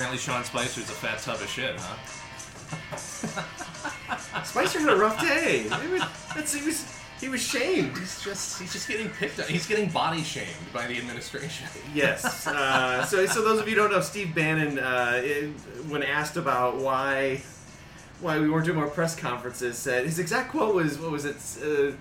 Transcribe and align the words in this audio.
Apparently, 0.00 0.18
Sean 0.18 0.42
Spicer's 0.44 0.88
a 0.88 0.94
fat 0.94 1.18
tub 1.18 1.42
of 1.42 1.46
shit, 1.46 1.76
huh? 1.78 2.96
Spicer 4.44 4.80
had 4.80 4.88
a 4.88 4.96
rough 4.96 5.20
day. 5.20 5.66
It 5.66 5.90
was, 5.90 6.00
that's, 6.34 6.54
he 6.54 6.64
was 6.64 6.90
he 7.20 7.28
was 7.28 7.42
shamed. 7.42 7.98
He's 7.98 8.24
just 8.24 8.58
he's 8.58 8.72
just 8.72 8.88
getting 8.88 9.10
picked 9.10 9.38
on. 9.38 9.44
He's 9.48 9.66
getting 9.66 9.90
body 9.90 10.22
shamed 10.22 10.56
by 10.72 10.86
the 10.86 10.96
administration. 10.96 11.66
Yes. 11.94 12.46
Uh, 12.46 13.04
so, 13.04 13.26
so 13.26 13.42
those 13.44 13.60
of 13.60 13.68
you 13.68 13.74
who 13.74 13.82
don't 13.82 13.90
know, 13.92 14.00
Steve 14.00 14.34
Bannon, 14.34 14.78
uh, 14.78 15.20
it- 15.22 15.50
when 15.90 16.02
asked 16.02 16.38
about 16.38 16.76
why 16.78 17.42
why 18.22 18.38
we 18.40 18.48
weren't 18.48 18.64
doing 18.64 18.78
more 18.78 18.88
press 18.88 19.14
conferences, 19.14 19.76
said 19.76 20.06
his 20.06 20.18
exact 20.18 20.50
quote 20.50 20.74
was, 20.74 20.98
"What 20.98 21.10
was 21.10 21.26
it?" 21.26 21.36
Uh, 21.62 21.92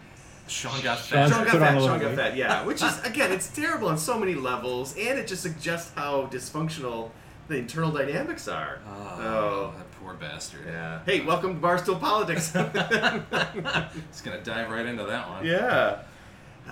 Sean 0.47 0.79
got 0.81 0.99
Sean- 0.99 1.27
fat. 1.27 1.29
Sean 1.31 1.43
got 1.43 1.51
put 1.51 1.59
fat. 1.59 1.81
Sean 1.81 1.99
got 1.99 2.15
fat. 2.15 2.37
Yeah, 2.37 2.63
which 2.63 2.81
is 2.81 2.97
again, 3.03 3.33
it's 3.33 3.49
terrible 3.49 3.89
on 3.89 3.97
so 3.97 4.17
many 4.17 4.35
levels, 4.35 4.95
and 4.95 5.19
it 5.19 5.27
just 5.27 5.41
suggests 5.41 5.91
how 5.97 6.27
dysfunctional 6.31 7.09
the 7.49 7.57
internal 7.57 7.91
dynamics 7.91 8.47
are. 8.47 8.79
Oh, 8.87 9.73
that 9.75 9.91
poor 9.99 10.13
bastard. 10.13 10.61
yeah. 10.67 10.99
Hey, 11.05 11.21
welcome 11.21 11.59
to 11.59 11.67
Barstool 11.67 11.99
Politics. 11.99 12.51
He's 14.11 14.21
gonna 14.21 14.41
dive 14.43 14.69
right 14.71 14.85
into 14.85 15.03
that 15.03 15.27
one. 15.29 15.45
yeah. 15.45 15.99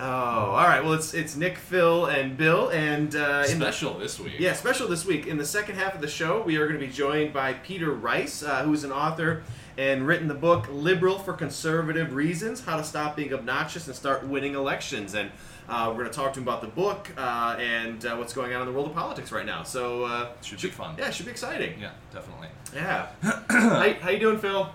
all 0.00 0.52
right. 0.64 0.82
Well, 0.82 0.92
it's 0.92 1.12
it's 1.12 1.34
Nick, 1.34 1.58
Phil, 1.58 2.06
and 2.06 2.36
Bill, 2.36 2.68
and 2.68 3.14
uh, 3.16 3.44
in 3.48 3.58
the- 3.58 3.66
Special 3.72 3.98
this 3.98 4.20
week. 4.20 4.34
Yeah, 4.38 4.52
special 4.52 4.86
this 4.86 5.04
week. 5.04 5.26
In 5.26 5.36
the 5.36 5.44
second 5.44 5.74
half 5.74 5.94
of 5.96 6.00
the 6.00 6.06
show, 6.08 6.40
we 6.42 6.56
are 6.56 6.68
going 6.68 6.78
to 6.78 6.86
be 6.86 6.92
joined 6.92 7.32
by 7.32 7.54
Peter 7.54 7.90
Rice, 7.90 8.44
uh, 8.44 8.62
who's 8.62 8.84
an 8.84 8.92
author 8.92 9.42
and 9.76 10.06
written 10.06 10.28
the 10.28 10.34
book 10.34 10.66
Liberal 10.70 11.18
for 11.18 11.32
Conservative 11.32 12.14
Reasons 12.14 12.64
How 12.64 12.76
to 12.76 12.84
Stop 12.84 13.16
Being 13.16 13.34
Obnoxious 13.34 13.86
and 13.88 13.96
Start 13.96 14.24
Winning 14.26 14.54
Elections. 14.54 15.14
And 15.14 15.30
we're 15.68 15.94
going 15.94 16.06
to 16.06 16.12
talk 16.12 16.32
to 16.32 16.40
him 16.40 16.48
about 16.48 16.60
the 16.62 16.66
book 16.68 17.10
uh, 17.16 17.56
and 17.60 18.04
uh, 18.06 18.16
what's 18.16 18.32
going 18.32 18.54
on 18.54 18.62
in 18.62 18.66
the 18.66 18.72
world 18.72 18.88
of 18.88 18.94
politics 18.94 19.30
right 19.32 19.44
now. 19.46 19.62
So, 19.62 20.04
uh, 20.04 20.28
Should 20.42 20.60
be 20.62 20.68
fun. 20.68 20.94
Yeah, 20.98 21.08
it 21.08 21.14
should 21.14 21.26
be 21.26 21.32
exciting. 21.32 21.78
Yeah, 21.80 21.90
definitely. 22.12 22.48
Yeah. 22.74 23.06
how, 23.50 23.92
how 24.00 24.10
you 24.10 24.18
doing, 24.18 24.38
Phil? 24.38 24.70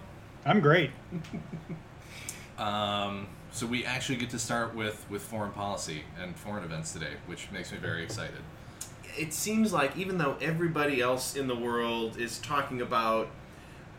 I'm 0.45 0.59
great. 0.59 0.91
Um, 2.58 3.27
so 3.52 3.66
we 3.66 3.86
actually 3.86 4.17
get 4.17 4.30
to 4.31 4.39
start 4.39 4.75
with 4.75 5.05
with 5.09 5.21
foreign 5.21 5.52
policy 5.52 6.03
and 6.21 6.36
foreign 6.36 6.64
events 6.64 6.94
today, 6.94 7.14
which 7.25 7.49
makes 7.52 7.71
me 7.71 7.77
very 7.77 8.03
excited. 8.03 8.38
It 9.17 9.33
seems 9.33 9.73
like 9.73 9.97
even 9.97 10.17
though 10.17 10.38
everybody 10.41 11.02
else 11.02 11.36
in 11.36 11.47
the 11.47 11.55
world 11.55 12.17
is 12.17 12.39
talking 12.39 12.81
about 12.81 13.30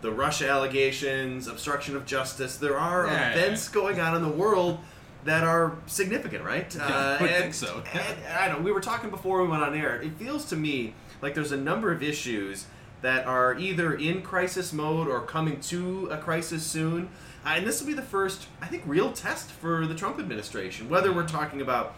the 0.02 0.10
Russia 0.12 0.48
allegations, 0.48 1.46
obstruction 1.48 1.96
of 1.96 2.04
justice, 2.04 2.56
there 2.56 2.78
are 2.78 3.06
Yeah. 3.06 3.30
events 3.32 3.68
going 3.68 4.00
on 4.00 4.14
in 4.14 4.22
the 4.22 4.28
world 4.28 4.78
that 5.24 5.42
are 5.44 5.76
significant, 5.86 6.44
right? 6.44 6.74
Uh, 6.80 7.16
I 7.18 7.22
would 7.22 7.30
and- 7.30 7.42
think 7.42 7.54
so. 7.54 7.82
and 7.92 8.02
I 8.38 8.48
don't. 8.48 8.58
Know. 8.58 8.64
We 8.64 8.72
were 8.72 8.80
talking 8.80 9.10
before 9.10 9.42
we 9.42 9.48
went 9.48 9.62
on 9.62 9.74
air. 9.74 10.00
It 10.02 10.12
feels 10.18 10.44
to 10.46 10.56
me 10.56 10.94
like 11.22 11.34
there's 11.34 11.52
a 11.52 11.56
number 11.56 11.90
of 11.92 12.02
issues 12.02 12.66
that 13.02 13.26
are 13.26 13.54
either 13.58 13.94
in 13.94 14.22
crisis 14.22 14.72
mode 14.72 15.08
or 15.08 15.20
coming 15.22 15.60
to 15.60 16.06
a 16.10 16.16
crisis 16.18 16.62
soon. 16.64 17.08
Uh, 17.44 17.54
and 17.56 17.66
this 17.66 17.80
will 17.80 17.88
be 17.88 17.92
the 17.94 18.00
first, 18.02 18.46
I 18.62 18.66
think, 18.66 18.82
real 18.86 19.12
test 19.12 19.50
for 19.50 19.86
the 19.86 19.94
Trump 19.94 20.18
administration. 20.18 20.88
Whether 20.88 21.12
we're 21.12 21.28
talking 21.28 21.60
about 21.60 21.94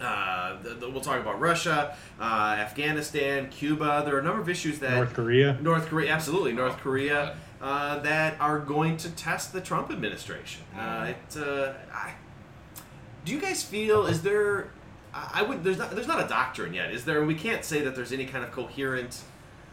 uh, 0.00 0.56
the, 0.62 0.70
the- 0.74 0.90
we'll 0.90 1.00
talk 1.02 1.20
about 1.20 1.38
Russia, 1.40 1.94
uh, 2.20 2.56
Afghanistan, 2.58 3.48
Cuba. 3.50 4.02
There 4.04 4.16
are 4.16 4.20
a 4.20 4.22
number 4.22 4.40
of 4.40 4.48
issues 4.48 4.78
that 4.80 4.94
North 4.96 5.14
Korea. 5.14 5.58
North 5.60 5.86
Korea, 5.86 6.12
absolutely, 6.12 6.52
North 6.54 6.76
Oh, 6.78 6.82
Korea, 6.82 7.36
uh, 7.60 7.98
that 8.00 8.40
are 8.40 8.58
going 8.58 8.96
to 8.98 9.10
test 9.10 9.52
the 9.52 9.60
Trump 9.60 9.90
administration. 9.90 10.62
Uh, 10.76 11.12
it, 11.12 11.36
uh, 11.36 11.72
I, 11.92 12.12
do 13.24 13.32
you 13.32 13.40
guys 13.40 13.62
feel? 13.62 14.06
Is 14.06 14.22
there? 14.22 14.68
I 15.14 15.30
I 15.40 15.42
would. 15.42 15.62
There's 15.64 15.78
not. 15.78 15.90
There's 15.90 16.06
not 16.08 16.24
a 16.24 16.28
doctrine 16.28 16.74
yet, 16.74 16.92
is 16.92 17.04
there? 17.04 17.24
We 17.24 17.34
can't 17.34 17.64
say 17.64 17.82
that 17.82 17.94
there's 17.94 18.12
any 18.12 18.26
kind 18.26 18.44
of 18.44 18.52
coherent. 18.52 19.22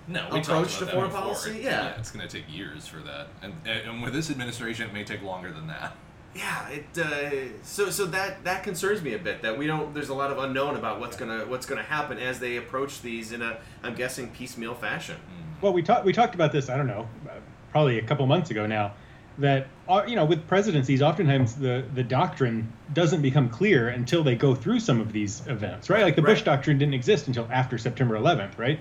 No, 0.07 0.27
we 0.31 0.39
Approach 0.39 0.77
to 0.79 0.87
foreign 0.87 1.09
before. 1.09 1.21
policy? 1.21 1.59
Yeah. 1.63 1.89
it's 1.99 2.09
going 2.09 2.27
to 2.27 2.31
take 2.35 2.51
years 2.51 2.87
for 2.87 2.97
that, 2.99 3.27
and 3.43 3.53
and 3.67 4.01
with 4.01 4.13
this 4.13 4.31
administration, 4.31 4.89
it 4.89 4.93
may 4.93 5.03
take 5.03 5.21
longer 5.21 5.51
than 5.51 5.67
that. 5.67 5.95
Yeah, 6.35 6.67
it. 6.69 6.97
Uh, 6.97 7.53
so 7.63 7.89
so 7.89 8.05
that 8.07 8.43
that 8.43 8.63
concerns 8.63 9.01
me 9.01 9.13
a 9.13 9.19
bit. 9.19 9.41
That 9.43 9.57
we 9.57 9.67
don't. 9.67 9.93
There's 9.93 10.09
a 10.09 10.13
lot 10.15 10.31
of 10.31 10.39
unknown 10.39 10.75
about 10.75 10.99
what's 10.99 11.15
gonna 11.15 11.45
what's 11.45 11.65
gonna 11.65 11.83
happen 11.83 12.17
as 12.17 12.39
they 12.39 12.57
approach 12.57 13.01
these 13.01 13.31
in 13.31 13.41
a. 13.41 13.59
I'm 13.83 13.93
guessing 13.95 14.29
piecemeal 14.31 14.73
fashion. 14.75 15.17
Well, 15.61 15.73
we 15.73 15.81
talked 15.83 16.05
we 16.05 16.13
talked 16.13 16.35
about 16.35 16.51
this. 16.51 16.69
I 16.69 16.77
don't 16.77 16.87
know, 16.87 17.07
uh, 17.27 17.33
probably 17.71 17.99
a 17.99 18.03
couple 18.03 18.25
months 18.25 18.49
ago 18.51 18.65
now. 18.65 18.93
That 19.39 19.67
uh, 19.87 20.03
you 20.07 20.15
know, 20.15 20.25
with 20.25 20.47
presidencies, 20.47 21.01
oftentimes 21.01 21.55
the 21.55 21.83
the 21.93 22.03
doctrine 22.03 22.71
doesn't 22.93 23.21
become 23.21 23.49
clear 23.49 23.89
until 23.89 24.23
they 24.23 24.35
go 24.35 24.53
through 24.53 24.81
some 24.81 24.99
of 24.99 25.11
these 25.13 25.45
events, 25.47 25.89
right? 25.89 26.03
Like 26.03 26.15
the 26.15 26.21
Bush 26.21 26.43
doctrine 26.43 26.77
didn't 26.77 26.93
exist 26.93 27.27
until 27.27 27.47
after 27.51 27.77
September 27.77 28.15
11th, 28.15 28.57
right? 28.57 28.79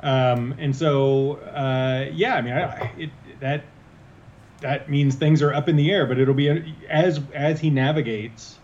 Um, 0.00 0.54
and 0.58 0.74
so, 0.76 1.36
uh, 1.36 2.08
yeah, 2.12 2.36
I 2.36 2.42
mean, 2.42 2.52
I, 2.52 2.92
it, 2.98 3.10
that 3.40 3.64
that 4.60 4.88
means 4.88 5.14
things 5.16 5.42
are 5.42 5.52
up 5.52 5.68
in 5.68 5.76
the 5.76 5.90
air. 5.90 6.06
But 6.06 6.18
it'll 6.18 6.34
be 6.34 6.74
as 6.88 7.20
as 7.34 7.60
he 7.60 7.70
navigates, 7.70 8.58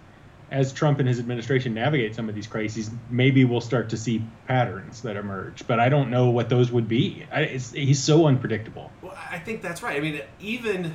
as 0.51 0.73
Trump 0.73 0.99
and 0.99 1.09
his 1.09 1.19
administration 1.19 1.75
navigate 1.75 2.15
some 2.15 2.29
of 2.29 2.35
these 2.35 2.47
crises, 2.47 2.91
maybe 3.11 3.45
we'll 3.45 3.61
start 3.61 3.91
to 3.91 3.97
see 3.97 4.25
patterns 4.47 5.03
that 5.03 5.17
emerge. 5.17 5.67
But 5.67 5.81
I 5.81 5.89
don't 5.89 6.11
know 6.11 6.31
what 6.31 6.49
those 6.49 6.71
would 6.71 6.89
be. 6.89 7.27
I, 7.33 7.43
it's, 7.43 7.73
he's 7.73 8.03
so 8.03 8.27
unpredictable. 8.27 8.93
Well, 9.01 9.17
I 9.31 9.39
think 9.39 9.63
that's 9.63 9.83
right. 9.83 9.97
I 9.97 10.01
mean, 10.01 10.21
even 10.41 10.95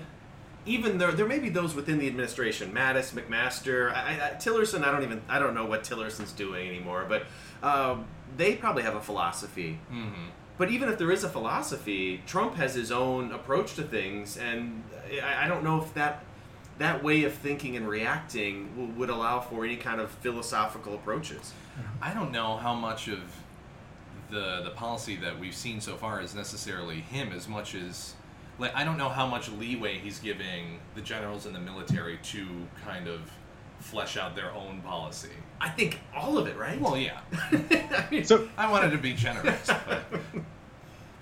even 0.68 0.98
there, 0.98 1.12
there 1.12 1.26
may 1.26 1.40
be 1.40 1.50
those 1.50 1.74
within 1.74 1.98
the 1.98 2.08
administration, 2.08 2.72
Mattis, 2.72 3.12
McMaster, 3.12 3.94
I, 3.94 4.32
I, 4.32 4.36
Tillerson. 4.36 4.84
I 4.84 4.92
don't 4.92 5.04
even 5.04 5.22
I 5.30 5.40
don't 5.40 5.56
know 5.56 5.66
what 5.66 5.84
Tillerson's 5.84 6.32
doing 6.34 6.68
anymore, 6.68 7.06
but 7.08 7.26
um, 7.64 8.06
they 8.36 8.56
probably 8.56 8.84
have 8.84 8.96
a 8.96 9.02
philosophy. 9.02 9.80
Mm-hmm. 9.92 10.30
But 10.58 10.72
even 10.72 10.90
if 10.90 10.98
there 10.98 11.12
is 11.12 11.24
a 11.24 11.30
philosophy, 11.30 12.22
Trump 12.26 12.56
has 12.56 12.74
his 12.74 12.92
own 12.92 13.32
approach 13.32 13.76
to 13.76 13.84
things, 13.84 14.38
and 14.38 14.84
I, 15.24 15.46
I 15.46 15.48
don't 15.48 15.64
know 15.64 15.82
if 15.82 15.94
that 15.94 16.24
that 16.78 17.04
way 17.04 17.24
of 17.24 17.34
thinking 17.34 17.76
and 17.76 17.88
reacting 17.88 18.70
w- 18.76 18.94
would 18.94 19.10
allow 19.10 19.40
for 19.40 19.66
any 19.66 19.78
kind 19.78 20.00
of 20.00 20.12
philosophical 20.12 20.94
approaches. 20.94 21.54
I 22.02 22.14
don't 22.14 22.32
know 22.32 22.58
how 22.58 22.76
much 22.76 23.08
of 23.08 23.20
the 24.30 24.62
the 24.64 24.72
policy 24.72 25.16
that 25.18 25.40
we've 25.40 25.56
seen 25.56 25.80
so 25.82 25.96
far 25.96 26.22
is 26.22 26.36
necessarily 26.36 27.02
him 27.02 27.32
as 27.32 27.48
much 27.48 27.74
as 27.74 28.14
like 28.60 28.76
I 28.76 28.84
don't 28.84 28.98
know 28.98 29.10
how 29.10 29.28
much 29.28 29.50
leeway 29.50 30.00
he's 30.00 30.20
giving 30.20 30.80
the 30.96 31.02
generals 31.02 31.46
in 31.46 31.54
the 31.54 31.60
military 31.60 32.18
to 32.24 32.48
kind 32.84 33.08
of 33.08 33.32
flesh 33.80 34.18
out 34.18 34.36
their 34.36 34.52
own 34.54 34.82
policy. 34.82 35.30
I 35.62 35.70
think 35.70 36.00
all 36.16 36.38
of 36.38 36.48
it, 36.48 36.58
right? 36.58 36.80
Well, 36.80 36.98
yeah. 36.98 37.20
I 37.34 38.08
mean, 38.12 38.24
So 38.24 38.48
I 38.58 38.70
wanted 38.70 38.92
to 38.92 38.98
be 38.98 39.14
generous, 39.14 39.68
but 39.68 40.04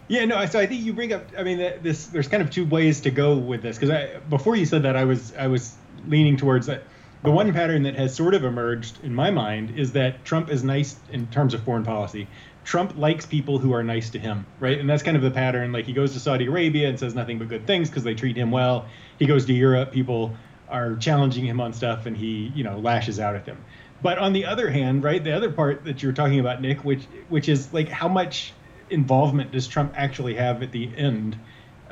Yeah, 0.07 0.25
no. 0.25 0.45
So 0.45 0.59
I 0.59 0.67
think 0.67 0.83
you 0.83 0.93
bring 0.93 1.13
up. 1.13 1.25
I 1.37 1.43
mean, 1.43 1.57
this. 1.57 2.07
There's 2.07 2.27
kind 2.27 2.43
of 2.43 2.51
two 2.51 2.65
ways 2.65 3.01
to 3.01 3.11
go 3.11 3.35
with 3.35 3.61
this 3.61 3.77
because 3.77 4.21
before 4.29 4.55
you 4.55 4.65
said 4.65 4.83
that, 4.83 4.95
I 4.95 5.03
was 5.05 5.33
I 5.35 5.47
was 5.47 5.75
leaning 6.07 6.37
towards 6.37 6.67
that. 6.67 6.83
The 7.23 7.31
one 7.31 7.51
pattern 7.53 7.83
that 7.83 7.95
has 7.95 8.13
sort 8.13 8.35
of 8.35 8.43
emerged 8.43 9.03
in 9.03 9.15
my 9.15 9.31
mind 9.31 9.79
is 9.79 9.93
that 9.93 10.23
Trump 10.25 10.51
is 10.51 10.63
nice 10.63 10.95
in 11.11 11.25
terms 11.27 11.55
of 11.55 11.63
foreign 11.63 11.83
policy. 11.83 12.27
Trump 12.65 12.97
likes 12.97 13.25
people 13.27 13.59
who 13.59 13.73
are 13.73 13.83
nice 13.83 14.09
to 14.09 14.19
him, 14.19 14.45
right? 14.59 14.79
And 14.79 14.89
that's 14.89 15.03
kind 15.03 15.15
of 15.15 15.21
the 15.23 15.31
pattern. 15.31 15.71
Like 15.71 15.85
he 15.85 15.93
goes 15.93 16.13
to 16.13 16.19
Saudi 16.19 16.47
Arabia 16.47 16.89
and 16.89 16.99
says 16.99 17.13
nothing 17.13 17.37
but 17.37 17.47
good 17.47 17.67
things 17.67 17.89
because 17.89 18.03
they 18.03 18.15
treat 18.15 18.35
him 18.35 18.49
well. 18.51 18.87
He 19.19 19.27
goes 19.27 19.45
to 19.45 19.53
Europe, 19.53 19.91
people 19.91 20.35
are 20.67 20.95
challenging 20.95 21.45
him 21.45 21.61
on 21.61 21.73
stuff, 21.73 22.07
and 22.07 22.17
he, 22.17 22.51
you 22.55 22.63
know, 22.63 22.79
lashes 22.79 23.19
out 23.19 23.35
at 23.35 23.45
them. 23.45 23.63
But 24.01 24.17
on 24.17 24.33
the 24.33 24.45
other 24.45 24.69
hand, 24.69 25.03
right, 25.03 25.23
the 25.23 25.35
other 25.35 25.51
part 25.51 25.85
that 25.85 26.01
you're 26.01 26.11
talking 26.11 26.39
about, 26.39 26.59
Nick, 26.59 26.83
which 26.83 27.07
which 27.29 27.47
is 27.47 27.71
like 27.71 27.87
how 27.87 28.07
much 28.07 28.51
involvement 28.89 29.51
does 29.51 29.67
Trump 29.67 29.93
actually 29.95 30.33
have 30.35 30.63
at 30.63 30.71
the 30.71 30.91
end 30.97 31.37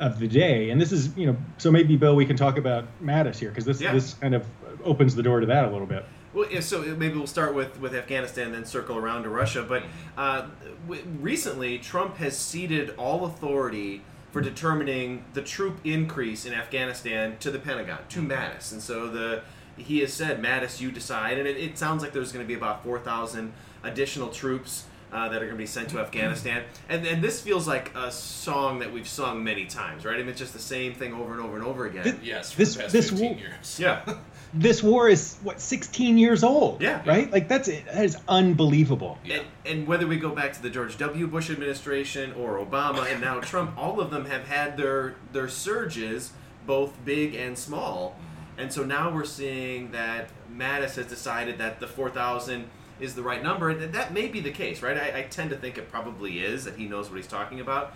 of 0.00 0.18
the 0.18 0.26
day? 0.26 0.70
And 0.70 0.80
this 0.80 0.90
is, 0.90 1.16
you 1.16 1.26
know, 1.26 1.36
so 1.58 1.70
maybe 1.70 1.96
Bill, 1.96 2.16
we 2.16 2.26
can 2.26 2.36
talk 2.36 2.58
about 2.58 3.00
Mattis 3.00 3.38
here 3.38 3.50
because 3.50 3.64
this 3.64 3.80
Yeah. 3.80 3.92
this 3.92 4.14
kind 4.14 4.34
of 4.34 4.44
opens 4.84 5.14
the 5.14 5.22
door 5.22 5.38
to 5.38 5.46
that 5.46 5.64
a 5.66 5.70
little 5.70 5.86
bit. 5.86 6.04
Well, 6.34 6.50
yeah, 6.50 6.60
so 6.60 6.82
maybe 6.82 7.14
we'll 7.16 7.26
start 7.26 7.54
with, 7.54 7.80
with 7.80 7.94
Afghanistan, 7.94 8.52
then 8.52 8.64
circle 8.64 8.96
around 8.98 9.22
to 9.22 9.28
Russia. 9.28 9.62
But 9.62 9.84
uh, 10.18 10.48
w- 10.86 11.02
recently, 11.20 11.78
Trump 11.78 12.16
has 12.16 12.36
ceded 12.36 12.90
all 12.98 13.24
authority 13.24 14.02
for 14.32 14.40
determining 14.40 15.24
the 15.32 15.42
troop 15.42 15.78
increase 15.84 16.44
in 16.44 16.52
Afghanistan 16.52 17.36
to 17.38 17.50
the 17.52 17.58
Pentagon, 17.60 18.00
to 18.08 18.20
Mattis. 18.20 18.72
And 18.72 18.82
so 18.82 19.08
the 19.08 19.42
he 19.76 20.00
has 20.00 20.12
said, 20.12 20.40
Mattis, 20.42 20.80
you 20.80 20.90
decide. 20.92 21.38
And 21.38 21.48
it, 21.48 21.56
it 21.56 21.78
sounds 21.78 22.02
like 22.02 22.12
there's 22.12 22.30
going 22.32 22.44
to 22.44 22.48
be 22.48 22.54
about 22.54 22.84
4,000 22.84 23.52
additional 23.82 24.28
troops 24.28 24.84
uh, 25.12 25.28
that 25.28 25.36
are 25.36 25.46
going 25.46 25.50
to 25.56 25.56
be 25.56 25.66
sent 25.66 25.88
to 25.90 25.98
Afghanistan. 26.00 26.62
And, 26.88 27.04
and 27.06 27.22
this 27.22 27.40
feels 27.40 27.66
like 27.68 27.92
a 27.96 28.10
song 28.12 28.78
that 28.80 28.92
we've 28.92 29.06
sung 29.08 29.42
many 29.44 29.66
times, 29.66 30.04
right? 30.04 30.14
I 30.14 30.18
mean, 30.18 30.28
it's 30.30 30.38
just 30.38 30.52
the 30.52 30.58
same 30.60 30.94
thing 30.94 31.12
over 31.12 31.32
and 31.32 31.40
over 31.40 31.56
and 31.56 31.64
over 31.64 31.86
again. 31.86 32.20
yes, 32.22 32.52
for 32.52 32.58
This- 32.58 32.74
the 32.74 32.82
past 32.82 32.92
this 32.92 33.10
15 33.10 33.30
will- 33.32 33.38
years. 33.38 33.78
yeah. 33.80 34.02
This 34.54 34.82
war 34.82 35.08
is 35.08 35.36
what 35.42 35.60
16 35.60 36.16
years 36.16 36.44
old. 36.44 36.80
Yeah. 36.80 37.02
Right? 37.04 37.30
Like 37.30 37.48
that's 37.48 37.68
it. 37.68 37.86
That 37.86 38.04
is 38.04 38.16
unbelievable. 38.28 39.18
Yeah. 39.24 39.36
And, 39.36 39.46
and 39.66 39.86
whether 39.86 40.06
we 40.06 40.16
go 40.16 40.30
back 40.30 40.52
to 40.54 40.62
the 40.62 40.70
George 40.70 40.96
W. 40.98 41.26
Bush 41.26 41.50
administration 41.50 42.32
or 42.34 42.64
Obama 42.64 43.10
and 43.10 43.20
now 43.20 43.40
Trump, 43.40 43.76
all 43.76 44.00
of 44.00 44.10
them 44.10 44.26
have 44.26 44.46
had 44.46 44.76
their 44.76 45.16
their 45.32 45.48
surges, 45.48 46.32
both 46.66 46.92
big 47.04 47.34
and 47.34 47.58
small. 47.58 48.10
Mm-hmm. 48.10 48.60
And 48.60 48.72
so 48.72 48.84
now 48.84 49.12
we're 49.12 49.24
seeing 49.24 49.90
that 49.90 50.30
Mattis 50.50 50.94
has 50.94 51.06
decided 51.06 51.58
that 51.58 51.80
the 51.80 51.88
4,000 51.88 52.68
is 53.00 53.14
the 53.14 53.22
right 53.22 53.42
number, 53.42 53.70
and 53.70 53.92
that 53.92 54.12
may 54.12 54.28
be 54.28 54.40
the 54.40 54.52
case, 54.52 54.82
right? 54.82 54.96
I, 54.96 55.18
I 55.18 55.22
tend 55.22 55.50
to 55.50 55.56
think 55.56 55.76
it 55.76 55.90
probably 55.90 56.38
is 56.38 56.64
that 56.64 56.76
he 56.76 56.86
knows 56.86 57.10
what 57.10 57.16
he's 57.16 57.26
talking 57.26 57.58
about. 57.58 57.94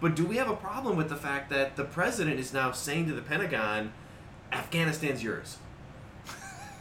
But 0.00 0.14
do 0.14 0.24
we 0.24 0.36
have 0.36 0.48
a 0.48 0.54
problem 0.54 0.96
with 0.96 1.08
the 1.08 1.16
fact 1.16 1.50
that 1.50 1.74
the 1.74 1.84
president 1.84 2.38
is 2.38 2.52
now 2.52 2.70
saying 2.70 3.08
to 3.08 3.14
the 3.14 3.22
Pentagon, 3.22 3.92
Afghanistan's 4.52 5.24
yours? 5.24 5.58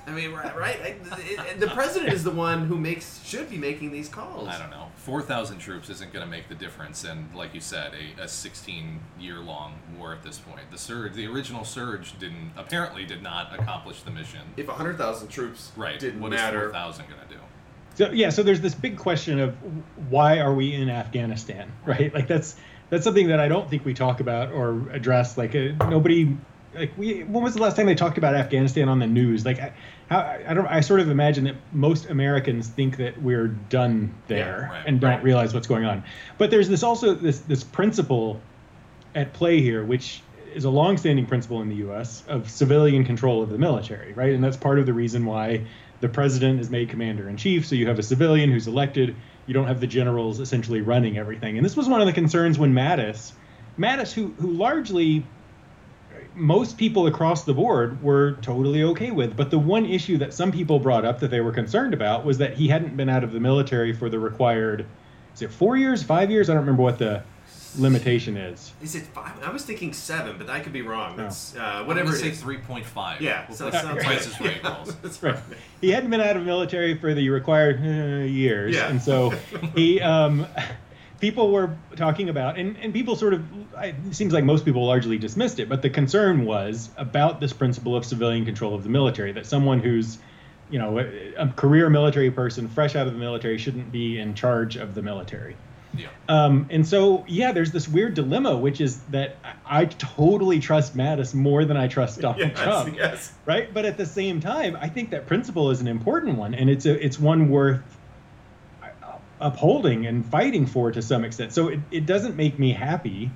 I 0.07 0.11
mean, 0.11 0.31
right? 0.31 0.55
right? 0.57 0.79
I- 1.11 1.19
it- 1.51 1.59
the 1.59 1.67
president 1.75 2.13
is 2.13 2.23
the 2.23 2.31
one 2.31 2.65
who 2.65 2.77
makes 2.77 3.21
should 3.25 3.49
be 3.49 3.57
making 3.57 3.91
these 3.91 4.07
calls. 4.07 4.47
I 4.47 4.57
don't 4.57 4.71
know. 4.71 4.87
Four 4.95 5.21
thousand 5.21 5.57
troops 5.59 5.89
isn't 5.89 6.13
going 6.13 6.23
to 6.25 6.29
make 6.31 6.47
the 6.47 6.55
difference, 6.55 7.03
and 7.03 7.33
like 7.35 7.53
you 7.53 7.59
said, 7.59 7.91
a, 8.17 8.23
a 8.23 8.27
sixteen-year-long 8.27 9.73
war 9.97 10.13
at 10.13 10.23
this 10.23 10.37
point. 10.39 10.61
The 10.71 10.77
surge, 10.77 11.13
the 11.13 11.27
original 11.27 11.63
surge, 11.65 12.17
didn't 12.19 12.51
apparently 12.57 13.05
did 13.05 13.21
not 13.21 13.57
accomplish 13.57 14.01
the 14.03 14.11
mission. 14.11 14.39
If 14.55 14.67
hundred 14.67 14.97
thousand 14.97 15.27
troops 15.29 15.71
Right? 15.75 15.99
didn't 15.99 16.21
What 16.21 16.33
is 16.33 16.39
matter, 16.39 16.61
four 16.63 16.71
thousand 16.71 17.05
going 17.07 17.19
to 17.27 17.33
do? 17.35 17.41
So 17.95 18.11
yeah, 18.11 18.29
so 18.29 18.43
there's 18.43 18.61
this 18.61 18.75
big 18.75 18.97
question 18.97 19.39
of 19.39 19.55
why 20.09 20.39
are 20.39 20.53
we 20.53 20.73
in 20.73 20.89
Afghanistan, 20.89 21.71
right? 21.85 22.13
Like 22.13 22.27
that's 22.27 22.55
that's 22.89 23.03
something 23.03 23.27
that 23.27 23.39
I 23.39 23.47
don't 23.47 23.69
think 23.69 23.83
we 23.85 23.93
talk 23.93 24.19
about 24.19 24.51
or 24.51 24.89
address. 24.91 25.37
Like 25.37 25.55
uh, 25.55 25.73
nobody, 25.89 26.37
like 26.75 26.97
we. 26.97 27.23
When 27.23 27.43
was 27.43 27.55
the 27.55 27.61
last 27.61 27.75
time 27.75 27.85
they 27.85 27.95
talked 27.95 28.17
about 28.17 28.35
Afghanistan 28.35 28.87
on 28.89 28.99
the 28.99 29.07
news? 29.07 29.45
Like 29.45 29.59
I- 29.59 29.73
how 30.07 30.19
I 30.19 30.53
don't. 30.53 30.67
I 30.67 30.81
sort 30.81 30.99
of 30.99 31.09
imagine 31.09 31.45
that 31.45 31.55
most 31.73 32.09
Americans 32.09 32.67
think 32.67 32.97
that 32.97 33.21
we're 33.21 33.47
done 33.47 34.13
there 34.27 34.69
right, 34.71 34.83
and 34.87 34.99
don't 34.99 35.11
right. 35.11 35.23
realize 35.23 35.53
what's 35.53 35.67
going 35.67 35.85
on. 35.85 36.03
But 36.37 36.49
there's 36.49 36.69
this 36.69 36.83
also 36.83 37.13
this 37.13 37.39
this 37.39 37.63
principle 37.63 38.41
at 39.15 39.33
play 39.33 39.61
here, 39.61 39.83
which 39.83 40.21
is 40.53 40.65
a 40.65 40.69
longstanding 40.69 41.25
principle 41.25 41.61
in 41.61 41.69
the 41.69 41.75
U.S. 41.75 42.23
of 42.27 42.49
civilian 42.49 43.03
control 43.03 43.43
of 43.43 43.49
the 43.49 43.57
military, 43.57 44.13
right? 44.13 44.33
And 44.33 44.43
that's 44.43 44.57
part 44.57 44.79
of 44.79 44.85
the 44.85 44.93
reason 44.93 45.25
why 45.25 45.65
the 45.99 46.09
president 46.09 46.59
is 46.59 46.69
made 46.69 46.89
commander 46.89 47.27
in 47.27 47.37
chief. 47.37 47.65
So 47.65 47.75
you 47.75 47.87
have 47.87 47.99
a 47.99 48.03
civilian 48.03 48.51
who's 48.51 48.67
elected. 48.67 49.15
You 49.45 49.53
don't 49.53 49.67
have 49.67 49.79
the 49.81 49.87
generals 49.87 50.39
essentially 50.39 50.81
running 50.81 51.17
everything. 51.17 51.57
And 51.57 51.65
this 51.65 51.75
was 51.75 51.89
one 51.89 52.01
of 52.01 52.07
the 52.07 52.13
concerns 52.13 52.57
when 52.57 52.73
Mattis, 52.73 53.33
Mattis, 53.77 54.13
who 54.13 54.27
who 54.39 54.51
largely 54.51 55.25
most 56.37 56.77
people 56.77 57.07
across 57.07 57.43
the 57.43 57.53
board 57.53 58.01
were 58.03 58.33
totally 58.41 58.83
okay 58.83 59.11
with. 59.11 59.35
But 59.35 59.49
the 59.51 59.59
one 59.59 59.85
issue 59.85 60.17
that 60.19 60.33
some 60.33 60.51
people 60.51 60.79
brought 60.79 61.03
up 61.03 61.19
that 61.21 61.31
they 61.31 61.41
were 61.41 61.51
concerned 61.51 61.93
about 61.93 62.23
was 62.25 62.37
that 62.37 62.53
he 62.53 62.67
hadn't 62.67 62.95
been 62.95 63.09
out 63.09 63.23
of 63.23 63.31
the 63.31 63.39
military 63.39 63.91
for 63.93 64.09
the 64.09 64.19
required, 64.19 64.85
is 65.33 65.41
it 65.41 65.51
four 65.51 65.77
years, 65.77 66.03
five 66.03 66.29
years? 66.31 66.49
I 66.49 66.53
don't 66.53 66.61
remember 66.61 66.83
what 66.83 66.99
the 66.99 67.23
limitation 67.77 68.37
is. 68.37 68.71
is 68.81 68.95
it 68.95 69.03
five? 69.07 69.33
I 69.43 69.51
was 69.51 69.63
thinking 69.63 69.93
seven, 69.93 70.37
but 70.37 70.49
I 70.49 70.59
could 70.61 70.73
be 70.73 70.81
wrong. 70.81 71.17
No. 71.17 71.23
That's 71.23 71.55
uh, 71.55 71.83
Whatever. 71.83 71.87
whatever 71.87 72.13
it 72.15 72.19
say 72.19 72.29
is. 72.29 72.41
three 72.41 72.57
point 72.57 72.85
five. 72.85 73.21
Yeah, 73.21 73.45
We'll 73.47 73.57
so 73.57 73.65
put 73.65 73.75
it 73.75 73.81
sounds 73.81 74.03
prices 74.03 74.39
right. 74.41 74.63
right 74.63 74.77
rules. 74.77 74.95
That's 75.01 75.21
Right. 75.21 75.35
right. 75.35 75.43
He 75.81 75.91
hadn't 75.91 76.09
been 76.09 76.21
out 76.21 76.37
of 76.37 76.43
military 76.43 76.97
for 76.97 77.13
the 77.13 77.29
required 77.29 77.79
uh, 77.81 78.23
years, 78.25 78.75
Yeah. 78.75 78.89
and 78.89 79.01
so 79.01 79.29
he. 79.75 79.99
Um, 80.01 80.47
people 81.19 81.51
were 81.51 81.75
talking 81.95 82.29
about, 82.29 82.57
and, 82.57 82.77
and 82.77 82.93
people 82.93 83.15
sort 83.15 83.33
of. 83.33 83.43
It 83.77 83.95
seems 84.11 84.33
like 84.33 84.43
most 84.43 84.65
people 84.65 84.85
largely 84.85 85.17
dismissed 85.17 85.59
it, 85.59 85.69
but 85.69 85.81
the 85.81 85.89
concern 85.89 86.45
was 86.45 86.89
about 86.97 87.39
this 87.39 87.53
principle 87.53 87.95
of 87.95 88.05
civilian 88.05 88.45
control 88.45 88.73
of 88.73 88.83
the 88.83 88.89
military. 88.89 89.31
That 89.31 89.45
someone 89.45 89.79
who's, 89.79 90.17
you 90.69 90.79
know, 90.79 90.99
a, 90.99 91.33
a 91.35 91.47
career 91.49 91.89
military 91.89 92.31
person, 92.31 92.67
fresh 92.67 92.95
out 92.95 93.07
of 93.07 93.13
the 93.13 93.19
military, 93.19 93.57
shouldn't 93.57 93.91
be 93.91 94.19
in 94.19 94.33
charge 94.33 94.75
of 94.75 94.95
the 94.95 95.01
military. 95.01 95.55
Yeah. 95.95 96.07
Um, 96.27 96.67
and 96.69 96.85
so, 96.87 97.25
yeah, 97.27 97.51
there's 97.51 97.71
this 97.71 97.87
weird 97.87 98.13
dilemma, 98.13 98.55
which 98.57 98.81
is 98.81 98.99
that 99.11 99.37
I 99.43 99.81
I 99.81 99.85
totally 99.85 100.59
trust 100.59 100.95
Mattis 100.95 101.33
more 101.33 101.65
than 101.65 101.77
I 101.77 101.87
trust 101.87 102.19
Donald 102.21 102.39
Yes, 102.39 102.59
Trump 102.59 102.95
yes. 102.95 103.33
right? 103.45 103.73
But 103.73 103.85
at 103.85 103.97
the 103.97 104.05
same 104.05 104.39
time, 104.39 104.77
I 104.79 104.89
think 104.89 105.11
that 105.11 105.27
principle 105.27 105.71
is 105.71 105.81
an 105.81 105.87
important 105.87 106.37
one, 106.37 106.53
and 106.53 106.69
it's 106.69 106.85
a 106.85 107.03
it's 107.03 107.19
one 107.19 107.49
worth 107.49 107.96
upholding 109.39 110.05
and 110.05 110.25
fighting 110.25 110.65
for 110.65 110.91
to 110.91 111.01
some 111.01 111.23
extent. 111.23 111.53
So 111.53 111.69
it, 111.69 111.79
it 111.91 112.05
doesn't 112.05 112.35
make 112.35 112.57
me 112.57 112.73
happy 112.73 113.31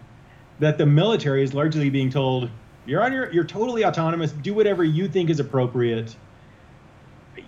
that 0.60 0.78
the 0.78 0.86
military 0.86 1.44
is 1.44 1.54
largely 1.54 1.90
being 1.90 2.10
told 2.10 2.50
you're 2.86 3.04
on 3.04 3.14
your 3.14 3.32
you're 3.32 3.44
totally 3.44 3.86
autonomous, 3.86 4.32
do 4.32 4.54
whatever 4.54 4.84
you 4.84 5.08
think 5.08 5.30
is 5.30 5.40
appropriate. 5.40 6.16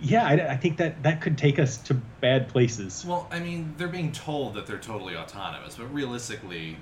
Yeah, 0.00 0.24
I, 0.26 0.52
I 0.52 0.56
think 0.56 0.78
that 0.78 1.02
that 1.02 1.20
could 1.20 1.36
take 1.36 1.58
us 1.58 1.76
to 1.78 1.94
bad 1.94 2.48
places. 2.48 3.04
Well, 3.06 3.28
I 3.30 3.40
mean, 3.40 3.74
they're 3.76 3.88
being 3.88 4.12
told 4.12 4.54
that 4.54 4.66
they're 4.66 4.78
totally 4.78 5.16
autonomous, 5.16 5.76
but 5.76 5.92
realistically, 5.92 6.76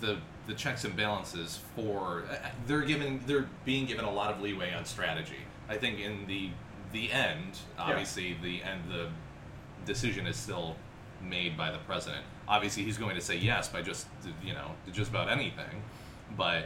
the 0.00 0.18
the 0.46 0.54
checks 0.54 0.84
and 0.84 0.96
balances 0.96 1.60
for 1.76 2.24
uh, 2.30 2.48
they're 2.66 2.82
given 2.82 3.20
they're 3.26 3.48
being 3.64 3.84
given 3.84 4.04
a 4.04 4.12
lot 4.12 4.32
of 4.32 4.40
leeway 4.40 4.72
on 4.72 4.84
strategy. 4.84 5.44
I 5.68 5.76
think 5.76 6.00
in 6.00 6.26
the 6.26 6.50
the 6.92 7.12
end, 7.12 7.58
obviously, 7.78 8.36
the 8.42 8.62
end 8.62 8.90
the 8.90 9.08
decision 9.84 10.26
is 10.26 10.36
still 10.36 10.76
made 11.22 11.56
by 11.56 11.70
the 11.70 11.78
president. 11.78 12.24
Obviously, 12.46 12.82
he's 12.84 12.98
going 12.98 13.14
to 13.14 13.20
say 13.20 13.36
yes 13.36 13.68
by 13.68 13.82
just 13.82 14.06
you 14.42 14.52
know 14.52 14.70
just 14.92 15.10
about 15.10 15.28
anything, 15.28 15.82
but 16.36 16.64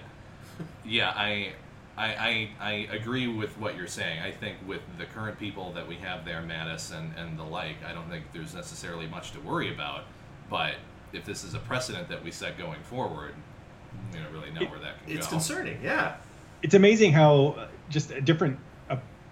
yeah, 0.84 1.12
I. 1.14 1.52
I, 1.94 2.06
I, 2.08 2.50
I 2.58 2.72
agree 2.96 3.26
with 3.28 3.58
what 3.58 3.76
you're 3.76 3.86
saying. 3.86 4.20
I 4.20 4.30
think 4.30 4.56
with 4.66 4.80
the 4.96 5.04
current 5.04 5.38
people 5.38 5.72
that 5.74 5.86
we 5.86 5.96
have 5.96 6.24
there, 6.24 6.40
Mattis 6.40 6.90
and, 6.90 7.12
and 7.18 7.38
the 7.38 7.42
like, 7.42 7.76
I 7.86 7.92
don't 7.92 8.08
think 8.08 8.24
there's 8.32 8.54
necessarily 8.54 9.06
much 9.06 9.32
to 9.32 9.40
worry 9.40 9.70
about. 9.70 10.04
But 10.48 10.76
if 11.12 11.26
this 11.26 11.44
is 11.44 11.52
a 11.52 11.58
precedent 11.58 12.08
that 12.08 12.24
we 12.24 12.30
set 12.30 12.56
going 12.56 12.80
forward, 12.84 13.34
we 14.10 14.18
don't 14.20 14.32
really 14.32 14.50
know 14.50 14.70
where 14.70 14.80
that 14.80 15.04
can 15.04 15.14
It's 15.14 15.26
go. 15.26 15.36
It's 15.36 15.46
concerning. 15.46 15.80
Yeah. 15.82 16.16
it's 16.62 16.72
amazing 16.72 17.12
how 17.12 17.56
uh, 17.58 17.66
just 17.90 18.10
a 18.10 18.22
different 18.22 18.58
a, 18.58 18.60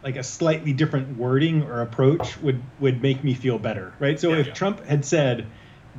like 0.03 0.17
a 0.17 0.23
slightly 0.23 0.73
different 0.73 1.17
wording 1.19 1.63
or 1.63 1.83
approach 1.83 2.39
would 2.39 2.63
would 2.81 3.03
make 3.03 3.23
me 3.25 3.35
feel 3.35 3.59
better 3.59 3.93
right 3.99 4.19
so 4.21 4.31
Yeah. 4.33 4.41
if 4.41 4.55
trump 4.55 4.85
had 4.87 5.05
said 5.05 5.47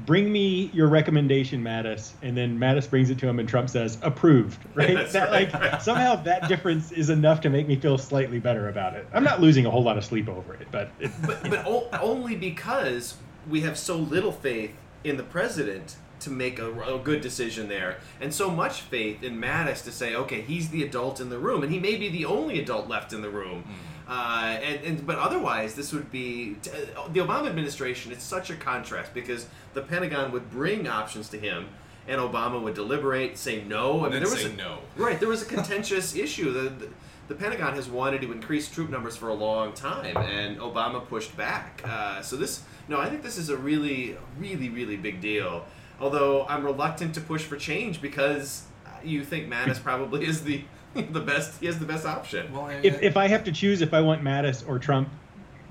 bring 0.06 0.32
me 0.32 0.72
your 0.74 0.88
recommendation 0.88 1.62
mattis 1.62 2.12
and 2.22 2.36
then 2.36 2.58
mattis 2.58 2.90
brings 2.90 3.10
it 3.10 3.20
to 3.20 3.28
him 3.28 3.40
and 3.40 3.48
trump 3.48 3.70
says 3.70 3.98
approved 4.02 4.58
right 4.76 5.10
that 5.12 5.30
right. 5.32 5.54
like 5.54 5.82
somehow 5.82 6.16
that 6.24 6.48
difference 6.48 6.92
is 6.92 7.10
enough 7.10 7.42
to 7.42 7.50
make 7.50 7.68
me 7.68 7.76
feel 7.76 7.98
slightly 7.98 8.40
better 8.40 8.70
about 8.70 8.94
it 8.96 9.06
i'm 9.14 9.24
not 9.24 9.42
losing 9.42 9.66
a 9.66 9.70
whole 9.70 9.84
lot 9.84 9.98
of 9.98 10.06
sleep 10.06 10.28
over 10.30 10.54
it 10.56 10.68
but 10.72 10.90
it, 11.00 11.12
But, 11.26 11.44
but 11.50 11.66
o- 11.68 11.90
only 12.02 12.36
because 12.36 13.16
we 13.50 13.62
have 13.62 13.78
so 13.78 13.98
little 13.98 14.32
faith 14.32 14.72
in 15.04 15.18
the 15.18 15.24
president 15.24 15.96
to 16.22 16.30
make 16.30 16.60
a, 16.60 16.72
a 16.96 17.00
good 17.00 17.22
decision 17.22 17.68
there, 17.68 17.98
and 18.20 18.34
so 18.34 18.50
much 18.50 18.82
faith 18.82 19.24
in 19.24 19.40
Mattis 19.40 19.84
to 19.84 19.92
say, 19.92 20.16
okay, 20.16 20.42
he's 20.42 20.70
the 20.70 20.84
adult 20.84 21.20
in 21.20 21.30
the 21.30 21.38
room, 21.40 21.64
and 21.64 21.72
he 21.72 21.80
may 21.80 21.96
be 21.96 22.10
the 22.10 22.26
only 22.26 22.60
adult 22.60 22.88
left 22.88 23.14
in 23.14 23.22
the 23.22 23.30
room. 23.30 23.64
Uh, 24.08 24.58
and, 24.62 24.84
and 24.84 25.08
but 25.08 25.18
otherwise, 25.18 25.74
this 25.76 25.94
would 25.94 26.12
be 26.12 26.56
t- 26.62 26.70
the 27.14 27.20
Obama 27.22 27.48
administration. 27.48 28.12
It's 28.12 28.24
such 28.24 28.50
a 28.50 28.56
contrast 28.56 29.14
because 29.14 29.48
the 29.74 29.82
Pentagon 29.82 30.32
would 30.34 30.50
bring 30.52 30.88
options 30.88 31.30
to 31.30 31.40
him, 31.40 31.68
and 32.08 32.20
Obama 32.20 32.62
would 32.62 32.74
deliberate, 32.74 33.38
say 33.38 33.64
no. 33.64 34.02
I 34.02 34.06
And 34.06 34.14
mean, 34.16 34.24
there 34.24 34.32
was 34.32 34.44
a, 34.46 34.54
no. 34.54 34.80
Right, 34.98 35.20
there 35.20 35.30
was 35.30 35.42
a 35.44 35.46
contentious 35.46 36.16
issue. 36.26 36.52
The, 36.52 36.70
the 36.70 36.90
the 37.28 37.36
Pentagon 37.38 37.76
has 37.76 37.88
wanted 37.88 38.20
to 38.24 38.34
increase 38.34 38.68
troop 38.68 38.90
numbers 38.90 39.16
for 39.16 39.30
a 39.30 39.34
long 39.34 39.72
time, 39.72 40.18
and 40.18 40.58
Obama 40.58 41.08
pushed 41.08 41.38
back. 41.38 41.82
Uh, 41.86 42.22
so 42.22 42.36
this, 42.36 42.64
no, 42.90 43.00
I 43.00 43.10
think 43.10 43.24
this 43.24 43.38
is 43.38 43.48
a 43.48 43.56
really, 43.56 44.18
really, 44.38 44.68
really 44.68 44.98
big 44.98 45.22
deal. 45.22 45.64
Although 46.02 46.46
I'm 46.48 46.66
reluctant 46.66 47.14
to 47.16 47.22
push 47.22 47.44
for 47.44 47.56
change 47.56 48.02
because 48.02 48.64
you 49.04 49.24
think 49.24 49.48
Mattis 49.48 49.82
probably 49.82 50.26
is 50.26 50.44
the 50.44 50.64
the 50.94 51.22
best. 51.22 51.60
He 51.60 51.68
has 51.68 51.80
the 51.80 51.86
best 51.86 52.06
option. 52.06 52.52
Well, 52.52 52.66
I, 52.66 52.74
if, 52.84 53.02
if 53.02 53.16
i 53.16 53.28
have 53.28 53.44
to 53.46 53.52
choose 53.52 53.82
if 53.82 53.94
i 53.94 54.02
want 54.02 54.22
mattis 54.22 54.68
or 54.68 54.78
trump 54.78 55.08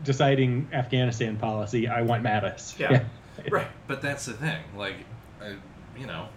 deciding 0.03 0.67
afghanistan 0.73 1.37
policy 1.37 1.89
i 1.89 2.01
want 2.01 2.23
mattis 2.25 2.79
Yeah. 2.79 3.05
Right. 3.51 3.67
But 3.87 4.03
that's 4.03 4.27
the 4.27 4.35
thing. 4.35 4.63
Like, 4.77 4.97
uh, 5.41 5.53
you 5.99 6.07
know, 6.07 6.29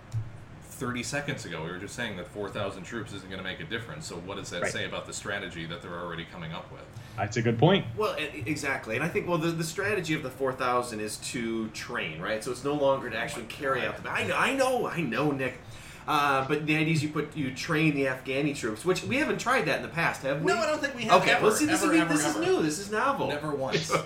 30 0.73 1.03
seconds 1.03 1.45
ago, 1.45 1.63
we 1.63 1.69
were 1.71 1.77
just 1.77 1.95
saying 1.95 2.17
that 2.17 2.27
4,000 2.27 2.83
troops 2.83 3.13
isn't 3.13 3.29
going 3.29 3.41
to 3.41 3.47
make 3.47 3.59
a 3.59 3.63
difference. 3.63 4.07
So, 4.07 4.15
what 4.17 4.37
does 4.37 4.49
that 4.49 4.63
Right. 4.63 4.71
say 4.71 4.85
about 4.85 5.05
the 5.05 5.13
strategy 5.13 5.65
that 5.67 5.81
they're 5.81 5.99
already 5.99 6.25
coming 6.25 6.51
up 6.51 6.71
with? 6.71 6.81
that's 7.15 7.37
a 7.37 7.41
good 7.43 7.59
point 7.59 7.85
Well, 7.95 8.15
e- 8.19 8.41
exactly, 8.47 8.95
and 8.95 9.03
I 9.03 9.07
think 9.07 9.27
well 9.27 9.37
the, 9.37 9.51
the 9.51 9.63
strategy 9.63 10.15
of 10.15 10.23
the 10.23 10.31
four 10.31 10.51
thousand 10.51 10.99
is 10.99 11.17
to 11.31 11.67
train, 11.69 12.19
right? 12.19 12.43
So 12.43 12.49
it's 12.51 12.63
no 12.63 12.73
longer 12.73 13.07
to 13.09 13.17
actually 13.17 13.45
carry 13.45 13.85
out 13.85 14.01
the. 14.03 14.09
I 14.09 14.25
know, 14.25 14.35
I 14.35 14.55
know, 14.55 14.87
I 14.87 15.01
know, 15.01 15.29
Nick. 15.31 15.59
Uh, 16.07 16.45
but 16.47 16.65
the 16.65 16.75
idea 16.75 16.93
is 16.93 17.01
you 17.03 17.09
put 17.09 17.35
you 17.37 17.53
train 17.53 17.93
the 17.95 18.05
Afghani 18.05 18.53
troops, 18.55 18.83
which 18.83 19.03
we 19.03 19.17
haven't 19.17 19.37
tried 19.39 19.65
that 19.65 19.77
in 19.77 19.83
the 19.83 19.87
past, 19.89 20.21
have 20.23 20.41
we? 20.41 20.51
No, 20.51 20.57
I 20.57 20.65
don't 20.65 20.81
think 20.81 20.95
we 20.95 21.03
have. 21.03 21.21
Okay, 21.21 21.31
ever, 21.33 21.43
well, 21.43 21.51
see, 21.53 21.65
this, 21.65 21.81
ever, 21.83 21.93
is, 21.93 22.01
ever, 22.01 22.13
this 22.13 22.25
ever. 22.25 22.41
is 22.41 22.45
new. 22.47 22.61
This 22.63 22.79
is 22.79 22.91
novel. 22.91 23.27
Never 23.27 23.51
once. 23.51 23.89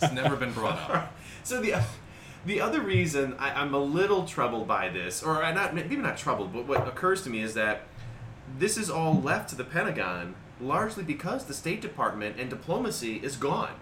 It's 0.00 0.12
never 0.12 0.36
been 0.36 0.52
brought 0.52 0.78
up. 0.90 1.14
so 1.44 1.60
the 1.60 1.82
the 2.44 2.60
other 2.60 2.80
reason 2.80 3.34
I, 3.38 3.52
I'm 3.52 3.74
a 3.74 3.78
little 3.78 4.24
troubled 4.24 4.68
by 4.68 4.88
this, 4.88 5.22
or 5.22 5.42
I 5.42 5.52
not 5.52 5.74
maybe 5.74 5.96
not 5.96 6.16
troubled, 6.16 6.52
but 6.52 6.66
what 6.66 6.86
occurs 6.86 7.22
to 7.22 7.30
me 7.30 7.40
is 7.40 7.54
that 7.54 7.82
this 8.58 8.76
is 8.76 8.90
all 8.90 9.20
left 9.20 9.48
to 9.50 9.56
the 9.56 9.64
Pentagon 9.64 10.34
largely 10.60 11.02
because 11.02 11.44
the 11.44 11.54
State 11.54 11.80
Department 11.80 12.36
and 12.38 12.48
diplomacy 12.48 13.16
is 13.16 13.36
gone. 13.36 13.74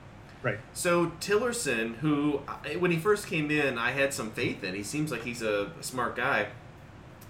right 0.43 0.59
So 0.73 1.13
Tillerson, 1.21 1.97
who 1.97 2.43
when 2.79 2.91
he 2.91 2.99
first 2.99 3.27
came 3.27 3.51
in, 3.51 3.79
I 3.79 3.91
had 3.91 4.15
some 4.15 4.31
faith 4.31 4.65
in. 4.65 4.75
He 4.75 4.83
seems 4.83 5.11
like 5.11 5.25
he's 5.25 5.43
a 5.43 5.71
smart 5.81 6.17
guy. 6.17 6.49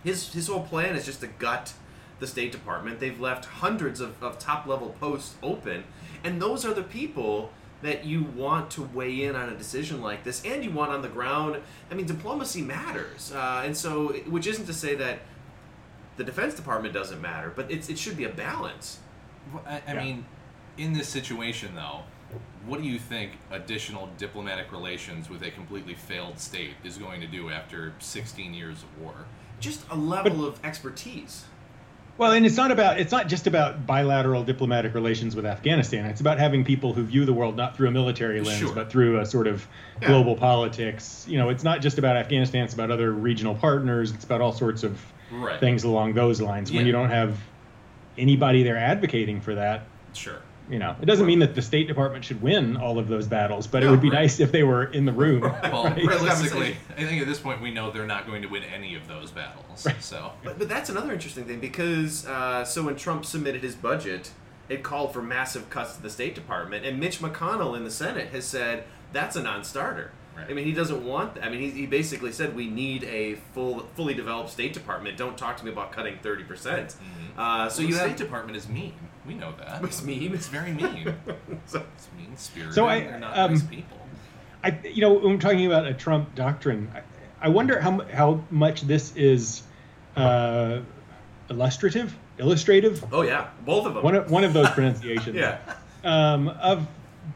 His 0.05 0.33
his 0.33 0.49
whole 0.49 0.65
plan 0.65 0.97
is 0.97 1.05
just 1.05 1.21
to 1.21 1.27
gut 1.27 1.75
the 2.21 2.27
State 2.27 2.53
Department. 2.53 3.01
They've 3.01 3.21
left 3.21 3.47
hundreds 3.47 4.01
of, 4.01 4.23
of 4.23 4.39
top 4.39 4.67
level 4.67 4.91
posts 5.01 5.35
open, 5.43 5.85
and 6.23 6.41
those 6.41 6.65
are 6.65 6.75
the 6.75 6.83
people 6.83 7.51
that 7.83 8.05
you 8.05 8.23
want 8.37 8.71
to 8.73 8.83
weigh 8.83 9.25
in 9.25 9.35
on 9.37 9.49
a 9.49 9.57
decision 9.57 10.01
like 10.01 10.25
this, 10.25 10.45
and 10.45 10.65
you 10.65 10.71
want 10.71 10.91
on 10.93 11.03
the 11.03 11.09
ground. 11.09 11.61
I 11.91 11.95
mean, 11.95 12.07
diplomacy 12.07 12.63
matters, 12.63 13.33
uh, 13.33 13.63
and 13.65 13.77
so 13.77 14.09
which 14.29 14.47
isn't 14.47 14.67
to 14.67 14.73
say 14.73 14.95
that 14.95 15.21
the 16.17 16.25
Defense 16.25 16.55
Department 16.55 16.95
doesn't 16.95 17.21
matter, 17.21 17.53
but 17.55 17.71
it's, 17.71 17.89
it 17.89 17.99
should 17.99 18.17
be 18.17 18.25
a 18.25 18.29
balance. 18.29 18.99
Well, 19.53 19.65
I, 19.67 19.83
I 19.87 19.95
Yeah. 19.95 20.05
mean, 20.05 20.25
in 20.79 20.93
this 20.93 21.09
situation, 21.09 21.75
though, 21.75 22.01
what 22.67 22.81
do 22.81 22.87
you 22.87 22.99
think 22.99 23.33
additional 23.51 24.09
diplomatic 24.19 24.71
relations 24.73 25.29
with 25.29 25.43
a 25.43 25.51
completely 25.51 25.95
failed 25.95 26.39
state 26.39 26.75
is 26.85 26.97
going 26.99 27.21
to 27.21 27.27
do 27.27 27.51
after 27.51 27.93
16 27.99 28.55
years 28.55 28.83
of 28.85 29.03
war? 29.03 29.15
Just 29.59 29.85
a 29.91 29.97
level 29.97 30.45
of 30.45 30.65
expertise. 30.65 31.45
Well, 32.19 32.33
and 32.33 32.45
it's 32.45 32.57
not 32.57 32.71
about 32.71 33.01
it's 33.01 33.11
not 33.11 33.29
just 33.29 33.47
about 33.47 33.87
bilateral 33.87 34.45
diplomatic 34.45 34.95
relations 34.95 35.35
with 35.35 35.47
Afghanistan. 35.47 36.05
It's 36.07 36.21
about 36.21 36.39
having 36.39 36.65
people 36.65 36.93
who 36.93 37.03
view 37.05 37.25
the 37.25 37.33
world 37.33 37.57
not 37.57 37.77
through 37.77 37.89
a 37.89 37.91
military 37.91 38.41
lens, 38.41 38.59
Sure. 38.59 38.75
but 38.75 38.91
through 38.91 39.19
a 39.21 39.27
sort 39.27 39.47
of 39.47 39.67
Yeah. 40.01 40.09
global 40.09 40.37
politics. 40.37 41.25
You 41.29 41.39
know, 41.39 41.49
it's 41.49 41.65
not 41.65 41.81
just 41.81 41.99
about 41.99 42.17
Afghanistan. 42.17 42.65
It's 42.65 42.75
about 42.75 42.91
other 42.91 43.11
regional 43.11 43.55
partners. 43.55 44.13
It's 44.13 44.25
about 44.25 44.41
all 44.41 44.53
sorts 44.53 44.83
of 44.83 45.01
Right. 45.31 45.59
things 45.59 45.85
along 45.85 46.13
those 46.15 46.41
lines. 46.41 46.71
When 46.71 46.85
you 46.87 46.93
don't 46.93 47.09
have 47.11 47.39
anybody 48.19 48.63
there 48.63 48.77
advocating 48.77 49.41
for 49.41 49.55
that, 49.55 49.89
Sure. 50.13 50.35
You 50.73 50.79
know, 50.79 50.97
it 51.03 51.05
doesn't 51.05 51.27
mean 51.27 51.41
that 51.41 51.55
the 51.55 51.61
State 51.61 51.87
Department 51.87 52.25
should 52.25 52.41
win 52.41 52.79
all 52.79 52.99
of 52.99 53.07
those 53.07 53.27
battles, 53.27 53.67
but 53.67 53.83
it 53.83 53.91
would 53.91 54.01
be 54.01 54.09
right. 54.09 54.23
nice 54.23 54.41
if 54.41 54.51
they 54.53 54.63
were 54.63 54.85
in 54.85 55.05
the 55.05 55.13
room. 55.13 55.43
Well, 55.43 55.85
right? 55.85 55.97
realistically, 55.97 56.77
I 56.97 57.05
think 57.05 57.21
at 57.21 57.29
this 57.29 57.39
point 57.39 57.61
we 57.61 57.71
know 57.71 57.91
they're 57.91 58.07
not 58.07 58.27
going 58.27 58.41
to 58.41 58.49
win 58.49 58.63
any 58.65 58.95
of 58.95 59.07
those 59.07 59.31
battles. 59.31 59.87
So, 60.01 60.33
But, 60.43 60.59
but 60.59 60.71
that's 60.71 60.89
another 60.89 61.13
interesting 61.13 61.45
thing 61.45 61.61
because 61.61 62.27
uh, 62.27 62.65
so 62.65 62.85
when 62.85 62.97
Trump 62.97 63.27
submitted 63.27 63.63
his 63.63 63.75
budget, 63.75 64.31
it 64.71 64.83
called 64.83 65.13
for 65.13 65.21
massive 65.21 65.69
cuts 65.69 65.97
to 65.97 66.03
the 66.03 66.11
State 66.11 66.35
Department, 66.35 66.87
and 66.87 66.99
Mitch 66.99 67.19
McConnell 67.19 67.77
in 67.77 67.85
the 67.85 67.91
Senate 67.91 68.29
has 68.31 68.47
said 68.47 68.85
that's 69.13 69.37
a 69.37 69.43
non-starter. 69.43 70.13
Right. 70.35 70.47
I 70.49 70.55
mean, 70.55 70.65
he 70.65 70.73
doesn't 70.73 71.05
want. 71.05 71.37
I 71.43 71.51
mean, 71.51 71.61
he, 71.61 71.71
he 71.71 71.87
basically 71.87 72.33
said 72.33 72.57
we 72.57 72.71
need 72.71 73.05
a 73.05 73.35
full, 73.53 73.81
fully 73.95 74.15
developed 74.15 74.49
State 74.49 74.73
Department. 74.73 75.19
Don't 75.19 75.37
talk 75.37 75.59
to 75.59 75.65
me 75.67 75.71
about 75.71 75.93
cutting 75.93 76.17
thirty 76.23 76.43
percent. 76.43 76.97
Uh, 77.37 77.69
so 77.69 77.77
so 77.77 77.83
you 77.83 77.89
the 77.89 77.99
State 77.99 78.09
have 78.09 78.17
Department 78.17 78.57
is 78.57 78.67
mean. 78.67 78.95
We 79.27 79.35
know 79.35 79.53
that. 79.59 79.85
It's 79.85 80.03
mean. 80.03 80.35
It's 80.35 80.49
very 80.49 80.73
mean. 80.73 81.15
so, 81.67 81.85
It's 81.97 82.09
mean 82.17 82.37
spirited. 82.37 82.75
So 82.75 82.87
I- 82.87 83.01
they're 83.01 83.19
not 83.19 83.39
um, 83.39 83.53
nice 83.53 83.63
people. 83.63 83.99
I, 84.65 84.79
you 84.85 85.01
know, 85.01 85.13
when 85.15 85.33
we're 85.35 85.39
talking 85.39 85.67
about 85.67 85.87
a 85.87 85.95
Trump 85.95 86.35
doctrine, 86.37 86.91
I, 86.95 87.03
I 87.47 87.49
wonder 87.49 87.81
how 87.81 88.01
how 88.13 88.45
much 88.51 88.83
this 88.83 89.15
is 89.17 89.65
uh, 90.15 90.81
illustrative, 91.51 92.17
illustrative, 92.39 93.05
oh 93.13 93.23
yeah, 93.23 93.49
both 93.65 93.87
of 93.87 93.95
them. 93.95 94.05
one 94.05 94.15
of 94.15 94.31
one 94.31 94.45
of 94.45 94.53
those 94.53 94.71
pronunciations 94.77 95.35
yeah, 95.37 95.59
um, 96.05 96.47
of 96.49 96.87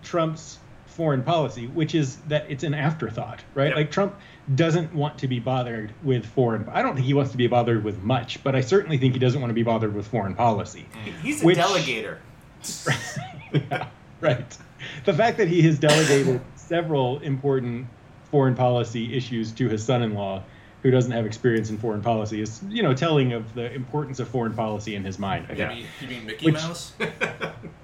Trump's 0.04 0.58
foreign 0.86 1.22
policy, 1.24 1.66
which 1.66 1.96
is 1.96 2.16
that 2.28 2.46
it's 2.48 2.62
an 2.62 2.74
afterthought, 2.74 3.40
right? 3.54 3.68
Yep. 3.68 3.76
Like 3.76 3.90
Trump 3.90 4.14
doesn't 4.54 4.94
want 4.94 5.18
to 5.18 5.26
be 5.28 5.40
bothered 5.40 5.92
with 6.04 6.24
foreign. 6.24 6.68
I 6.70 6.82
don't 6.82 6.94
think 6.94 7.06
he 7.06 7.14
wants 7.14 7.32
to 7.32 7.36
be 7.36 7.46
bothered 7.48 7.82
with 7.82 8.02
much, 8.02 8.42
but 8.44 8.54
I 8.54 8.60
certainly 8.60 8.96
think 8.98 9.14
he 9.14 9.18
doesn't 9.18 9.40
want 9.40 9.50
to 9.50 9.54
be 9.54 9.62
bothered 9.64 9.94
with 9.94 10.06
foreign 10.06 10.34
policy. 10.34 10.86
he's 11.22 11.42
a 11.42 11.46
Which- 11.46 11.58
delegator. 11.58 12.18
yeah, 13.52 13.88
right. 14.20 14.58
The 15.04 15.12
fact 15.12 15.36
that 15.38 15.48
he 15.48 15.62
has 15.62 15.78
delegated 15.78 16.40
several 16.54 17.18
important 17.20 17.86
foreign 18.30 18.54
policy 18.54 19.16
issues 19.16 19.52
to 19.52 19.68
his 19.68 19.84
son-in-law, 19.84 20.42
who 20.82 20.90
doesn't 20.90 21.10
have 21.12 21.26
experience 21.26 21.70
in 21.70 21.78
foreign 21.78 22.02
policy, 22.02 22.40
is 22.40 22.60
you 22.68 22.82
know 22.82 22.94
telling 22.94 23.32
of 23.32 23.52
the 23.54 23.72
importance 23.72 24.20
of 24.20 24.28
foreign 24.28 24.54
policy 24.54 24.94
in 24.94 25.04
his 25.04 25.18
mind. 25.18 25.46
I 25.48 25.52
You 25.54 25.66
mean, 25.66 25.86
you 26.00 26.08
mean 26.08 26.26
Mickey 26.26 26.46
Which- 26.46 26.54
Mouse? 26.54 26.92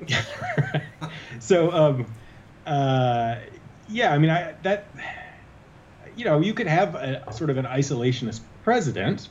so, 1.41 1.71
um, 1.73 2.07
uh, 2.67 3.37
yeah, 3.89 4.13
I 4.13 4.19
mean, 4.19 4.31
I 4.31 4.55
that 4.63 4.87
you 6.17 6.25
know, 6.25 6.41
you 6.41 6.55
could 6.55 6.67
have 6.67 6.95
a 6.95 7.33
sort 7.33 7.51
of 7.51 7.57
an 7.57 7.65
isolationist 7.65 8.41
president, 8.65 9.29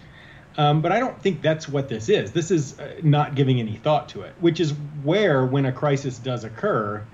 um, 0.57 0.81
but 0.81 0.91
I 0.91 0.99
don't 0.99 1.19
think 1.21 1.41
that's 1.41 1.67
what 1.67 1.89
this 1.89 2.09
is. 2.09 2.31
This 2.31 2.51
is 2.51 2.79
uh, 2.79 2.99
not 3.03 3.35
giving 3.35 3.59
any 3.59 3.77
thought 3.77 4.09
to 4.09 4.21
it, 4.21 4.33
which 4.39 4.59
is 4.59 4.73
where, 5.03 5.45
when 5.45 5.65
a 5.65 5.71
crisis 5.71 6.17
does 6.17 6.43
occur, 6.43 7.05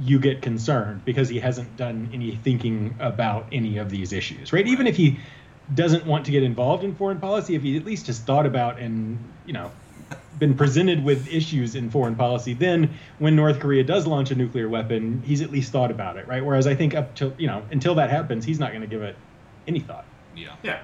you 0.00 0.18
get 0.18 0.42
concerned 0.42 1.04
because 1.04 1.28
he 1.28 1.40
hasn't 1.40 1.76
done 1.76 2.08
any 2.12 2.36
thinking 2.36 2.94
about 3.00 3.46
any 3.50 3.78
of 3.78 3.90
these 3.90 4.12
issues, 4.12 4.52
right? 4.52 4.66
Even 4.66 4.86
if 4.86 4.96
he 4.96 5.18
doesn't 5.74 6.06
want 6.06 6.24
to 6.26 6.30
get 6.30 6.42
involved 6.42 6.84
in 6.84 6.94
foreign 6.94 7.18
policy, 7.18 7.54
if 7.54 7.62
he 7.62 7.76
at 7.76 7.84
least 7.84 8.06
has 8.06 8.20
thought 8.20 8.46
about 8.46 8.78
and 8.78 9.18
you 9.44 9.52
know 9.52 9.70
been 10.38 10.54
presented 10.54 11.04
with 11.04 11.28
issues 11.28 11.74
in 11.74 11.90
foreign 11.90 12.14
policy, 12.14 12.54
then 12.54 12.94
when 13.18 13.36
North 13.36 13.60
Korea 13.60 13.84
does 13.84 14.06
launch 14.06 14.30
a 14.30 14.34
nuclear 14.34 14.68
weapon, 14.68 15.22
he's 15.24 15.40
at 15.40 15.50
least 15.50 15.72
thought 15.72 15.90
about 15.90 16.16
it, 16.16 16.26
right? 16.28 16.44
Whereas 16.44 16.66
I 16.66 16.74
think 16.74 16.94
up 16.94 17.14
till 17.14 17.34
you 17.38 17.46
know 17.46 17.62
until 17.70 17.94
that 17.96 18.10
happens, 18.10 18.44
he's 18.44 18.58
not 18.58 18.70
going 18.70 18.82
to 18.82 18.86
give 18.86 19.02
it 19.02 19.16
any 19.66 19.80
thought. 19.80 20.04
Yeah. 20.36 20.54
Yeah. 20.62 20.80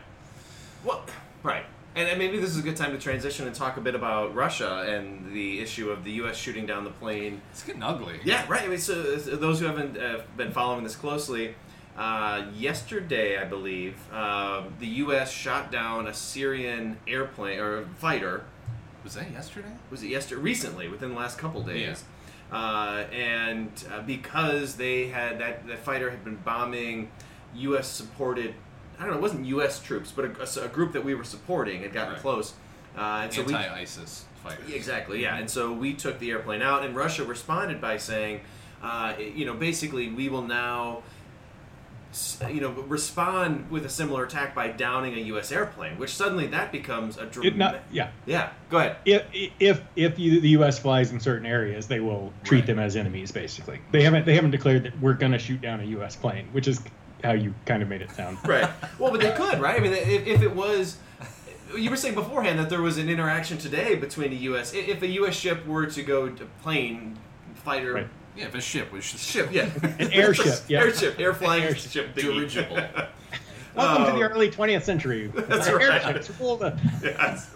Well, 0.84 1.04
right. 1.42 1.64
And, 1.96 2.08
and 2.08 2.18
maybe 2.18 2.38
this 2.38 2.50
is 2.50 2.58
a 2.58 2.62
good 2.62 2.76
time 2.76 2.92
to 2.92 2.98
transition 2.98 3.46
and 3.46 3.54
talk 3.54 3.76
a 3.76 3.80
bit 3.80 3.94
about 3.94 4.34
Russia 4.34 4.84
and 4.88 5.32
the 5.32 5.60
issue 5.60 5.90
of 5.90 6.02
the 6.02 6.10
U.S. 6.12 6.36
shooting 6.36 6.66
down 6.66 6.84
the 6.84 6.90
plane. 6.90 7.40
It's 7.52 7.62
getting 7.62 7.82
ugly. 7.82 8.18
Yeah, 8.24 8.44
right. 8.48 8.62
I 8.62 8.68
mean, 8.68 8.78
so, 8.78 9.16
so 9.18 9.36
those 9.36 9.60
who 9.60 9.66
haven't 9.66 9.96
uh, 9.96 10.22
been 10.36 10.50
following 10.50 10.82
this 10.82 10.96
closely, 10.96 11.54
uh, 11.96 12.46
yesterday, 12.56 13.38
I 13.38 13.44
believe, 13.44 13.96
uh, 14.12 14.64
the 14.80 14.86
U.S. 14.86 15.30
shot 15.30 15.70
down 15.70 16.08
a 16.08 16.14
Syrian 16.14 16.98
airplane 17.06 17.60
or 17.60 17.86
fighter. 17.98 18.44
Was 19.04 19.14
that 19.14 19.30
yesterday? 19.30 19.68
Was 19.90 20.02
it 20.02 20.08
yesterday? 20.08 20.40
Recently, 20.40 20.88
within 20.88 21.10
the 21.10 21.16
last 21.16 21.38
couple 21.38 21.62
days. 21.62 22.04
Uh, 22.50 23.04
and 23.12 23.70
uh, 23.92 24.00
because 24.02 24.76
they 24.76 25.08
had 25.08 25.38
that, 25.40 25.66
that 25.66 25.78
fighter 25.78 26.10
had 26.10 26.24
been 26.24 26.36
bombing 26.36 27.10
U.S. 27.56 27.86
supported, 27.88 28.54
I 28.98 29.02
don't 29.02 29.12
know, 29.12 29.18
it 29.18 29.22
wasn't 29.22 29.46
U.S. 29.46 29.80
troops, 29.80 30.12
but 30.14 30.24
a, 30.24 30.64
a 30.64 30.68
group 30.68 30.92
that 30.92 31.04
we 31.04 31.14
were 31.14 31.24
supporting 31.24 31.82
had 31.82 31.92
gotten 31.92 32.14
Right. 32.14 32.22
close. 32.22 32.54
Uh, 32.96 33.22
and 33.24 33.32
so 33.32 33.42
Anti-ISIS 33.42 34.24
fighters. 34.42 34.70
Exactly, 34.72 35.20
yeah. 35.22 35.36
And 35.36 35.50
so 35.50 35.72
we 35.72 35.94
took 35.94 36.18
the 36.20 36.30
airplane 36.30 36.62
out, 36.62 36.84
and 36.84 36.94
Russia 36.94 37.24
responded 37.24 37.80
by 37.80 37.96
saying, 37.96 38.40
uh, 38.82 39.14
you 39.18 39.44
know, 39.46 39.54
basically, 39.54 40.10
we 40.10 40.28
will 40.28 40.42
now, 40.42 41.02
you 42.50 42.60
know, 42.60 42.70
respond 42.70 43.70
with 43.70 43.84
a 43.84 43.88
similar 43.88 44.24
attack 44.24 44.54
by 44.54 44.68
downing 44.68 45.14
a 45.14 45.20
U.S. 45.34 45.50
airplane, 45.50 45.98
which 45.98 46.14
suddenly 46.14 46.46
that 46.48 46.70
becomes 46.72 47.16
a 47.16 47.26
dramatic. 47.26 47.56
not 47.56 47.80
yeah. 47.90 48.10
yeah, 48.26 48.50
go 48.70 48.78
ahead. 48.78 48.96
If 49.04 49.24
if 49.58 49.80
if 49.96 50.18
you, 50.18 50.40
the 50.40 50.50
U.S. 50.50 50.78
flies 50.78 51.12
in 51.12 51.18
certain 51.20 51.46
areas, 51.46 51.86
they 51.86 52.00
will 52.00 52.32
treat 52.44 52.58
Right. 52.60 52.66
them 52.66 52.78
as 52.78 52.96
enemies. 52.96 53.32
Basically, 53.32 53.80
they 53.90 54.02
haven't 54.02 54.26
they 54.26 54.34
haven't 54.34 54.52
declared 54.52 54.84
that 54.84 54.98
we're 55.00 55.14
going 55.14 55.32
to 55.32 55.38
shoot 55.38 55.60
down 55.60 55.80
a 55.80 55.84
U.S. 55.84 56.14
plane, 56.16 56.46
which 56.52 56.68
is 56.68 56.80
how 57.22 57.32
you 57.32 57.54
kind 57.66 57.82
of 57.82 57.88
made 57.88 58.02
it 58.02 58.10
sound. 58.12 58.38
Right. 58.44 58.68
Well, 58.98 59.10
but 59.10 59.20
they 59.20 59.32
could, 59.32 59.60
right? 59.60 59.80
I 59.80 59.82
mean, 59.82 59.92
if, 59.92 60.26
if 60.26 60.42
it 60.42 60.54
was. 60.54 60.98
You 61.76 61.90
were 61.90 61.96
saying 61.96 62.14
beforehand 62.14 62.60
that 62.60 62.70
there 62.70 62.82
was 62.82 62.98
an 62.98 63.08
interaction 63.08 63.58
today 63.58 63.96
between 63.96 64.30
the 64.30 64.36
U.S. 64.36 64.72
If 64.74 65.02
a 65.02 65.08
U.S. 65.08 65.34
ship 65.34 65.66
were 65.66 65.86
to 65.86 66.02
go 66.04 66.28
to 66.28 66.44
plane, 66.62 67.18
fighter, 67.54 67.94
Right. 67.94 68.06
Yeah, 68.36 68.46
if 68.46 68.54
a 68.54 68.60
ship 68.60 68.90
was 68.92 69.10
just 69.10 69.24
ship, 69.28 69.50
yeah, 69.52 69.70
An 69.98 70.12
airship, 70.12 70.64
yeah. 70.68 70.80
airship, 70.80 71.18
air 71.20 71.34
flying 71.34 71.62
Airship. 71.64 71.90
ship, 71.90 72.14
dirigible. 72.16 72.76
Welcome 73.76 74.04
to 74.06 74.18
the 74.18 74.26
um, 74.26 74.32
early 74.32 74.50
20th 74.50 74.82
century. 74.82 75.28
That's 75.34 75.68
right. 75.70 76.04
Airships 76.04 76.30
rule 76.40 76.56
the- 76.56 76.78
Yes. 77.02 77.50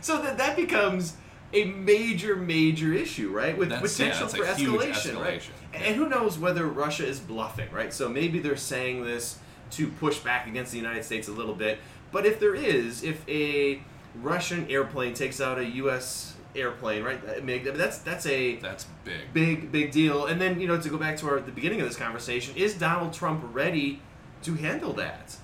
so 0.00 0.20
that 0.22 0.36
that 0.38 0.56
becomes 0.56 1.16
a 1.52 1.64
major, 1.66 2.36
major 2.36 2.92
issue, 2.92 3.30
right? 3.30 3.56
With 3.56 3.68
That's- 3.70 3.98
yeah, 3.98 4.08
potential 4.10 4.26
that's 4.28 4.36
for 4.38 4.44
a 4.44 4.54
huge 4.56 4.80
escalation, 4.96 5.20
right? 5.20 5.40
escalation. 5.40 5.86
And 5.86 5.96
who 5.96 6.08
knows 6.08 6.38
whether 6.38 6.66
Russia 6.66 7.06
is 7.06 7.20
bluffing, 7.20 7.70
right? 7.72 7.92
So 7.92 8.08
maybe 8.08 8.38
they're 8.38 8.56
saying 8.56 9.04
this 9.04 9.38
to 9.72 9.88
push 9.88 10.18
back 10.18 10.46
against 10.46 10.72
the 10.72 10.78
United 10.78 11.04
States 11.04 11.28
a 11.28 11.32
little 11.32 11.54
bit. 11.54 11.78
But 12.12 12.26
if 12.26 12.38
there 12.40 12.54
is, 12.54 13.02
if 13.02 13.26
a 13.28 13.82
Russian 14.22 14.70
airplane 14.70 15.14
takes 15.14 15.40
out 15.40 15.58
a 15.58 15.64
U.S. 15.64 16.33
airplane, 16.54 17.02
right? 17.02 17.20
I 17.36 17.40
mean, 17.40 17.64
that's 17.76 17.98
that's 17.98 18.26
a 18.26 18.56
That's 18.56 18.86
big. 19.04 19.32
big, 19.32 19.72
big 19.72 19.90
deal. 19.92 20.26
And 20.26 20.40
then 20.40 20.60
you 20.60 20.68
know, 20.68 20.80
to 20.80 20.88
go 20.88 20.96
back 20.98 21.16
to 21.18 21.28
our 21.28 21.40
the 21.40 21.52
beginning 21.52 21.80
of 21.80 21.86
this 21.88 21.96
conversation, 21.96 22.54
is 22.56 22.74
Donald 22.74 23.12
Trump 23.12 23.44
ready 23.52 24.00
to 24.42 24.54
handle 24.54 24.92
that? 24.94 25.36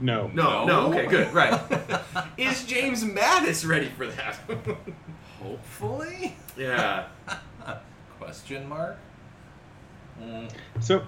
No. 0.00 0.26
No, 0.34 0.64
no, 0.64 0.90
No? 0.90 0.98
okay, 0.98 1.06
good, 1.06 1.32
right. 1.32 1.60
Is 2.36 2.64
James 2.66 3.04
Mattis 3.04 3.64
ready 3.66 3.86
for 3.90 4.06
that? 4.08 4.34
Hopefully? 5.40 6.36
yeah. 6.56 7.06
Question 8.18 8.68
mark? 8.68 8.96
Mm, 10.20 10.50
So 10.80 11.04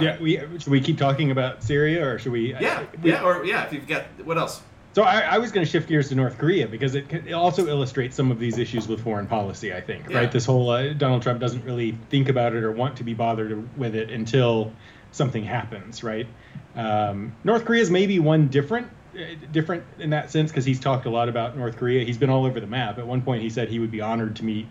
yeah, 0.00 0.18
we 0.20 0.36
should 0.58 0.68
we 0.68 0.80
keep 0.80 0.96
talking 0.98 1.30
about 1.32 1.62
Syria 1.62 2.06
or 2.06 2.18
should 2.18 2.32
we? 2.32 2.54
Yeah, 2.54 2.84
we- 3.02 3.10
yeah, 3.10 3.22
or 3.24 3.44
yeah, 3.44 3.64
if 3.64 3.72
you've 3.72 3.86
got 3.88 4.04
what 4.24 4.38
else? 4.38 4.62
So 4.92 5.02
I, 5.04 5.20
I 5.20 5.38
was 5.38 5.52
going 5.52 5.64
to 5.64 5.70
shift 5.70 5.88
gears 5.88 6.08
to 6.08 6.16
North 6.16 6.36
Korea 6.36 6.66
because 6.66 6.94
it, 6.96 7.12
it 7.12 7.32
also 7.32 7.68
illustrates 7.68 8.16
some 8.16 8.30
of 8.32 8.38
these 8.40 8.58
issues 8.58 8.88
with 8.88 9.02
foreign 9.02 9.26
policy. 9.28 9.72
I 9.72 9.80
think 9.80 10.08
Yeah. 10.10 10.18
right. 10.18 10.32
This 10.32 10.44
whole 10.44 10.68
uh, 10.70 10.92
Donald 10.94 11.22
Trump 11.22 11.38
doesn't 11.40 11.64
really 11.64 11.96
think 12.08 12.28
about 12.28 12.54
it 12.54 12.64
or 12.64 12.72
want 12.72 12.96
to 12.96 13.04
be 13.04 13.14
bothered 13.14 13.78
with 13.78 13.94
it 13.94 14.10
until 14.10 14.72
something 15.12 15.44
happens. 15.44 16.02
Right. 16.02 16.26
Um, 16.74 17.34
North 17.44 17.64
Korea 17.64 17.82
is 17.82 17.90
maybe 17.90 18.18
one 18.18 18.48
different. 18.48 18.88
uh, 19.14 19.20
Different 19.52 19.84
in 19.98 20.10
that 20.10 20.30
sense 20.30 20.50
because 20.50 20.64
he's 20.64 20.80
talked 20.80 21.06
a 21.06 21.10
lot 21.10 21.28
about 21.28 21.56
North 21.56 21.76
Korea. 21.76 22.04
He's 22.04 22.18
been 22.18 22.30
all 22.30 22.44
over 22.44 22.58
the 22.60 22.66
map. 22.66 22.98
At 22.98 23.06
one 23.06 23.22
point, 23.22 23.42
he 23.42 23.50
said 23.50 23.68
he 23.68 23.78
would 23.78 23.90
be 23.92 24.00
honored 24.00 24.36
to 24.36 24.44
meet 24.44 24.66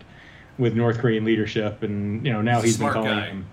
with 0.58 0.74
North 0.74 0.98
Korean 0.98 1.24
leadership, 1.24 1.82
and 1.82 2.24
you 2.26 2.32
know 2.32 2.42
now 2.42 2.60
he's 2.60 2.76
Smart 2.76 2.94
been 2.94 3.02
calling 3.04 3.18
guy. 3.18 3.26
him. 3.26 3.46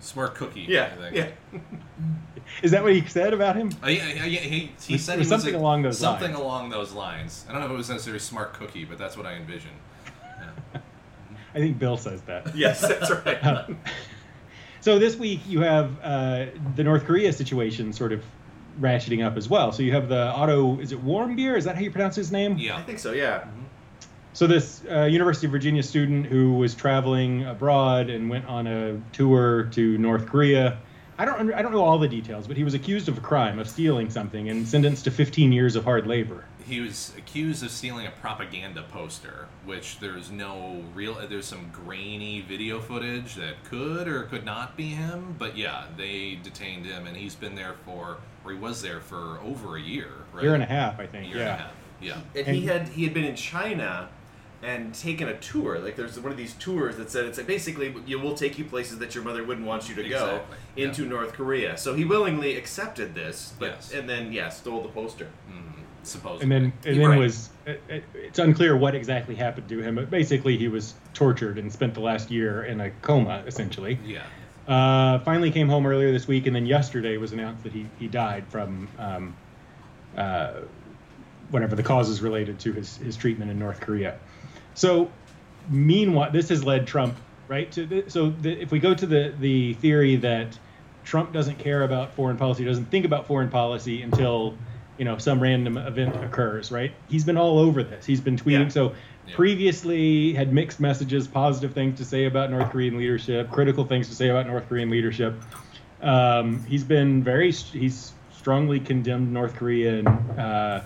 Smart 0.00 0.34
cookie. 0.36 0.62
Yeah, 0.68 0.90
I 0.96 1.10
think. 1.10 1.16
yeah. 1.52 1.58
Is 2.62 2.70
that 2.72 2.82
what 2.82 2.92
he 2.92 3.04
said 3.06 3.32
about 3.34 3.56
him? 3.56 3.70
Uh, 3.82 3.88
yeah, 3.88 4.06
yeah, 4.08 4.24
yeah, 4.24 4.40
he, 4.40 4.70
he 4.86 4.94
It 4.94 5.00
said 5.00 5.18
was 5.18 5.28
he 5.28 5.32
was 5.34 5.42
something 5.42 5.54
a- 5.54 5.58
along 5.58 5.82
those 5.82 6.00
lines. 6.00 6.18
something 6.20 6.32
lines. 6.32 6.42
along 6.44 6.70
those 6.70 6.92
lines. 6.92 7.44
I 7.48 7.52
don't 7.52 7.60
know 7.60 7.66
if 7.66 7.72
it 7.72 7.76
was 7.76 7.88
necessarily 7.90 8.18
smart 8.20 8.54
cookie, 8.54 8.84
but 8.84 8.98
that's 8.98 9.16
what 9.16 9.26
I 9.26 9.34
envisioned. 9.34 9.76
I 11.54 11.58
think 11.58 11.78
Bill 11.78 11.96
says 11.96 12.22
that. 12.22 12.54
Yes, 12.56 12.80
that's 12.80 13.10
right. 13.10 13.42
Uh, 13.44 13.66
so 14.80 14.98
this 14.98 15.16
week 15.16 15.40
you 15.46 15.60
have 15.60 15.92
uh, 16.02 16.46
the 16.76 16.84
North 16.84 17.04
Korea 17.04 17.32
situation 17.32 17.92
sort 17.92 18.12
of 18.12 18.22
ratcheting 18.80 19.24
up 19.24 19.36
as 19.36 19.48
well. 19.48 19.72
So 19.72 19.82
you 19.82 19.92
have 19.92 20.08
the 20.08 20.28
Otto, 20.28 20.78
is 20.80 20.92
it 20.92 21.00
Warm 21.02 21.36
Warmbier? 21.36 21.56
Is 21.56 21.64
that 21.64 21.74
how 21.74 21.80
you 21.80 21.90
pronounce 21.90 22.14
his 22.16 22.30
name? 22.30 22.56
Yeah, 22.58 22.76
I 22.76 22.82
think 22.82 22.98
so. 22.98 23.12
Yeah. 23.12 23.44
So 24.34 24.46
this 24.46 24.82
uh, 24.88 25.04
University 25.04 25.46
of 25.46 25.52
Virginia 25.52 25.82
student 25.82 26.26
who 26.26 26.54
was 26.54 26.74
traveling 26.74 27.44
abroad 27.44 28.08
and 28.08 28.30
went 28.30 28.44
on 28.46 28.66
a 28.68 29.00
tour 29.12 29.64
to 29.72 29.98
North 29.98 30.26
Korea. 30.26 30.78
I 31.18 31.24
don't 31.24 31.52
I 31.52 31.62
don't 31.62 31.72
know 31.72 31.82
all 31.82 31.98
the 31.98 32.08
details, 32.08 32.46
but 32.46 32.56
he 32.56 32.62
was 32.62 32.74
accused 32.74 33.08
of 33.08 33.18
a 33.18 33.20
crime 33.20 33.58
of 33.58 33.68
stealing 33.68 34.08
something 34.08 34.48
and 34.48 34.66
sentenced 34.66 35.04
to 35.04 35.10
15 35.10 35.50
years 35.50 35.74
of 35.74 35.84
hard 35.84 36.06
labor. 36.06 36.44
He 36.64 36.80
was 36.80 37.12
accused 37.16 37.64
of 37.64 37.70
stealing 37.70 38.06
a 38.06 38.10
propaganda 38.10 38.84
poster, 38.92 39.48
which 39.64 39.98
there's 39.98 40.30
no 40.30 40.84
real. 40.94 41.14
There's 41.28 41.46
some 41.46 41.70
grainy 41.72 42.42
video 42.42 42.78
footage 42.78 43.34
that 43.34 43.64
could 43.64 44.06
or 44.06 44.24
could 44.24 44.44
not 44.44 44.76
be 44.76 44.88
him, 44.90 45.34
but 45.38 45.56
yeah, 45.56 45.86
they 45.96 46.38
detained 46.42 46.86
him, 46.86 47.06
and 47.06 47.16
he's 47.16 47.34
been 47.34 47.56
there 47.56 47.74
for, 47.84 48.18
or 48.44 48.52
he 48.52 48.58
was 48.58 48.80
there 48.82 49.00
for 49.00 49.40
over 49.40 49.76
a 49.76 49.80
year, 49.80 50.10
right? 50.32 50.44
Year 50.44 50.54
and 50.54 50.62
a 50.62 50.66
half, 50.66 51.00
I 51.00 51.06
think. 51.06 51.28
year 51.28 51.38
yeah. 51.38 51.52
and 51.52 51.60
a 51.60 51.62
half. 51.64 51.72
Yeah. 52.00 52.20
And, 52.36 52.46
And- 52.46 52.56
he 52.56 52.66
had 52.66 52.88
he 52.88 53.04
had 53.04 53.14
been 53.14 53.24
in 53.24 53.34
China 53.34 54.08
and 54.62 54.92
taken 54.94 55.28
a 55.28 55.36
tour. 55.38 55.78
Like 55.78 55.96
there's 55.96 56.18
one 56.18 56.32
of 56.32 56.38
these 56.38 56.54
tours 56.54 56.96
that 56.96 57.10
said 57.10 57.26
it's 57.26 57.38
like 57.38 57.46
basically 57.46 57.94
you 58.06 58.18
will 58.18 58.34
take 58.34 58.58
you 58.58 58.64
places 58.64 58.98
that 58.98 59.14
your 59.14 59.22
mother 59.24 59.44
wouldn't 59.44 59.66
want 59.66 59.88
you 59.88 59.94
to 59.94 60.02
go 60.08 60.08
Exactly, 60.08 60.56
yeah. 60.76 60.88
into 60.88 61.06
North 61.06 61.32
Korea. 61.32 61.76
So 61.76 61.94
he 61.94 62.04
willingly 62.04 62.56
accepted 62.56 63.14
this, 63.14 63.52
but 63.58 63.66
Yes. 63.70 63.92
and 63.94 64.08
then 64.08 64.32
yeah, 64.32 64.48
stole 64.48 64.82
the 64.82 64.88
poster. 64.88 65.28
Mm, 65.50 65.82
supposedly. 66.02 66.42
And 66.42 66.52
then 66.52 66.72
and 66.90 67.00
then 67.00 67.10
Right. 67.10 67.18
was 67.18 67.50
it, 67.66 67.82
it- 67.88 68.04
it's 68.14 68.38
unclear 68.38 68.76
what 68.76 68.94
exactly 68.94 69.34
happened 69.36 69.68
to 69.68 69.78
him, 69.80 69.94
but 69.94 70.10
basically 70.10 70.56
he 70.56 70.66
was 70.68 70.94
tortured 71.14 71.58
and 71.58 71.72
spent 71.72 71.94
the 71.94 72.00
last 72.00 72.30
year 72.30 72.64
in 72.64 72.80
a 72.80 72.90
coma 73.02 73.42
essentially. 73.46 73.98
yeah. 74.04 74.22
Uh, 74.66 75.18
finally 75.20 75.50
came 75.50 75.66
home 75.66 75.86
earlier 75.86 76.12
this 76.12 76.28
week, 76.28 76.46
and 76.46 76.54
then 76.54 76.66
yesterday 76.66 77.16
was 77.16 77.32
announced 77.32 77.62
that 77.62 77.72
he, 77.72 77.86
he 77.98 78.06
died 78.06 78.44
from 78.50 78.86
um, 78.98 79.34
uh, 80.14 80.50
whatever 81.50 81.74
the 81.74 81.82
causes 81.82 82.20
related 82.20 82.58
to 82.58 82.72
his, 82.74 82.98
his 82.98 83.16
treatment 83.16 83.50
in 83.50 83.58
North 83.58 83.80
Korea. 83.80 84.18
So, 84.78 85.10
meanwhile, 85.68 86.30
this 86.30 86.48
has 86.50 86.64
led 86.64 86.86
Trump 86.86 87.16
right 87.48 87.70
to 87.72 87.84
the, 87.84 88.04
so 88.08 88.30
the, 88.30 88.52
if 88.62 88.70
we 88.70 88.78
go 88.78 88.94
to 88.94 89.06
the 89.06 89.34
the 89.40 89.74
theory 89.74 90.16
that 90.16 90.56
Trump 91.04 91.32
doesn't 91.32 91.58
care 91.58 91.82
about 91.82 92.12
foreign 92.14 92.36
policy, 92.36 92.64
doesn't 92.64 92.86
think 92.86 93.04
about 93.04 93.26
foreign 93.26 93.48
policy 93.48 94.02
until 94.02 94.56
you 94.96 95.04
know 95.04 95.18
some 95.18 95.40
random 95.40 95.78
event 95.78 96.14
occurs, 96.24 96.70
right? 96.70 96.92
He's 97.08 97.24
been 97.24 97.36
all 97.36 97.58
over 97.58 97.82
this. 97.82 98.06
He's 98.06 98.20
been 98.20 98.36
tweeting. 98.36 98.64
Yeah. 98.64 98.68
So 98.68 98.94
Yeah. 99.26 99.34
previously 99.34 100.32
had 100.32 100.52
mixed 100.52 100.78
messages, 100.78 101.26
positive 101.26 101.74
things 101.74 101.98
to 101.98 102.04
say 102.04 102.26
about 102.26 102.50
North 102.50 102.70
Korean 102.70 102.96
leadership, 102.96 103.50
critical 103.50 103.84
things 103.84 104.08
to 104.08 104.14
say 104.14 104.28
about 104.28 104.46
North 104.46 104.68
Korean 104.68 104.90
leadership. 104.90 105.34
Um, 106.00 106.64
he's 106.64 106.84
been 106.84 107.24
very 107.24 107.50
he's 107.50 108.12
strongly 108.30 108.78
condemned 108.78 109.32
North 109.32 109.54
Korea 109.56 109.98
and 109.98 110.08
uh, 110.38 110.80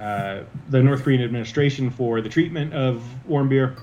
uh, 0.00 0.42
the 0.68 0.82
North 0.82 1.02
Korean 1.02 1.22
administration 1.22 1.90
for 1.90 2.20
the 2.20 2.28
treatment 2.28 2.72
of 2.72 3.02
Warmbier. 3.28 3.76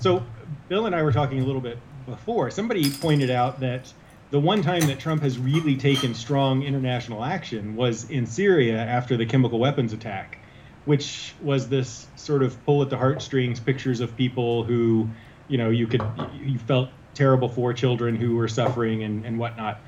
So 0.00 0.24
Bill 0.68 0.86
and 0.86 0.94
I 0.94 1.02
were 1.02 1.12
talking 1.12 1.40
a 1.40 1.44
little 1.44 1.60
bit 1.60 1.78
before. 2.06 2.50
Somebody 2.50 2.90
pointed 2.90 3.30
out 3.30 3.60
that 3.60 3.92
the 4.30 4.40
one 4.40 4.62
time 4.62 4.82
that 4.82 5.00
Trump 5.00 5.22
has 5.22 5.38
really 5.38 5.76
taken 5.76 6.14
strong 6.14 6.62
international 6.62 7.24
action 7.24 7.74
was 7.76 8.08
in 8.10 8.26
Syria 8.26 8.78
after 8.78 9.16
the 9.16 9.26
chemical 9.26 9.58
weapons 9.58 9.92
attack, 9.92 10.38
which 10.84 11.34
was 11.42 11.68
this 11.68 12.06
sort 12.16 12.42
of 12.42 12.64
pull 12.64 12.82
at 12.82 12.90
the 12.90 12.96
heartstrings 12.96 13.58
pictures 13.58 14.00
of 14.00 14.16
people 14.16 14.62
who, 14.62 15.08
you 15.48 15.58
know, 15.58 15.70
you 15.70 15.86
could 15.86 16.02
you 16.42 16.58
felt 16.58 16.90
terrible 17.14 17.48
for 17.48 17.72
children 17.72 18.14
who 18.14 18.36
were 18.36 18.48
suffering 18.48 19.02
and, 19.02 19.24
and 19.24 19.38
whatnot. 19.38 19.80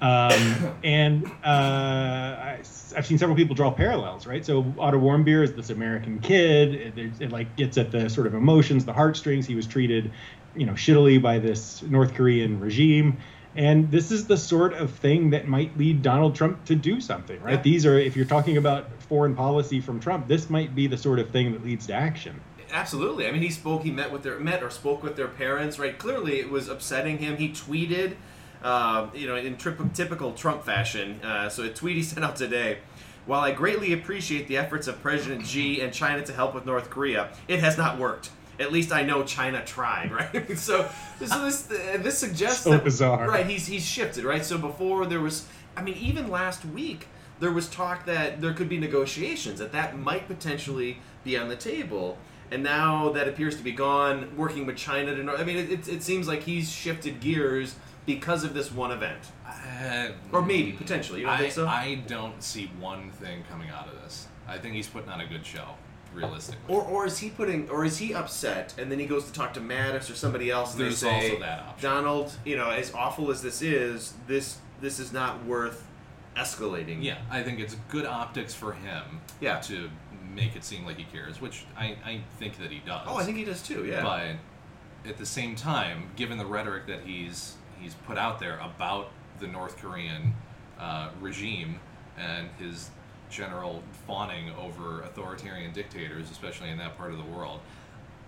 Um, 0.00 0.74
and 0.84 1.26
uh, 1.44 1.48
I, 1.48 2.60
have 2.94 3.06
seen 3.06 3.18
several 3.18 3.36
people 3.36 3.54
draw 3.54 3.70
parallels, 3.70 4.26
right? 4.26 4.44
So 4.44 4.72
Otto 4.78 4.98
Warmbier 4.98 5.42
is 5.42 5.54
this 5.54 5.70
American 5.70 6.20
kid. 6.20 6.74
It, 6.74 6.98
it, 6.98 7.12
it, 7.20 7.32
like 7.32 7.56
gets 7.56 7.76
at 7.78 7.90
the 7.90 8.08
sort 8.08 8.26
of 8.26 8.34
emotions, 8.34 8.84
the 8.84 8.92
heartstrings. 8.92 9.46
He 9.46 9.54
was 9.54 9.66
treated, 9.66 10.12
you 10.54 10.66
know, 10.66 10.74
shittily 10.74 11.20
by 11.20 11.38
this 11.38 11.82
North 11.82 12.14
Korean 12.14 12.60
regime. 12.60 13.18
And 13.56 13.90
this 13.90 14.12
is 14.12 14.26
the 14.26 14.36
sort 14.36 14.74
of 14.74 14.92
thing 14.92 15.30
that 15.30 15.48
might 15.48 15.76
lead 15.76 16.02
Donald 16.02 16.36
Trump 16.36 16.64
to 16.66 16.76
do 16.76 17.00
something, 17.00 17.40
right? 17.42 17.54
Yeah. 17.54 17.62
These 17.62 17.86
are, 17.86 17.98
if 17.98 18.14
you're 18.14 18.24
talking 18.24 18.56
about 18.56 18.88
foreign 19.02 19.34
policy 19.34 19.80
from 19.80 19.98
Trump, 19.98 20.28
this 20.28 20.48
might 20.48 20.74
be 20.74 20.86
the 20.86 20.96
sort 20.96 21.18
of 21.18 21.30
thing 21.30 21.52
that 21.52 21.64
leads 21.64 21.86
to 21.88 21.94
action. 21.94 22.40
Absolutely. 22.70 23.26
I 23.26 23.32
mean, 23.32 23.42
he 23.42 23.50
spoke. 23.50 23.82
He 23.82 23.90
met 23.90 24.12
with 24.12 24.22
their 24.22 24.38
met 24.38 24.62
or 24.62 24.70
spoke 24.70 25.02
with 25.02 25.16
their 25.16 25.28
parents. 25.28 25.78
Right. 25.78 25.98
Clearly, 25.98 26.38
it 26.38 26.50
was 26.50 26.68
upsetting 26.68 27.18
him. 27.18 27.36
He 27.36 27.48
tweeted, 27.48 28.14
um, 28.62 29.10
you 29.14 29.26
know, 29.26 29.36
in 29.36 29.56
trip, 29.56 29.78
typical 29.94 30.32
Trump 30.32 30.64
fashion. 30.64 31.20
Uh, 31.22 31.48
so 31.48 31.62
a 31.64 31.68
tweet 31.68 31.96
he 31.96 32.02
sent 32.12 32.24
out 32.24 32.36
today. 32.36 32.78
While 33.26 33.40
I 33.40 33.52
greatly 33.52 33.92
appreciate 33.92 34.48
the 34.48 34.56
efforts 34.56 34.88
of 34.88 35.02
President 35.02 35.46
Xi 35.46 35.80
and 35.82 35.92
China 35.92 36.24
to 36.24 36.32
help 36.32 36.54
with 36.54 36.64
North 36.64 36.88
Korea, 36.88 37.28
it 37.46 37.60
has 37.60 37.76
not 37.76 37.98
worked. 37.98 38.30
At 38.58 38.72
least 38.72 38.90
I 38.90 39.02
know 39.02 39.22
China 39.22 39.62
tried, 39.64 40.10
right? 40.34 40.58
so, 40.58 40.88
so 41.24 41.44
this 41.44 41.70
uh, 41.70 41.98
this 42.00 42.18
suggests 42.18 42.64
So 42.64 42.70
that 42.70 42.84
bizarre. 42.84 43.28
right? 43.28 43.46
He's 43.46 43.66
he's 43.66 43.84
shifted, 43.84 44.24
right? 44.24 44.44
So 44.44 44.56
before 44.58 45.04
there 45.06 45.20
was, 45.20 45.46
I 45.76 45.82
mean, 45.82 45.94
even 45.96 46.28
last 46.30 46.64
week 46.64 47.06
there 47.38 47.52
was 47.52 47.68
talk 47.68 48.06
that 48.06 48.40
there 48.40 48.52
could 48.54 48.68
be 48.68 48.78
negotiations 48.78 49.58
that 49.60 49.70
that 49.72 49.96
might 49.96 50.26
potentially 50.26 50.98
be 51.22 51.36
on 51.36 51.48
the 51.48 51.54
table, 51.56 52.16
and 52.50 52.62
now 52.64 53.10
that 53.10 53.28
appears 53.28 53.56
to 53.58 53.62
be 53.62 53.72
gone. 53.72 54.34
Working 54.36 54.64
with 54.66 54.76
China 54.76 55.14
to, 55.14 55.22
North- 55.22 55.38
I 55.38 55.44
mean, 55.44 55.58
it, 55.58 55.70
it, 55.70 55.88
it 55.88 56.02
seems 56.02 56.26
like 56.26 56.42
he's 56.42 56.68
shifted 56.72 57.20
gears 57.20 57.76
because 58.08 58.42
of 58.42 58.54
this 58.54 58.72
one 58.72 58.90
event, 58.90 59.20
Uh, 59.46 60.08
or 60.32 60.40
maybe 60.40 60.72
potentially. 60.72 61.20
You 61.20 61.26
don't 61.26 61.34
I, 61.34 61.38
think 61.38 61.52
so? 61.52 61.66
I 61.68 61.96
don't 62.06 62.42
see 62.42 62.70
one 62.80 63.10
thing 63.10 63.44
coming 63.50 63.68
out 63.68 63.86
of 63.86 64.00
this. 64.02 64.26
I 64.48 64.56
think 64.56 64.74
he's 64.74 64.88
putting 64.88 65.10
on 65.10 65.20
a 65.20 65.26
good 65.26 65.44
show, 65.44 65.66
realistically. 66.14 66.74
or, 66.74 66.82
or 66.82 67.04
is 67.04 67.18
he 67.18 67.28
putting, 67.28 67.68
or 67.68 67.84
is 67.84 67.98
he 67.98 68.14
upset, 68.14 68.72
and 68.78 68.90
then 68.90 68.98
he 68.98 69.04
goes 69.04 69.26
to 69.26 69.32
talk 69.32 69.52
to 69.54 69.60
Mattis 69.60 70.10
or 70.10 70.14
somebody 70.14 70.50
else, 70.50 70.72
and 70.72 70.80
There's 70.80 71.00
they 71.02 71.36
say. 71.38 71.42
Donald, 71.82 72.32
you 72.46 72.56
know, 72.56 72.70
as 72.70 72.94
awful 72.94 73.30
as 73.30 73.42
this 73.42 73.60
is, 73.60 74.14
this 74.26 74.56
this 74.80 74.98
is 74.98 75.12
not 75.12 75.44
worth 75.44 75.86
escalating. 76.34 77.02
Yeah, 77.02 77.18
I 77.30 77.42
think 77.42 77.60
it's 77.60 77.74
good 77.88 78.06
optics 78.06 78.54
for 78.54 78.72
him 78.72 79.20
Yeah. 79.40 79.58
to 79.60 79.90
make 80.34 80.56
it 80.56 80.64
seem 80.64 80.86
like 80.86 80.96
he 80.96 81.04
cares, 81.04 81.40
which 81.42 81.66
I, 81.76 81.96
I 82.04 82.20
think 82.38 82.56
that 82.58 82.70
he 82.70 82.78
does. 82.86 83.02
Oh, 83.06 83.16
I 83.18 83.24
think 83.24 83.36
he 83.36 83.44
does 83.44 83.60
too. 83.60 83.84
Yeah. 83.84 84.02
But 84.02 85.10
at 85.10 85.18
the 85.18 85.26
same 85.26 85.56
time, 85.56 86.10
given 86.16 86.38
the 86.38 86.46
rhetoric 86.46 86.86
that 86.86 87.00
he's 87.04 87.56
he's 87.80 87.94
put 87.94 88.18
out 88.18 88.38
there 88.38 88.58
about 88.58 89.10
the 89.40 89.46
North 89.46 89.76
Korean 89.78 90.34
uh, 90.78 91.10
regime 91.20 91.80
and 92.18 92.48
his 92.58 92.90
general 93.30 93.82
fawning 94.06 94.50
over 94.58 95.02
authoritarian 95.02 95.72
dictators, 95.72 96.30
especially 96.30 96.70
in 96.70 96.78
that 96.78 96.96
part 96.96 97.12
of 97.12 97.18
the 97.18 97.24
world, 97.24 97.60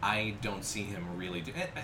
I 0.03 0.35
don't 0.43 0.65
see 0.65 0.83
him 0.83 1.07
really. 1.17 1.41
Do, 1.41 1.53
eh, 1.57 1.67
eh, 1.77 1.81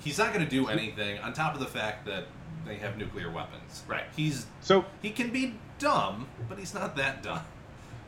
he's 0.00 0.18
not 0.18 0.32
going 0.32 0.44
to 0.44 0.50
do 0.50 0.68
anything. 0.68 1.18
On 1.20 1.32
top 1.32 1.54
of 1.54 1.60
the 1.60 1.66
fact 1.66 2.06
that 2.06 2.24
they 2.66 2.76
have 2.76 2.98
nuclear 2.98 3.30
weapons, 3.30 3.82
Right. 3.88 4.04
He's 4.14 4.46
So 4.60 4.84
he 5.02 5.10
can 5.10 5.30
be 5.30 5.54
dumb, 5.78 6.26
but 6.48 6.58
he's 6.58 6.74
not 6.74 6.96
that 6.96 7.22
dumb. 7.22 7.40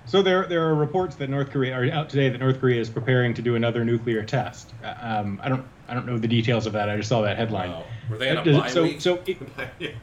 So 0.04 0.20
there, 0.20 0.46
there 0.46 0.66
are 0.68 0.74
reports 0.74 1.14
that 1.16 1.30
North 1.30 1.50
Korea 1.50 1.74
are 1.74 1.90
out 1.90 2.08
today 2.08 2.28
that 2.28 2.38
North 2.38 2.60
Korea 2.60 2.80
is 2.80 2.90
preparing 2.90 3.34
to 3.34 3.42
do 3.42 3.54
another 3.54 3.84
nuclear 3.84 4.24
test. 4.24 4.72
Uh, 4.82 4.94
Um, 5.00 5.40
I 5.42 5.48
don't, 5.48 5.64
I 5.92 5.94
don't 5.94 6.06
know 6.06 6.16
the 6.16 6.26
details 6.26 6.66
of 6.66 6.72
that. 6.72 6.88
I 6.88 6.96
just 6.96 7.10
saw 7.10 7.20
that 7.20 7.36
headline. 7.36 7.70
Wow. 7.70 7.84
Were 8.08 8.16
they 8.16 8.30
in 8.30 8.38
uh, 8.38 8.42
a 8.44 8.60
bye 8.60 8.70
so, 8.70 8.82
week? 8.84 9.02
so 9.02 9.20
it, 9.26 9.36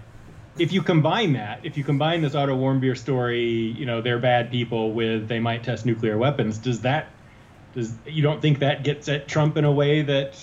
if 0.60 0.71
you 0.71 0.84
combine 0.84 1.34
that, 1.34 1.62
if 1.63 1.78
you 1.78 1.84
combine 1.84 2.21
this 2.21 2.36
Otto 2.36 2.56
Warmbier 2.56 2.95
story, 2.95 3.41
you 3.43 3.88
know 3.88 3.99
they're 3.99 4.19
bad 4.19 4.52
people 4.52 4.93
with 4.93 5.28
they 5.28 5.39
might 5.39 5.63
test 5.63 5.88
nuclear 5.88 6.15
weapons. 6.15 6.60
Does 6.60 6.82
that, 6.82 7.08
does 7.73 7.91
you 8.06 8.21
don't 8.21 8.39
think 8.39 8.60
that 8.60 8.84
gets 8.84 9.10
at 9.10 9.28
Trump 9.28 9.58
in 9.58 9.65
a 9.65 9.71
way 9.71 10.04
that 10.04 10.38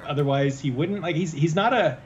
Okay. 0.00 0.10
otherwise 0.10 0.58
he 0.58 0.72
wouldn't? 0.72 1.00
Like 1.00 1.14
he's 1.14 1.30
he's 1.32 1.54
not 1.54 1.72
a, 1.72 1.98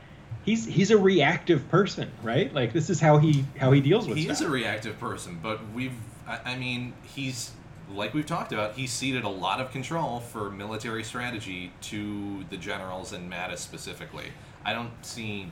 he's 0.44 0.66
he's 0.66 0.90
a 0.90 0.98
reactive 0.98 1.66
person, 1.70 2.10
right? 2.22 2.52
Like 2.52 2.74
this 2.74 2.90
is 2.90 3.00
how 3.00 3.16
he 3.16 3.46
how 3.58 3.72
he 3.72 3.80
deals 3.80 4.06
with 4.06 4.18
he 4.18 4.24
stuff. 4.24 4.36
is 4.36 4.40
a 4.42 4.50
reactive 4.50 5.00
person, 5.00 5.40
but 5.42 5.60
we've, 5.72 5.94
I, 6.28 6.40
I 6.44 6.56
mean, 6.58 6.92
he's, 7.14 7.52
like 7.94 8.14
we've 8.14 8.26
talked 8.26 8.52
about, 8.52 8.74
he 8.74 8.86
ceded 8.86 9.24
a 9.24 9.28
lot 9.28 9.60
of 9.60 9.70
control 9.70 10.20
for 10.20 10.50
military 10.50 11.04
strategy 11.04 11.72
to 11.82 12.44
the 12.50 12.56
generals 12.56 13.12
and 13.12 13.30
Mattis 13.30 13.58
specifically. 13.58 14.26
I 14.64 14.72
don't 14.72 14.90
see 15.04 15.50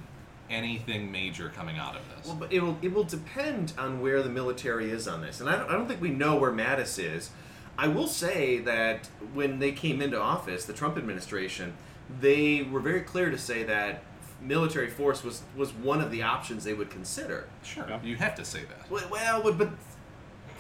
anything 0.51 1.11
major 1.11 1.49
coming 1.49 1.79
out 1.79 1.97
of 1.97 2.03
this. 2.17 2.27
Well, 2.27 2.37
but 2.37 2.53
it 2.53 2.61
will 2.63 2.77
it 2.83 2.93
will 2.93 3.05
depend 3.05 3.73
on 3.79 4.01
where 4.01 4.23
the 4.23 4.29
military 4.29 4.91
is 4.91 5.07
on 5.09 5.21
this, 5.23 5.41
and 5.41 5.49
I 5.49 5.57
don't, 5.57 5.69
I 5.71 5.73
don't 5.73 5.87
think 5.87 6.01
we 6.01 6.11
know 6.11 6.37
where 6.37 6.51
Mattis 6.53 6.99
is. 7.03 7.31
I 7.79 7.89
will 7.89 8.07
say 8.07 8.59
that 8.59 9.09
when 9.33 9.59
they 9.59 9.73
came 9.73 10.01
into 10.01 10.21
office, 10.21 10.65
the 10.65 10.73
Trump 10.73 10.97
administration, 10.97 11.75
they 12.21 12.63
were 12.63 12.81
very 12.81 13.01
clear 13.01 13.31
to 13.31 13.39
say 13.39 13.65
that 13.65 14.03
military 14.41 14.91
force 14.91 15.25
was 15.25 15.43
was 15.57 15.73
one 15.73 16.01
of 16.01 16.11
the 16.11 16.23
options 16.23 16.65
they 16.65 16.75
would 16.75 16.91
consider. 16.91 17.47
Sure, 17.63 17.87
Yeah. 17.89 18.01
you 18.03 18.17
have 18.17 18.35
to 18.37 18.45
say 18.45 18.61
that. 18.65 18.91
Well, 18.91 19.09
well 19.11 19.43
but, 19.43 19.59
but 19.59 19.71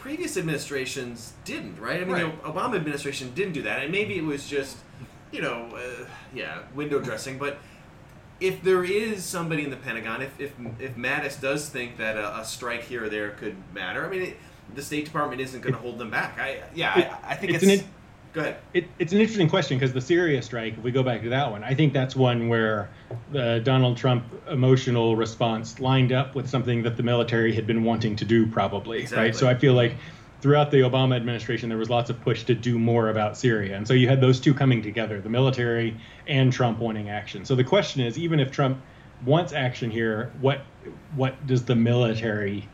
previous 0.04 0.36
administrations 0.36 1.32
didn't, 1.46 1.80
right? 1.80 2.02
I 2.02 2.04
mean, 2.04 2.12
Right. 2.12 2.42
the 2.42 2.48
Obama 2.50 2.76
administration 2.76 3.32
didn't 3.34 3.54
do 3.54 3.62
that, 3.62 3.82
and 3.82 3.90
maybe 3.90 4.18
it 4.18 4.24
was 4.24 4.46
just, 4.46 4.76
you 5.32 5.40
know, 5.40 5.66
uh, 5.74 6.04
yeah, 6.34 6.58
window 6.74 7.00
dressing. 7.00 7.38
But 7.38 7.56
if 8.38 8.62
there 8.62 8.84
is 8.84 9.24
somebody 9.24 9.64
in 9.64 9.70
the 9.70 9.76
Pentagon, 9.78 10.20
if 10.20 10.38
if, 10.38 10.52
if 10.78 10.94
Mattis 10.96 11.40
does 11.40 11.70
think 11.70 11.96
that 11.96 12.18
a, 12.18 12.40
a 12.40 12.44
strike 12.44 12.82
here 12.82 13.04
or 13.04 13.08
there 13.08 13.30
could 13.30 13.56
matter, 13.72 14.04
I 14.04 14.10
mean, 14.10 14.22
it, 14.22 14.36
the 14.74 14.82
State 14.82 15.06
Department 15.06 15.40
isn't 15.40 15.62
going 15.62 15.72
to 15.74 15.80
hold 15.80 15.96
them 15.98 16.10
back. 16.10 16.38
I 16.38 16.62
yeah, 16.74 16.98
It- 16.98 17.10
I, 17.24 17.30
I 17.32 17.34
think 17.36 17.54
it's 17.54 17.64
it's. 17.64 17.84
Go 18.34 18.40
ahead. 18.40 18.56
It, 18.74 18.86
it's 18.98 19.12
an 19.12 19.20
interesting 19.20 19.48
question 19.48 19.78
because 19.78 19.94
the 19.94 20.00
Syria 20.00 20.42
strike, 20.42 20.76
if 20.76 20.82
we 20.82 20.90
go 20.90 21.02
back 21.02 21.22
to 21.22 21.30
that 21.30 21.50
one, 21.50 21.64
I 21.64 21.74
think 21.74 21.92
that's 21.92 22.14
one 22.14 22.48
where 22.48 22.90
the 23.32 23.60
Donald 23.60 23.96
Trump 23.96 24.24
emotional 24.50 25.16
response 25.16 25.80
lined 25.80 26.12
up 26.12 26.34
with 26.34 26.48
something 26.50 26.82
that 26.82 26.96
the 26.96 27.02
military 27.02 27.54
had 27.54 27.66
been 27.66 27.84
wanting 27.84 28.16
to 28.16 28.24
do, 28.24 28.46
probably. 28.46 29.00
Exactly. 29.00 29.24
Right. 29.26 29.36
So 29.36 29.48
I 29.48 29.54
feel 29.54 29.72
like 29.72 29.94
throughout 30.40 30.70
the 30.70 30.80
Obama 30.80 31.16
administration, 31.16 31.68
there 31.70 31.78
was 31.78 31.88
lots 31.88 32.10
of 32.10 32.20
push 32.20 32.44
to 32.44 32.54
do 32.54 32.78
more 32.78 33.08
about 33.08 33.38
Syria. 33.38 33.76
And 33.76 33.88
so 33.88 33.94
you 33.94 34.08
had 34.08 34.20
those 34.20 34.40
two 34.40 34.52
coming 34.52 34.82
together 34.82 35.20
the 35.20 35.30
military 35.30 35.96
and 36.26 36.52
Trump 36.52 36.80
wanting 36.80 37.08
action. 37.08 37.44
So 37.44 37.54
the 37.54 37.64
question 37.64 38.02
is 38.02 38.18
even 38.18 38.40
if 38.40 38.50
Trump 38.50 38.78
wants 39.24 39.52
action 39.52 39.90
here, 39.90 40.32
what 40.40 40.60
what 41.14 41.46
does 41.46 41.64
the 41.64 41.74
military 41.74 42.68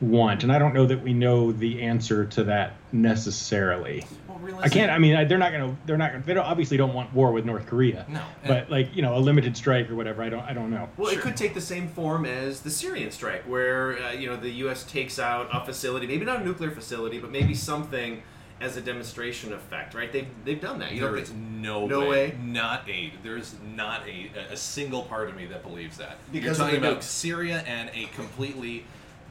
want? 0.00 0.42
And 0.42 0.52
I 0.52 0.58
don't 0.58 0.74
know 0.74 0.86
that 0.86 1.02
we 1.02 1.12
know 1.12 1.52
the 1.52 1.82
answer 1.82 2.24
to 2.26 2.44
that 2.44 2.74
necessarily. 2.92 4.04
Well, 4.28 4.60
I 4.62 4.68
can't. 4.68 4.90
I 4.90 4.98
mean, 4.98 5.16
I, 5.16 5.24
they're 5.24 5.38
not 5.38 5.52
going 5.52 5.70
to. 5.70 5.76
They're 5.86 5.96
not. 5.96 6.12
Gonna, 6.12 6.24
they 6.24 6.34
don't, 6.34 6.44
obviously 6.46 6.76
don't 6.76 6.94
want 6.94 7.12
war 7.12 7.32
with 7.32 7.44
North 7.44 7.66
Korea. 7.66 8.06
No, 8.08 8.22
But 8.46 8.70
like 8.70 8.94
you 8.94 9.02
know, 9.02 9.16
a 9.16 9.18
limited 9.18 9.56
strike 9.56 9.90
or 9.90 9.96
whatever. 9.96 10.22
I 10.22 10.28
don't. 10.28 10.40
I 10.40 10.52
don't 10.52 10.70
know. 10.70 10.88
Well, 10.96 11.10
Sure. 11.10 11.18
it 11.18 11.22
could 11.22 11.36
take 11.36 11.54
the 11.54 11.60
same 11.60 11.88
form 11.88 12.24
as 12.24 12.60
the 12.60 12.70
Syrian 12.70 13.10
strike, 13.10 13.42
where 13.42 13.98
uh, 14.02 14.12
you 14.12 14.28
know 14.28 14.36
the 14.36 14.50
U.S. 14.50 14.84
takes 14.84 15.18
out 15.18 15.48
a 15.52 15.64
facility, 15.64 16.06
maybe 16.06 16.24
not 16.24 16.40
a 16.40 16.44
nuclear 16.44 16.70
facility, 16.70 17.18
but 17.18 17.30
maybe 17.30 17.54
something 17.54 18.22
as 18.60 18.76
a 18.76 18.80
demonstration 18.80 19.52
effect, 19.52 19.94
right? 19.94 20.12
They've 20.12 20.26
they've 20.44 20.60
done 20.60 20.78
that. 20.80 20.92
You 20.92 21.00
There 21.02 21.10
know, 21.12 21.18
is 21.18 21.32
no, 21.32 21.86
No 21.86 22.00
way, 22.00 22.08
way? 22.08 22.36
not 22.40 22.88
a. 22.88 23.12
There's 23.22 23.54
not 23.74 24.06
a 24.08 24.30
a 24.52 24.56
single 24.56 25.02
part 25.02 25.28
of 25.28 25.36
me 25.36 25.46
that 25.46 25.62
believes 25.64 25.96
that. 25.98 26.16
Because 26.32 26.58
You're 26.58 26.66
of 26.68 26.72
talking 26.72 26.86
about. 26.86 27.04
Syria 27.04 27.64
and 27.66 27.90
a 27.94 28.06
completely 28.14 28.84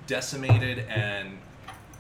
decimated 0.08 0.80
and 0.89 1.38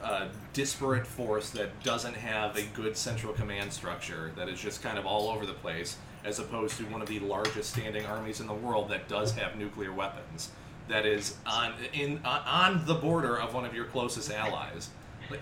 uh, 0.03 0.27
disparate 0.53 1.05
force 1.05 1.49
that 1.51 1.83
doesn't 1.83 2.15
have 2.15 2.55
a 2.55 2.63
good 2.73 2.95
central 2.97 3.33
command 3.33 3.71
structure 3.71 4.31
that 4.35 4.47
is 4.49 4.59
just 4.59 4.81
kind 4.81 4.97
of 4.97 5.05
all 5.05 5.29
over 5.29 5.45
the 5.45 5.53
place, 5.53 5.97
as 6.23 6.39
opposed 6.39 6.77
to 6.77 6.83
one 6.85 7.01
of 7.01 7.07
the 7.07 7.19
largest 7.19 7.71
standing 7.71 8.05
armies 8.05 8.39
in 8.39 8.47
the 8.47 8.53
world 8.53 8.89
that 8.89 9.07
does 9.07 9.33
have 9.33 9.55
nuclear 9.57 9.91
weapons. 9.91 10.51
That 10.87 11.05
is 11.05 11.35
on 11.45 11.73
in 11.93 12.21
on, 12.23 12.41
on 12.47 12.85
the 12.85 12.93
border 12.95 13.37
of 13.37 13.53
one 13.53 13.65
of 13.65 13.73
your 13.73 13.85
closest 13.85 14.31
allies. 14.31 14.89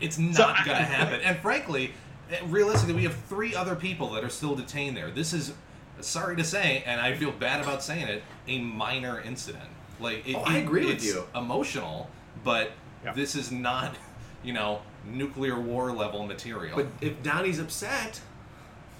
It's 0.01 0.17
not 0.17 0.57
So 0.57 0.65
going 0.65 0.77
to 0.79 0.83
happen. 0.83 1.21
And 1.21 1.37
frankly, 1.37 1.91
eh, 2.31 2.39
realistically, 2.47 2.95
we 2.95 3.03
have 3.03 3.13
three 3.13 3.53
other 3.53 3.75
people 3.75 4.09
that 4.13 4.23
are 4.23 4.29
still 4.29 4.55
detained 4.55 4.97
there. 4.97 5.11
This 5.11 5.31
is, 5.33 5.53
sorry 6.01 6.35
to 6.37 6.43
say, 6.43 6.81
and 6.87 6.99
I 6.99 7.13
feel 7.15 7.31
bad 7.31 7.61
about 7.61 7.83
saying 7.83 8.07
it, 8.07 8.23
a 8.47 8.59
minor 8.59 9.21
incident. 9.21 9.69
Like, 9.99 10.27
it, 10.27 10.35
Oh, 10.35 10.41
I 10.43 10.57
agree 10.57 10.85
with 10.87 10.95
it's 10.95 11.05
you. 11.05 11.25
Emotional, 11.35 12.09
but 12.45 12.71
Yeah. 13.03 13.11
this 13.11 13.35
is 13.35 13.51
not, 13.51 13.95
you 14.43 14.53
know, 14.53 14.79
nuclear 15.05 15.59
war 15.59 15.91
level 15.91 16.25
material. 16.25 16.77
but 16.77 16.87
if 17.01 17.21
Donnie's 17.21 17.59
upset, 17.59 18.21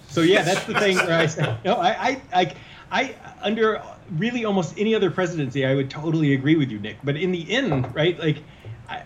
So 0.10 0.22
yeah, 0.22 0.42
that's 0.42 0.66
the 0.66 0.78
thing 0.78 0.98
where 0.98 1.18
I 1.18 1.26
say 1.28 1.56
no. 1.64 1.76
I, 1.76 1.90
I, 1.90 2.22
I, 2.34 2.56
I 2.92 3.16
under 3.42 3.82
really 4.18 4.44
almost 4.46 4.78
any 4.78 4.94
other 4.94 5.10
presidency, 5.10 5.66
I 5.66 5.74
would 5.74 5.90
totally 5.90 6.34
agree 6.34 6.56
with 6.58 6.70
you, 6.70 6.80
Nick. 6.80 6.98
But 7.04 7.16
in 7.18 7.32
the 7.32 7.50
end, 7.52 7.94
right? 7.96 8.20
Like, 8.20 8.38
I, 8.88 9.04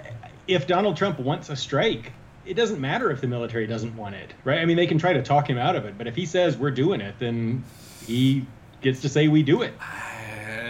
if 0.47 0.67
Donald 0.67 0.97
Trump 0.97 1.19
wants 1.19 1.49
a 1.49 1.55
strike, 1.55 2.11
it 2.45 2.55
doesn't 2.55 2.81
matter 2.81 3.11
if 3.11 3.21
the 3.21 3.27
military 3.27 3.65
doesn't 3.67 3.95
want 3.95 4.15
it, 4.15 4.33
right? 4.43 4.59
I 4.59 4.65
mean, 4.65 4.75
they 4.75 4.87
can 4.87 4.97
try 4.97 5.13
to 5.13 5.21
talk 5.21 5.49
him 5.49 5.57
out 5.57 5.75
of 5.77 5.85
it, 5.85 5.97
but 5.97 6.07
if 6.07 6.15
he 6.15 6.25
says 6.25 6.57
we're 6.57 6.71
doing 6.71 6.99
it, 6.99 7.15
then 7.19 7.63
he 8.05 8.45
gets 8.81 8.99
to 9.01 9.09
say 9.09 9.27
we 9.29 9.41
do 9.43 9.61
it. 9.61 9.73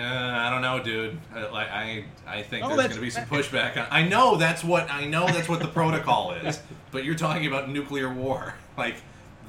I, 0.09 0.47
I 0.47 0.49
don't 0.49 0.61
know, 0.61 0.81
dude. 0.83 1.17
I, 1.33 1.47
like, 1.47 1.69
I, 1.69 2.05
I 2.27 2.41
think 2.43 2.65
Oh, 2.65 2.69
there's 2.69 2.79
going 2.87 2.91
to 2.95 3.01
be 3.01 3.09
some 3.09 3.25
pushback. 3.25 3.77
On, 3.77 3.87
I 3.91 4.07
know 4.07 4.35
that's 4.35 4.63
what 4.63 4.89
I 4.91 5.05
know 5.05 5.25
that's 5.27 5.49
what 5.49 5.59
the 5.59 5.67
protocol 5.67 6.31
is, 6.33 6.61
but 6.91 7.03
you're 7.03 7.15
talking 7.15 7.47
about 7.47 7.69
nuclear 7.69 8.11
war. 8.13 8.55
Like, 8.77 8.95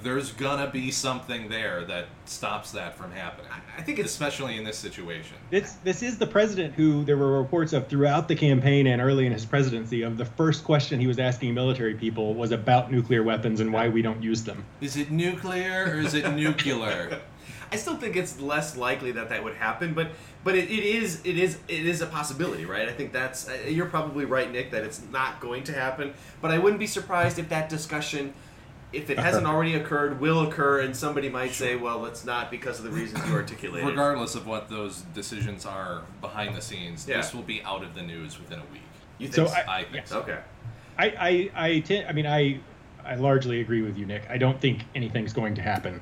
there's 0.02 0.32
gonna 0.32 0.68
be 0.68 0.90
something 0.90 1.48
there 1.48 1.84
that 1.84 2.06
stops 2.24 2.72
that 2.72 2.96
from 2.96 3.12
happening. 3.12 3.50
I 3.76 3.82
think 3.82 3.98
it's 3.98 4.10
especially 4.10 4.56
in 4.56 4.64
this 4.64 4.78
situation. 4.78 5.36
This 5.50 5.72
this 5.84 6.02
is 6.02 6.18
the 6.18 6.26
president 6.26 6.74
who 6.74 7.04
there 7.04 7.16
were 7.16 7.40
reports 7.40 7.72
of 7.72 7.86
throughout 7.88 8.28
the 8.28 8.34
campaign 8.34 8.86
and 8.86 9.00
early 9.00 9.26
in 9.26 9.32
his 9.32 9.44
presidency 9.44 10.02
of 10.02 10.16
the 10.16 10.24
first 10.24 10.64
question 10.64 11.00
he 11.00 11.06
was 11.06 11.18
asking 11.18 11.54
military 11.54 11.94
people 11.94 12.34
was 12.34 12.50
about 12.50 12.90
nuclear 12.90 13.22
weapons 13.22 13.60
and 13.60 13.72
why 13.72 13.88
we 13.88 14.02
don't 14.02 14.22
use 14.22 14.42
them. 14.42 14.64
Is 14.80 14.96
it 14.96 15.10
nuclear 15.10 15.84
or 15.84 15.98
is 16.00 16.14
it 16.14 16.28
nuclear? 16.34 17.20
I 17.72 17.76
still 17.76 17.96
think 17.96 18.16
it's 18.16 18.40
less 18.40 18.76
likely 18.76 19.12
that 19.12 19.28
that 19.28 19.42
would 19.44 19.54
happen, 19.54 19.94
but 19.94 20.08
but 20.44 20.54
it, 20.56 20.70
it 20.70 20.84
is 20.84 21.20
it 21.24 21.38
is 21.38 21.58
it 21.68 21.86
is 21.86 22.00
a 22.00 22.06
possibility, 22.06 22.64
right? 22.64 22.88
I 22.88 22.92
think 22.92 23.12
that's 23.12 23.48
uh, 23.48 23.56
you're 23.68 23.86
probably 23.86 24.24
right, 24.24 24.50
Nick, 24.50 24.70
that 24.72 24.84
it's 24.84 25.00
not 25.12 25.40
going 25.40 25.62
to 25.64 25.72
happen. 25.72 26.12
But 26.40 26.50
I 26.50 26.58
wouldn't 26.58 26.80
be 26.80 26.86
surprised 26.86 27.38
if 27.38 27.48
that 27.50 27.68
discussion, 27.68 28.32
if 28.92 29.10
it 29.10 29.18
hasn't 29.18 29.46
already 29.46 29.74
occurred, 29.74 30.20
will 30.20 30.40
occur, 30.48 30.80
and 30.80 30.96
somebody 30.96 31.28
might 31.28 31.52
say, 31.52 31.76
"Well, 31.76 32.06
it's 32.06 32.24
not 32.24 32.50
because 32.50 32.78
of 32.78 32.84
the 32.84 32.90
reasons 32.90 33.26
you 33.28 33.34
articulated." 33.34 33.88
Regardless 33.88 34.34
of 34.34 34.46
what 34.46 34.68
those 34.68 35.02
decisions 35.14 35.64
are 35.66 36.02
behind 36.20 36.56
the 36.56 36.62
scenes, 36.62 37.06
Yeah. 37.06 37.18
this 37.18 37.32
will 37.34 37.42
be 37.42 37.62
out 37.62 37.84
of 37.84 37.94
the 37.94 38.02
news 38.02 38.38
within 38.38 38.58
a 38.58 38.64
week. 38.72 38.82
You 39.18 39.30
So 39.30 39.46
think? 39.46 39.68
I- 39.68 39.78
I 39.80 39.82
think 39.84 39.94
yeah. 39.96 40.04
so. 40.04 40.20
okay. 40.20 40.38
I 40.98 41.06
I 41.54 41.66
I, 41.68 41.80
ten, 41.80 42.06
I 42.08 42.12
mean 42.12 42.26
I 42.26 42.60
I 43.04 43.14
largely 43.14 43.60
agree 43.60 43.80
with 43.82 43.96
you, 43.96 44.06
Nick. 44.06 44.24
I 44.28 44.36
don't 44.38 44.60
think 44.60 44.82
anything's 44.94 45.32
going 45.32 45.54
to 45.54 45.62
happen. 45.62 46.00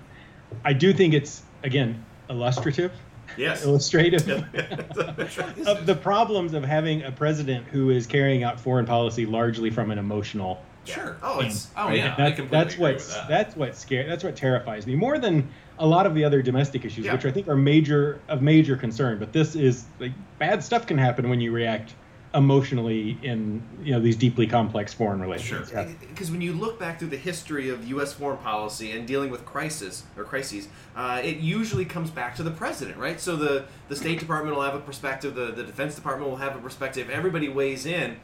I 0.65 0.73
do 0.73 0.93
think 0.93 1.15
it's 1.15 1.43
again 1.63 2.05
illustrative, 2.31 2.93
Yes. 3.37 3.65
illustrative 3.67 4.29
of 5.67 5.87
the 5.87 5.95
problems 6.01 6.55
of 6.55 6.65
having 6.65 7.03
a 7.03 7.13
president 7.13 7.67
who 7.67 7.91
is 7.91 8.07
carrying 8.07 8.43
out 8.45 8.59
foreign 8.61 8.87
policy 8.87 9.27
largely 9.27 9.71
from 9.71 9.91
an 9.91 9.99
emotional 9.99 10.63
Sure. 10.85 11.19
Oh, 11.23 11.41
it's 11.41 11.69
Oh 11.77 11.89
Right? 11.89 11.99
yeah, 11.99 12.15
I 12.15 12.17
That- 12.17 12.37
completely 12.37 12.49
that's 12.59 12.75
agree 12.75 12.83
what's 12.93 13.07
with 13.09 13.15
that. 13.17 13.29
that's 13.29 13.57
what 13.57 13.77
scare 13.77 14.07
that's 14.07 14.25
what 14.25 14.37
terrifies 14.37 14.87
me 14.87 14.95
more 14.95 15.19
than 15.19 15.49
a 15.79 15.87
lot 15.87 16.07
of 16.07 16.15
the 16.15 16.25
other 16.25 16.41
domestic 16.43 16.85
issues, 16.85 17.05
Yeah. 17.05 17.13
which 17.13 17.27
I 17.27 17.31
think 17.31 17.47
are 17.47 17.55
major 17.57 18.19
of 18.29 18.41
major 18.43 18.75
concern. 18.77 19.19
But 19.19 19.33
this 19.33 19.55
is 19.55 19.85
like 20.01 20.13
bad 20.39 20.65
stuff 20.65 20.87
can 20.87 20.97
happen 20.99 21.29
when 21.29 21.41
you 21.41 21.53
react 21.53 21.93
emotionally 22.35 23.19
in 23.23 23.63
you 23.83 23.93
know 23.93 24.01
these 24.01 24.17
deeply 24.17 24.47
complex 24.47 24.93
foreign 24.93 25.21
relations. 25.21 25.71
Sure. 25.71 25.83
Yeah. 25.83 25.93
because 26.09 26.31
when 26.31 26.41
you 26.43 26.53
look 26.53 26.79
back 26.79 26.99
through 26.99 27.09
the 27.09 27.17
history 27.17 27.71
of 27.71 27.87
U.S. 27.89 28.13
foreign 28.13 28.39
policy 28.39 28.93
and 28.93 29.07
dealing 29.07 29.31
with 29.31 29.47
crisis 29.47 30.03
or 30.17 30.25
crises, 30.25 30.69
uh, 30.95 31.21
it 31.25 31.39
usually 31.39 31.87
comes 31.87 32.11
back 32.11 32.37
to 32.37 32.43
the 32.43 32.51
president, 32.51 32.99
right? 32.99 33.19
So 33.19 33.37
the 33.37 33.65
the 33.89 33.97
State 33.97 34.21
Department 34.21 34.55
will 34.57 34.63
have 34.63 34.75
a 34.75 34.81
perspective, 34.81 35.35
the 35.35 35.53
the 35.53 35.65
Defense 35.65 35.95
Department 35.95 36.31
will 36.31 36.39
have 36.39 36.55
a 36.55 36.59
perspective. 36.59 37.09
Everybody 37.09 37.49
weighs 37.49 37.87
in, 37.87 38.19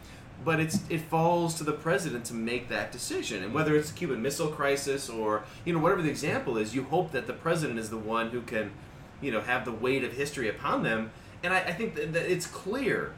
but 0.45 0.61
it's 0.61 0.81
it 0.90 1.01
falls 1.01 1.55
to 1.55 1.64
the 1.64 1.73
president 1.73 2.27
to 2.27 2.35
make 2.35 2.69
that 2.69 2.93
decision. 2.93 3.43
And 3.43 3.55
whether 3.55 3.75
it's 3.75 3.90
the 3.90 3.97
Cuban 3.97 4.21
Missile 4.21 4.49
Crisis 4.49 5.09
or 5.09 5.45
you 5.64 5.73
know 5.73 5.79
whatever 5.79 6.03
the 6.03 6.11
example 6.11 6.59
is, 6.59 6.75
you 6.75 6.85
hope 6.85 7.12
that 7.12 7.27
the 7.27 7.33
president 7.33 7.79
is 7.79 7.88
the 7.88 7.97
one 7.97 8.31
who 8.31 8.43
can, 8.43 8.71
you 9.23 9.31
know, 9.31 9.40
have 9.40 9.64
the 9.64 9.73
weight 9.73 10.05
of 10.05 10.12
history 10.12 10.51
upon 10.51 10.83
them. 10.83 11.11
And 11.43 11.55
I, 11.55 11.61
I 11.61 11.73
think 11.73 11.95
that, 11.95 12.12
that 12.12 12.31
it's 12.31 12.47
clear 12.47 13.14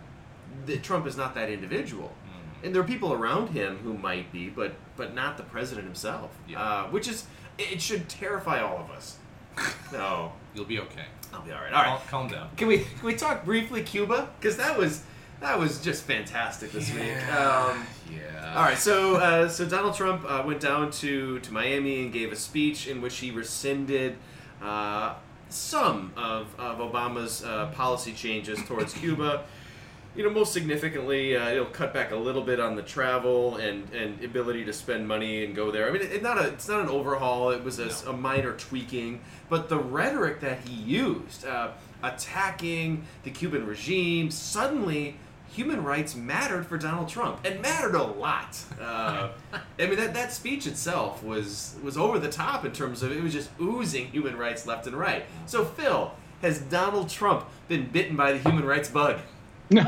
that 0.66 0.82
Trump 0.82 1.06
is 1.06 1.16
not 1.16 1.35
that 1.35 1.50
individual. 1.50 2.12
Mm. 2.26 2.66
And 2.66 2.74
there 2.74 2.82
are 2.82 2.87
people 2.87 3.12
around 3.12 3.48
him 3.48 3.78
who 3.78 3.94
might 3.94 4.32
be, 4.32 4.48
but 4.48 4.74
but 4.96 5.14
not 5.14 5.37
the 5.37 5.42
president 5.42 5.87
himself. 5.87 6.37
Yeah. 6.48 6.62
Uh, 6.62 6.85
which 6.88 7.09
is 7.09 7.26
it 7.59 7.80
should 7.80 8.09
terrify 8.09 8.61
all 8.61 8.78
of 8.78 8.90
us. 8.90 9.18
No, 9.92 10.32
You'll 10.56 10.64
be 10.64 10.80
okay. 10.80 11.04
I'll 11.32 11.42
be 11.42 11.52
all 11.52 11.61
right. 11.61 11.72
All 11.72 11.82
right. 11.82 12.00
Calm, 12.09 12.28
calm 12.28 12.28
down. 12.28 12.48
Can 12.56 12.66
we 12.66 12.78
can 12.78 13.04
we 13.04 13.14
talk 13.14 13.44
briefly 13.44 13.82
Cuba? 13.82 14.28
Because 14.38 14.56
that 14.56 14.76
was 14.76 15.02
that 15.40 15.59
was 15.59 15.80
just 15.82 16.04
fantastic 16.04 16.72
this 16.72 16.92
week. 16.94 17.02
Um, 17.28 17.87
yeah. 18.11 18.54
all 18.56 18.62
right, 18.62 18.78
so 18.78 19.16
uh, 19.16 19.48
so 19.48 19.66
Donald 19.66 19.94
Trump 19.94 20.24
uh, 20.26 20.42
went 20.46 20.61
down 20.61 20.90
to, 20.92 21.38
to 21.40 21.52
Miami 21.52 22.02
and 22.02 22.12
gave 22.12 22.32
a 22.32 22.37
speech 22.37 22.88
in 22.88 23.02
which 23.02 23.18
he 23.18 23.30
rescinded 23.30 24.16
uh, 24.62 25.14
some 25.50 26.12
of, 26.16 26.59
of 26.59 26.78
Obama's 26.78 27.44
uh, 27.44 27.66
policy 27.74 28.12
changes 28.12 28.62
towards 28.64 28.94
Cuba. 28.94 29.44
You 30.16 30.22
know, 30.22 30.31
most 30.31 30.55
significantly, 30.55 31.37
uh, 31.37 31.50
it'll 31.50 31.66
cut 31.66 31.92
back 31.92 32.11
a 32.11 32.16
little 32.16 32.40
bit 32.42 32.59
on 32.59 32.74
the 32.74 32.83
travel 32.83 33.57
and, 33.57 33.88
and 33.92 34.24
ability 34.24 34.64
to 34.64 34.72
spend 34.72 35.07
money 35.07 35.44
and 35.44 35.55
go 35.55 35.70
there. 35.70 35.87
I 35.88 35.92
mean, 35.92 36.00
it, 36.00 36.11
it 36.11 36.22
not 36.22 36.38
a, 36.38 36.48
it's 36.48 36.68
not 36.68 36.81
an 36.81 36.88
overhaul. 36.88 37.50
It 37.50 37.62
was 37.62 37.79
a, 37.79 37.87
No. 37.87 38.12
a 38.12 38.16
minor 38.16 38.52
tweaking, 38.55 39.20
but 39.50 39.68
the 39.68 39.79
rhetoric 39.79 40.40
that 40.40 40.61
he 40.66 40.74
used, 40.74 41.44
uh, 41.44 41.72
attacking 42.02 43.05
the 43.24 43.31
Cuban 43.31 43.66
regime, 43.66 44.31
suddenly 44.31 45.16
human 45.48 45.85
rights 45.85 46.14
mattered 46.14 46.66
for 46.66 46.79
Donald 46.79 47.09
Trump 47.11 47.44
and 47.44 47.61
mattered 47.61 47.94
a 47.94 48.02
lot. 48.02 48.59
Uh, 48.81 49.29
I 49.79 49.87
mean, 49.87 49.96
that, 49.96 50.14
that 50.14 50.33
speech 50.33 50.66
itself 50.66 51.22
was 51.22 51.76
was 51.83 51.98
over 51.98 52.18
the 52.18 52.31
top 52.31 52.64
in 52.64 52.72
terms 52.72 53.02
of 53.02 53.12
it 53.12 53.22
was 53.22 53.35
just 53.35 53.50
oozing 53.61 54.07
human 54.07 54.37
rights 54.37 54.66
left 54.66 54.87
and 54.87 54.96
right. 54.96 55.24
So, 55.44 55.64
Phil, 55.64 56.12
has 56.40 56.59
Donald 56.61 57.11
Trump 57.11 57.46
been 57.68 57.88
bitten 57.90 58.16
by 58.16 58.33
the 58.33 58.38
human 58.38 58.64
rights 58.64 58.88
bug? 58.88 59.18
No, 59.70 59.83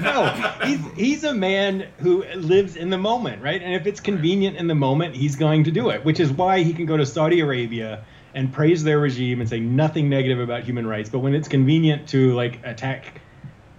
no. 0.00 0.26
He's 0.64 0.80
he's 0.96 1.24
a 1.24 1.34
man 1.34 1.88
who 1.98 2.22
lives 2.34 2.76
in 2.76 2.90
the 2.90 2.98
moment, 2.98 3.42
right? 3.42 3.60
And 3.60 3.74
if 3.74 3.86
it's 3.86 3.98
convenient 3.98 4.56
in 4.56 4.68
the 4.68 4.74
moment, 4.76 5.16
he's 5.16 5.34
going 5.36 5.64
to 5.64 5.72
do 5.72 5.90
it. 5.90 6.04
Which 6.04 6.20
is 6.20 6.30
why 6.30 6.62
he 6.62 6.72
can 6.72 6.86
go 6.86 6.96
to 6.96 7.04
Saudi 7.04 7.40
Arabia 7.40 8.04
and 8.34 8.52
praise 8.52 8.84
their 8.84 8.98
regime 9.00 9.40
and 9.40 9.48
say 9.48 9.58
nothing 9.58 10.08
negative 10.08 10.38
about 10.38 10.62
human 10.62 10.86
rights. 10.86 11.08
But 11.10 11.20
when 11.20 11.34
it's 11.34 11.48
convenient 11.48 12.08
to 12.10 12.34
like 12.34 12.64
attack 12.64 13.20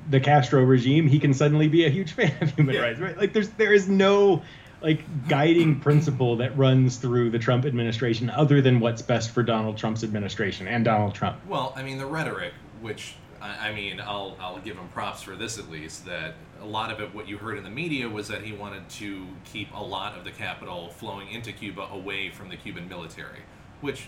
the 0.10 0.20
Castro 0.20 0.64
regime, 0.64 1.08
he 1.08 1.20
can 1.20 1.34
suddenly 1.34 1.68
be 1.70 1.86
a 1.86 1.90
huge 1.90 2.12
fan 2.18 2.34
of 2.42 2.52
human 2.56 2.76
Yeah. 2.76 2.82
rights, 2.82 3.00
right? 3.00 3.18
Like 3.18 3.32
there's 3.32 3.50
there 3.52 3.72
is 3.74 3.88
no 3.88 4.44
like 4.82 5.28
guiding 5.30 5.80
principle 5.80 6.36
that 6.38 6.58
runs 6.58 6.98
through 6.98 7.30
the 7.30 7.40
Trump 7.40 7.66
administration 7.66 8.30
other 8.30 8.62
than 8.62 8.80
what's 8.82 9.02
best 9.02 9.32
for 9.32 9.44
Donald 9.44 9.78
Trump's 9.78 10.04
administration 10.04 10.68
and 10.68 10.84
Donald 10.84 11.16
Trump. 11.16 11.40
Well, 11.48 11.72
I 11.76 11.84
mean, 11.84 11.98
the 11.98 12.06
rhetoric, 12.06 12.54
which 12.82 13.16
I, 13.42 13.70
I 13.70 13.74
mean, 13.74 14.00
I'll 14.00 14.36
I'll 14.40 14.60
give 14.60 14.78
him 14.78 14.88
props 14.90 15.22
for 15.22 15.36
this 15.36 15.58
at 15.58 15.70
least. 15.70 16.06
That 16.06 16.36
a 16.62 16.66
lot 16.66 16.92
of 16.92 17.00
it, 17.00 17.14
what 17.14 17.28
you 17.28 17.38
heard 17.38 17.58
in 17.58 17.64
the 17.64 17.70
media, 17.70 18.08
was 18.10 18.28
that 18.30 18.42
he 18.44 18.54
wanted 18.54 18.88
to 18.90 19.26
keep 19.46 19.74
a 19.74 19.82
lot 19.84 20.18
of 20.18 20.24
the 20.24 20.32
capital 20.32 20.90
flowing 20.90 21.30
into 21.30 21.52
Cuba 21.52 21.88
away 21.92 22.30
from 22.30 22.50
the 22.50 22.56
Cuban 22.58 22.88
military, 22.90 23.40
which 23.82 24.08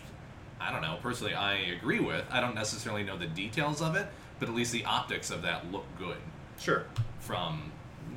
I 0.59 0.71
don't 0.71 0.81
know. 0.81 0.97
Personally, 1.01 1.33
I 1.33 1.55
agree 1.55 1.99
with. 1.99 2.25
I 2.31 2.41
don't 2.41 2.55
necessarily 2.55 3.03
know 3.03 3.17
the 3.17 3.27
details 3.27 3.81
of 3.81 3.95
it, 3.95 4.07
but 4.39 4.49
at 4.49 4.55
least 4.55 4.71
the 4.71 4.85
optics 4.85 5.29
of 5.31 5.41
that 5.43 5.71
look 5.71 5.85
good 5.97 6.17
Sure. 6.59 6.85
from 7.19 7.71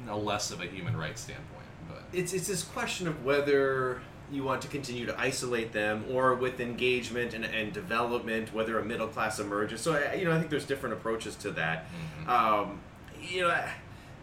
a 0.08 0.16
less 0.16 0.50
of 0.50 0.60
a 0.60 0.66
human 0.66 0.96
rights 0.96 1.20
standpoint. 1.20 1.66
But 1.88 2.02
It's 2.12 2.32
it's 2.32 2.48
this 2.48 2.64
question 2.64 3.06
of 3.06 3.24
whether 3.24 4.00
you 4.32 4.42
want 4.44 4.62
to 4.62 4.68
continue 4.68 5.04
to 5.06 5.20
isolate 5.20 5.72
them 5.72 6.04
or 6.10 6.34
with 6.34 6.58
engagement 6.60 7.34
and, 7.34 7.44
and 7.44 7.72
development, 7.72 8.52
whether 8.54 8.78
a 8.78 8.84
middle 8.84 9.06
class 9.08 9.38
emerges. 9.38 9.80
So 9.80 9.94
I- 9.94 10.14
you 10.14 10.24
know, 10.24 10.32
I 10.32 10.38
think 10.38 10.50
there's 10.50 10.64
different 10.64 10.94
approaches 10.94 11.36
to 11.36 11.50
that. 11.52 11.86
Um, 12.26 12.80
you 13.20 13.42
know. 13.42 13.54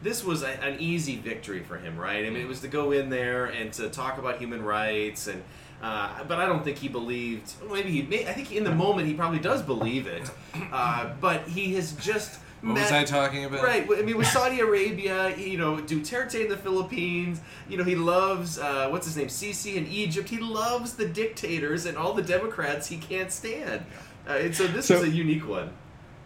This 0.01 0.23
was 0.23 0.43
a, 0.43 0.51
an 0.63 0.79
easy 0.79 1.17
victory 1.17 1.61
for 1.61 1.77
him, 1.77 1.97
right? 1.97 2.25
I 2.25 2.29
mean, 2.29 2.41
it 2.41 2.47
was 2.47 2.61
to 2.61 2.69
go 2.69 2.93
in 2.93 3.09
there 3.09 3.47
and 3.47 3.73
to 3.73 3.89
talk 3.89 4.17
about 4.17 4.37
human 4.37 4.61
rights, 4.63 5.27
and 5.27 5.43
uh, 5.83 6.23
but 6.25 6.39
I 6.39 6.45
don't 6.45 6.63
think 6.63 6.77
he 6.77 6.87
believed. 6.87 7.51
Maybe 7.69 7.91
he, 7.91 8.01
may, 8.03 8.25
I 8.25 8.31
think 8.31 8.53
in 8.53 8.63
the 8.63 8.73
moment 8.73 9.09
he 9.09 9.13
probably 9.13 9.39
does 9.39 9.61
believe 9.61 10.07
it, 10.07 10.23
uh, 10.71 11.11
but 11.19 11.49
he 11.49 11.73
has 11.73 11.91
just. 11.97 12.39
What 12.61 12.75
was 12.75 12.91
I 12.91 13.03
talking 13.03 13.45
about? 13.45 13.63
Right. 13.63 13.87
I 13.89 14.01
mean, 14.01 14.17
with 14.17 14.27
Saudi 14.27 14.59
Arabia, 14.59 15.35
you 15.37 15.57
know, 15.57 15.77
Duterte 15.77 16.41
in 16.41 16.49
the 16.49 16.57
Philippines, 16.57 17.39
you 17.69 17.77
know, 17.77 17.83
he 17.83 17.95
loves, 17.95 18.59
uh, 18.59 18.87
what's 18.89 19.05
his 19.05 19.15
name, 19.17 19.27
Sisi 19.27 19.75
in 19.75 19.87
Egypt. 19.87 20.27
He 20.29 20.37
loves 20.39 20.93
the 20.95 21.07
dictators 21.07 21.85
and 21.85 21.97
all 21.97 22.13
the 22.13 22.21
Democrats 22.23 22.87
he 22.87 22.97
can't 22.97 23.31
stand. 23.31 23.85
Uh, 24.27 24.33
and 24.33 24.55
so 24.55 24.67
this 24.67 24.87
So- 24.87 24.95
is 24.97 25.03
a 25.03 25.09
unique 25.09 25.47
one. 25.47 25.69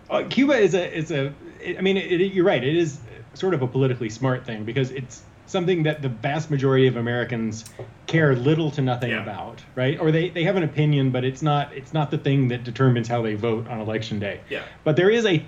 Uh, 0.09 0.23
Cuba 0.29 0.53
is 0.57 0.73
a 0.73 0.95
is 0.95 1.11
a. 1.11 1.33
I 1.77 1.81
mean, 1.81 1.95
it, 1.97 2.11
it- 2.21 2.33
you're 2.33 2.45
right. 2.45 2.63
It 2.63 2.75
is 2.75 2.99
sort 3.35 3.53
of 3.53 3.61
a 3.61 3.67
politically 3.67 4.09
smart 4.09 4.45
thing 4.45 4.63
because 4.65 4.91
it's 4.91 5.23
something 5.45 5.83
that 5.83 6.01
the 6.01 6.09
vast 6.09 6.51
majority 6.51 6.87
of 6.87 6.95
Americans 6.97 7.65
care 8.05 8.35
little 8.35 8.69
to 8.71 8.81
nothing 8.81 9.11
Yeah. 9.11 9.23
about, 9.23 9.61
right? 9.75 9.99
Or 9.99 10.11
they, 10.11 10.29
they 10.29 10.43
have 10.43 10.55
an 10.55 10.63
opinion, 10.63 11.11
but 11.11 11.23
it's 11.23 11.41
not 11.41 11.73
it's 11.73 11.93
not 11.93 12.11
the 12.11 12.17
thing 12.17 12.49
that 12.49 12.63
determines 12.63 13.07
how 13.07 13.21
they 13.21 13.35
vote 13.35 13.67
on 13.69 13.79
election 13.79 14.19
day. 14.19 14.41
Yeah. 14.49 14.63
But 14.83 14.97
there 14.97 15.09
is 15.09 15.25
a 15.25 15.43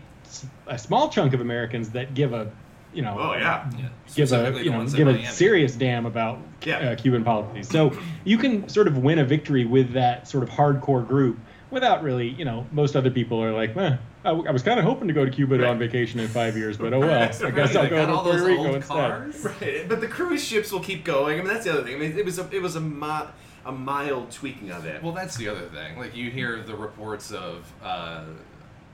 a 0.68 0.78
small 0.78 1.10
chunk 1.10 1.34
of 1.34 1.42
Americans 1.42 1.90
that 1.92 2.14
give 2.14 2.34
a 2.34 2.52
you 2.94 3.02
know 3.02 3.16
Oh, 3.20 3.34
yeah. 3.34 3.70
Yeah. 3.78 3.90
give 4.16 4.32
a 4.32 4.64
you 4.64 4.72
know 4.72 4.86
give 4.88 5.08
a 5.08 5.12
Miami. 5.14 5.26
serious 5.28 5.76
damn 5.76 6.06
about 6.06 6.40
Yeah. 6.64 6.78
uh, 6.92 6.96
Cuban 6.96 7.24
policies. 7.24 7.70
So 7.70 7.92
you 8.24 8.38
can 8.38 8.68
sort 8.70 8.88
of 8.88 8.98
win 8.98 9.20
a 9.20 9.26
victory 9.26 9.66
with 9.66 9.92
that 9.94 10.28
sort 10.28 10.44
of 10.44 10.50
hardcore 10.50 11.06
group 11.06 11.38
without 11.72 12.04
really, 12.04 12.30
you 12.30 12.46
know, 12.46 12.66
most 12.72 12.96
other 12.96 13.12
people 13.12 13.44
are 13.44 13.52
like, 13.52 13.76
eh, 13.76 13.98
I, 14.24 14.30
I 14.30 14.52
was 14.52 14.64
kind 14.64 14.80
of 14.80 14.86
hoping 14.86 15.08
to 15.10 15.14
go 15.14 15.26
to 15.26 15.32
Cuba 15.32 15.58
Right. 15.58 15.68
on 15.68 15.78
vacation 15.78 16.20
in 16.22 16.28
five 16.30 16.56
years, 16.56 16.78
but 16.78 16.94
oh 16.94 17.00
well, 17.02 17.12
I 17.12 17.28
guess 17.28 17.42
Right, 17.44 17.76
I'll 17.76 17.90
go 17.90 18.06
to 18.06 18.14
Puerto 18.24 18.46
Rico 18.46 18.66
old 18.66 18.76
instead. 18.76 18.88
cars. 18.96 19.44
Right. 19.62 19.90
But 19.90 20.00
the 20.00 20.08
cruise 20.08 20.44
ships 20.44 20.72
will 20.72 20.80
keep 20.80 21.04
going. 21.04 21.40
I 21.40 21.44
mean, 21.44 21.52
that's 21.54 21.66
the 21.66 21.74
other 21.74 21.84
thing. 21.84 21.96
I 21.96 22.00
mean, 22.00 22.18
it 22.18 22.24
was 22.24 22.40
a, 22.40 22.48
it 22.52 22.62
was 22.62 22.78
a, 22.78 22.82
mi- 22.82 23.28
a 23.66 23.72
mild 23.74 24.32
tweaking 24.32 24.72
of 24.72 24.86
it. 24.86 25.04
Well, 25.04 25.12
that's 25.12 25.36
the 25.36 25.50
other 25.50 25.64
thing. 25.68 25.98
Like 25.98 26.16
you 26.16 26.30
hear 26.32 26.62
the 26.62 26.76
reports 26.76 27.32
of 27.32 27.70
uh, 27.84 28.24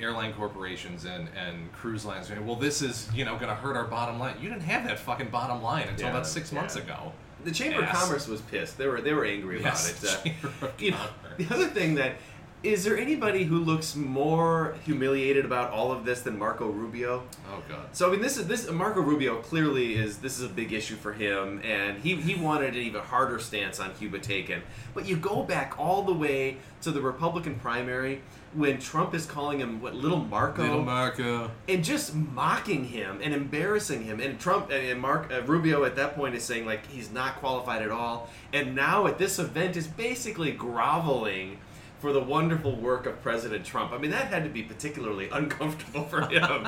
airline 0.01 0.33
corporations 0.33 1.05
and, 1.05 1.27
and 1.35 1.71
cruise 1.73 2.05
lines 2.05 2.27
saying, 2.27 2.45
"Well, 2.45 2.55
this 2.55 2.81
is 2.81 3.09
you 3.13 3.25
know 3.25 3.35
going 3.35 3.49
to 3.49 3.55
hurt 3.55 3.75
our 3.75 3.85
bottom 3.85 4.19
line." 4.19 4.35
You 4.41 4.49
didn't 4.49 4.63
have 4.63 4.85
that 4.85 4.99
fucking 4.99 5.29
bottom 5.29 5.61
line 5.61 5.87
until 5.87 6.07
Yeah, 6.07 6.11
about 6.11 6.27
six 6.27 6.51
months 6.51 6.75
ago. 6.75 7.13
The 7.43 7.51
Chamber 7.51 7.81
of 7.81 7.89
Commerce 7.89 8.27
was 8.27 8.41
pissed. 8.41 8.77
They 8.77 8.87
were 8.87 9.01
they 9.01 9.13
were 9.13 9.25
angry 9.25 9.59
about 9.59 9.73
Yes, 9.73 10.23
it. 10.25 10.33
Uh, 10.61 10.67
you 10.79 10.91
know, 10.91 11.05
the 11.37 11.47
other 11.53 11.67
thing 11.67 11.95
that 11.95 12.15
is 12.63 12.83
there 12.83 12.95
anybody 12.95 13.43
who 13.43 13.57
looks 13.57 13.95
more 13.95 14.75
humiliated 14.85 15.45
about 15.45 15.71
all 15.71 15.91
of 15.91 16.05
this 16.05 16.21
than 16.21 16.37
Marco 16.37 16.69
Rubio? 16.69 17.23
Oh 17.49 17.63
god. 17.67 17.87
So 17.93 18.07
I 18.07 18.11
mean, 18.11 18.21
this 18.21 18.37
is 18.37 18.45
this 18.45 18.69
Marco 18.69 19.01
Rubio 19.01 19.37
clearly 19.41 19.95
is 19.95 20.19
this 20.19 20.37
is 20.37 20.45
a 20.45 20.49
big 20.49 20.71
issue 20.71 20.95
for 20.95 21.13
him, 21.13 21.59
and 21.63 21.97
he 21.99 22.15
he 22.17 22.35
wanted 22.35 22.75
an 22.75 22.81
even 22.81 23.01
harder 23.01 23.39
stance 23.39 23.79
on 23.79 23.93
Cuba 23.95 24.19
taken. 24.19 24.61
But 24.93 25.07
you 25.07 25.17
go 25.17 25.41
back 25.41 25.73
all 25.79 26.03
the 26.03 26.13
way 26.13 26.57
to 26.83 26.91
the 26.91 27.01
Republican 27.01 27.55
primary 27.55 28.21
when 28.53 28.79
Trump 28.79 29.13
is 29.13 29.25
calling 29.25 29.59
him 29.59 29.81
what 29.81 29.95
little 29.95 30.19
Marco, 30.19 30.61
Little 30.63 30.83
Marco. 30.83 31.51
and 31.69 31.83
just 31.83 32.13
mocking 32.13 32.85
him 32.85 33.19
and 33.23 33.33
embarrassing 33.33 34.03
him. 34.03 34.19
And 34.19 34.39
Trump 34.39 34.69
and 34.71 34.99
Mark 34.99 35.31
uh, 35.31 35.41
Rubio 35.43 35.83
at 35.85 35.95
that 35.95 36.15
point 36.15 36.35
is 36.35 36.43
saying 36.43 36.65
like 36.65 36.85
he's 36.87 37.11
not 37.11 37.37
qualified 37.37 37.81
at 37.81 37.91
all. 37.91 38.29
And 38.53 38.75
now 38.75 39.07
at 39.07 39.17
this 39.17 39.39
event 39.39 39.77
is 39.77 39.87
basically 39.87 40.51
groveling 40.51 41.59
for 41.99 42.11
the 42.11 42.19
wonderful 42.19 42.75
work 42.75 43.05
of 43.05 43.21
President 43.21 43.63
Trump. 43.63 43.91
I 43.93 43.97
mean 43.97 44.11
that 44.11 44.27
had 44.27 44.43
to 44.43 44.49
be 44.49 44.63
particularly 44.63 45.29
uncomfortable 45.31 46.03
for 46.05 46.21
him. 46.27 46.67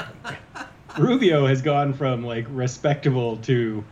Rubio 0.97 1.47
has 1.47 1.61
gone 1.61 1.93
from 1.93 2.23
like 2.23 2.45
respectable 2.49 3.37
to 3.37 3.83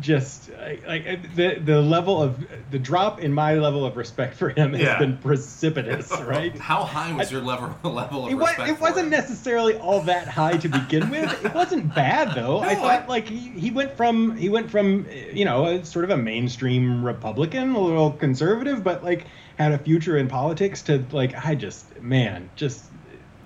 just 0.00 0.50
like, 0.86 1.34
the 1.34 1.58
the 1.64 1.80
level 1.80 2.22
of 2.22 2.38
the 2.70 2.78
drop 2.78 3.20
in 3.20 3.32
my 3.32 3.54
level 3.54 3.84
of 3.84 3.96
respect 3.96 4.34
for 4.34 4.50
him 4.50 4.72
has 4.74 4.82
Yeah. 4.82 4.98
been 4.98 5.16
precipitous, 5.18 6.10
right? 6.20 6.56
How 6.58 6.84
high 6.84 7.12
was 7.14 7.32
your 7.32 7.40
level 7.40 7.74
level 7.90 8.26
of 8.26 8.30
It, 8.30 8.34
was, 8.34 8.48
respect? 8.48 8.70
it 8.70 8.74
for 8.76 8.80
wasn't 8.82 9.04
him? 9.06 9.10
necessarily 9.10 9.74
all 9.76 10.02
that 10.02 10.28
high 10.28 10.56
to 10.58 10.68
begin 10.68 11.08
with. 11.10 11.44
It 11.44 11.54
wasn't 11.54 11.94
bad 11.94 12.34
though. 12.34 12.60
I 12.60 12.74
thought 12.74 13.02
I- 13.04 13.06
like 13.06 13.28
he, 13.28 13.48
he 13.58 13.70
went 13.70 13.96
from 13.96 14.36
he 14.36 14.48
went 14.48 14.70
from 14.70 15.06
you 15.32 15.44
know 15.44 15.66
a, 15.66 15.84
sort 15.84 16.04
of 16.04 16.10
a 16.10 16.16
mainstream 16.16 17.04
Republican, 17.04 17.74
a 17.74 17.80
little 17.80 18.12
conservative, 18.12 18.84
but 18.84 19.02
like 19.02 19.24
had 19.58 19.72
a 19.72 19.78
future 19.78 20.16
in 20.18 20.28
politics 20.28 20.82
to 20.82 21.04
like 21.10 21.34
I 21.46 21.54
just 21.54 22.00
man 22.00 22.50
just 22.56 22.84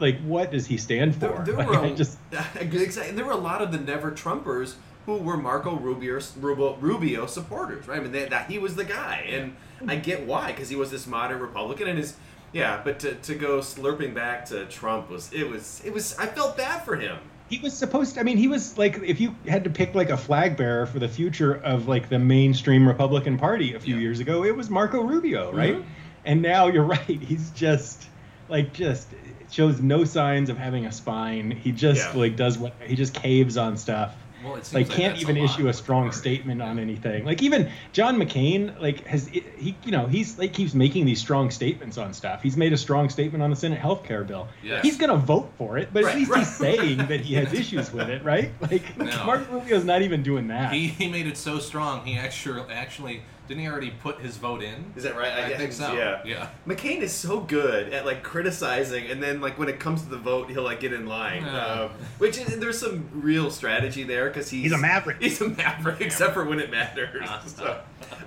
like 0.01 0.21
what 0.23 0.51
does 0.51 0.67
he 0.67 0.77
stand 0.77 1.15
for? 1.15 1.21
There, 1.21 1.45
there 1.45 1.57
Like, 1.57 1.69
were 1.69 1.85
a, 1.85 1.91
just 1.95 2.19
exactly, 2.57 3.15
there 3.15 3.25
were 3.25 3.31
a 3.33 3.37
lot 3.37 3.63
of 3.63 3.71
the 3.73 3.79
never 3.79 4.11
Trumpers 4.11 4.75
who 5.07 5.17
were 5.17 5.37
Marco 5.37 5.77
Rubio, 5.77 6.21
Rubio, 6.41 6.77
Rubio 6.77 7.27
supporters, 7.27 7.89
right? 7.89 7.99
I 7.99 8.03
mean, 8.03 8.13
they, 8.13 8.27
that 8.27 8.51
he 8.51 8.59
was 8.59 8.77
the 8.77 8.85
guy, 8.85 9.27
and 9.29 9.57
I 9.91 9.97
get 9.97 10.27
why 10.27 10.53
because 10.53 10.69
he 10.69 10.77
was 10.77 10.91
this 10.91 11.07
moderate 11.07 11.41
Republican 11.41 11.89
and 11.89 11.99
his 11.99 12.17
yeah. 12.53 12.81
But 12.85 13.01
to, 13.01 13.15
to 13.15 13.35
go 13.35 13.59
slurping 13.59 14.15
back 14.15 14.47
to 14.47 14.67
Trump 14.67 15.11
was 15.11 15.33
it 15.33 15.49
was 15.49 15.83
it 15.85 15.93
was 15.93 16.17
I 16.19 16.27
felt 16.27 16.57
bad 16.57 16.85
for 16.85 16.97
him. 16.97 17.17
he 17.49 17.59
was 17.59 17.77
supposed 17.77 18.15
to, 18.15 18.21
I 18.21 18.23
mean, 18.23 18.37
he 18.39 18.49
was 18.49 18.79
like, 18.79 18.99
if 19.03 19.21
you 19.21 19.35
had 19.49 19.65
to 19.65 19.71
pick 19.71 19.95
like 19.95 20.11
a 20.11 20.17
flag 20.17 20.57
bearer 20.57 20.87
for 20.87 20.99
the 20.99 21.09
future 21.09 21.55
of 21.55 21.89
like 21.89 22.09
the 22.09 22.19
mainstream 22.19 22.87
Republican 22.87 23.39
Party 23.39 23.75
a 23.75 23.81
few 23.81 23.97
Yeah. 23.97 24.01
years 24.03 24.21
ago, 24.21 24.45
it 24.45 24.55
was 24.57 24.71
Marco 24.71 25.03
Rubio, 25.03 25.53
right? 25.53 25.77
Mhm. 25.77 25.85
And 26.25 26.41
now 26.43 26.69
you're 26.69 26.85
right. 26.99 27.05
He's 27.07 27.51
just 27.51 28.07
like, 28.49 28.73
just 28.73 29.09
shows 29.51 29.81
no 29.83 30.05
signs 30.05 30.49
of 30.49 30.57
having 30.57 30.87
a 30.87 30.93
spine. 30.93 31.51
He 31.51 31.73
just 31.73 32.15
Yeah. 32.15 32.21
like 32.21 32.37
does 32.37 32.57
what 32.57 32.75
he 32.87 32.95
just 32.95 33.13
caves 33.15 33.57
on 33.57 33.77
stuff. 33.77 34.15
Well, 34.45 34.57
it 34.57 34.67
seems 34.67 34.89
Like 34.89 34.97
can't 34.97 35.19
even 35.21 35.37
a 35.37 35.45
issue 35.45 35.69
a 35.69 35.73
strong 35.73 36.13
statement 36.13 36.61
on 36.63 36.79
anything. 36.79 37.25
Like 37.25 37.43
even 37.43 37.71
John 37.93 38.17
McCain, 38.17 38.79
like 38.81 39.07
has 39.07 39.27
he, 39.29 39.77
you 39.85 39.91
know, 39.93 40.07
he's 40.07 40.39
like 40.39 40.53
keeps 40.53 40.75
making 40.75 41.05
these 41.07 41.21
strong 41.21 41.51
statements 41.51 41.99
on 41.99 42.13
stuff. 42.13 42.43
He's 42.43 42.57
made 42.57 42.73
a 42.73 42.77
strong 42.77 43.09
statement 43.09 43.43
on 43.43 43.51
the 43.51 43.57
Senate 43.57 43.79
health 43.79 44.05
care 44.05 44.25
bill. 44.25 44.49
Yes. 44.63 44.83
He's 44.83 44.97
gonna 44.97 45.17
vote 45.17 45.51
for 45.59 45.79
it, 45.79 45.89
but 45.93 46.05
Right, 46.05 46.13
at 46.13 46.19
least 46.19 46.31
right. 46.31 46.39
he's 46.41 46.57
saying 46.57 46.97
that 47.09 47.21
he 47.21 47.35
has 47.35 47.53
issues 47.53 47.93
with 47.93 48.09
it, 48.09 48.23
right? 48.25 48.51
Like 48.61 48.97
No. 48.97 49.25
Mark 49.25 49.51
Rubio's 49.51 49.85
not 49.85 50.03
even 50.03 50.23
doing 50.23 50.49
that. 50.49 50.73
He, 50.73 50.89
he 50.89 51.09
made 51.09 51.27
it 51.27 51.37
so 51.37 51.59
strong. 51.59 52.05
He 52.05 52.17
actually 52.17 52.63
actually 52.73 53.23
didn't 53.49 53.61
he 53.61 53.69
already 53.69 53.91
put 53.91 54.21
his 54.21 54.37
vote 54.37 54.63
in? 54.63 54.93
Is 54.97 55.03
that 55.03 55.17
right? 55.17 55.33
I, 55.33 55.49
guess- 55.49 55.59
think 55.59 55.73
so. 55.73 55.93
Yeah. 55.95 56.23
Yeah. 56.25 56.49
McCain 56.67 57.01
is 57.01 57.13
so 57.13 57.41
good 57.41 57.93
at 57.93 58.07
like 58.07 58.23
criticizing, 58.23 59.11
and 59.11 59.23
then 59.23 59.41
like 59.41 59.59
when 59.59 59.69
it 59.69 59.81
comes 59.81 60.03
to 60.03 60.09
the 60.09 60.17
vote, 60.17 60.49
he'll 60.51 60.63
like 60.63 60.81
get 60.81 60.93
in 60.93 61.07
line. 61.07 61.45
Yeah. 61.45 61.67
Um, 61.67 61.91
which 62.19 62.39
is, 62.39 62.59
there's 62.59 62.79
some 62.79 63.09
real 63.13 63.51
strategy 63.51 64.05
there 64.05 64.29
because 64.29 64.49
he's 64.51 64.65
He's 64.65 64.73
a 64.73 64.79
maverick. 64.79 65.17
He's 65.21 65.41
a 65.41 65.49
maverick, 65.49 66.01
except 66.01 66.35
for 66.35 66.45
when 66.45 66.61
it 66.61 66.71
matters. 66.71 67.29
So, 67.47 67.81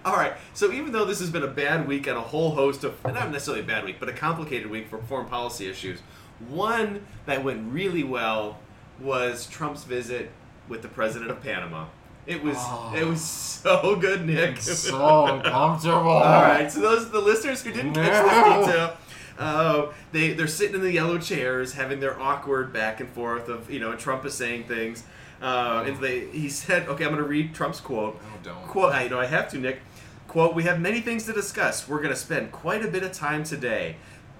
all 0.04 0.16
right. 0.16 0.34
So 0.54 0.72
even 0.72 0.92
though 0.92 1.06
this 1.06 1.20
has 1.20 1.30
been 1.30 1.44
a 1.44 1.48
bad 1.48 1.88
week 1.88 2.08
on 2.08 2.18
a 2.18 2.22
whole 2.22 2.52
host 2.52 2.84
of 2.84 3.02
not 3.04 3.32
necessarily 3.32 3.64
a 3.64 3.66
bad 3.66 3.86
week, 3.86 3.98
but 4.00 4.10
a 4.10 4.14
complicated 4.14 4.70
week 4.70 4.90
for 4.90 4.98
foreign 5.04 5.28
policy 5.28 5.68
issues, 5.70 6.02
one 6.50 7.06
that 7.26 7.44
went 7.44 7.72
really 7.72 8.04
well 8.04 8.60
was 9.00 9.48
Trump's 9.48 9.84
visit 9.86 10.32
with 10.68 10.82
the 10.82 10.88
president 10.88 11.32
of 11.32 11.42
Panama. 11.42 11.86
It 12.28 12.42
was 12.44 12.58
Oh. 12.60 12.94
it 12.96 13.06
was 13.06 13.22
so 13.22 13.96
good, 13.96 14.26
Nick. 14.26 14.60
so 14.62 15.26
uncomfortable. 15.28 16.10
All 16.12 16.42
right, 16.42 16.72
so 16.72 16.80
those 16.82 17.10
the 17.12 17.20
listeners 17.22 17.62
who 17.62 17.72
didn't 17.72 17.94
catch 17.94 18.24
this 18.24 18.68
detail, 18.68 18.98
uh, 19.38 19.86
they 20.12 20.34
they're 20.34 20.48
sitting 20.48 20.76
in 20.76 20.82
the 20.82 20.92
yellow 20.92 21.18
chairs 21.18 21.74
having 21.74 22.00
their 22.00 22.20
awkward 22.20 22.74
back 22.74 23.00
and 23.00 23.10
forth 23.10 23.48
of 23.50 23.70
you 23.70 23.80
know 23.80 23.96
Trump 23.96 24.26
is 24.26 24.34
saying 24.34 24.64
things, 24.66 25.04
uh, 25.42 25.84
and 25.86 25.98
they 26.00 26.28
he 26.28 26.50
said, 26.50 26.88
okay, 26.88 27.04
I'm 27.06 27.12
going 27.12 27.22
to 27.24 27.30
read 27.30 27.54
Trump's 27.54 27.80
quote. 27.80 28.20
No, 28.22 28.52
don't. 28.54 28.68
Quote, 28.68 28.94
I 28.94 29.08
know 29.08 29.20
I 29.20 29.26
have 29.28 29.50
to, 29.50 29.58
Nick. 29.58 29.82
Quote, 30.28 30.56
we 30.56 30.64
have 30.64 30.82
many 30.82 31.00
things 31.02 31.26
to 31.26 31.34
discuss. 31.34 31.88
We're 31.88 32.00
going 32.02 32.14
to 32.14 32.20
spend 32.20 32.52
quite 32.52 32.84
a 32.84 32.90
bit 32.90 33.04
of 33.04 33.14
time 33.14 33.44
today. 33.44 33.96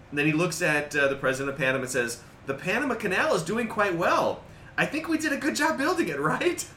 And 0.10 0.20
then 0.20 0.26
he 0.26 0.34
looks 0.34 0.62
at 0.62 0.94
uh, 0.96 1.08
the 1.08 1.16
president 1.16 1.54
of 1.54 1.58
Panama 1.60 1.84
and 1.84 1.90
says, 1.90 2.22
the 2.48 2.54
Panama 2.54 2.96
Canal 2.96 3.34
is 3.36 3.44
doing 3.44 3.68
quite 3.68 3.96
well. 3.96 4.42
I 4.78 4.86
think 4.86 5.08
we 5.08 5.18
did 5.18 5.32
a 5.32 5.38
good 5.38 5.56
job 5.56 5.78
building 5.78 6.10
it, 6.10 6.20
right? 6.34 6.68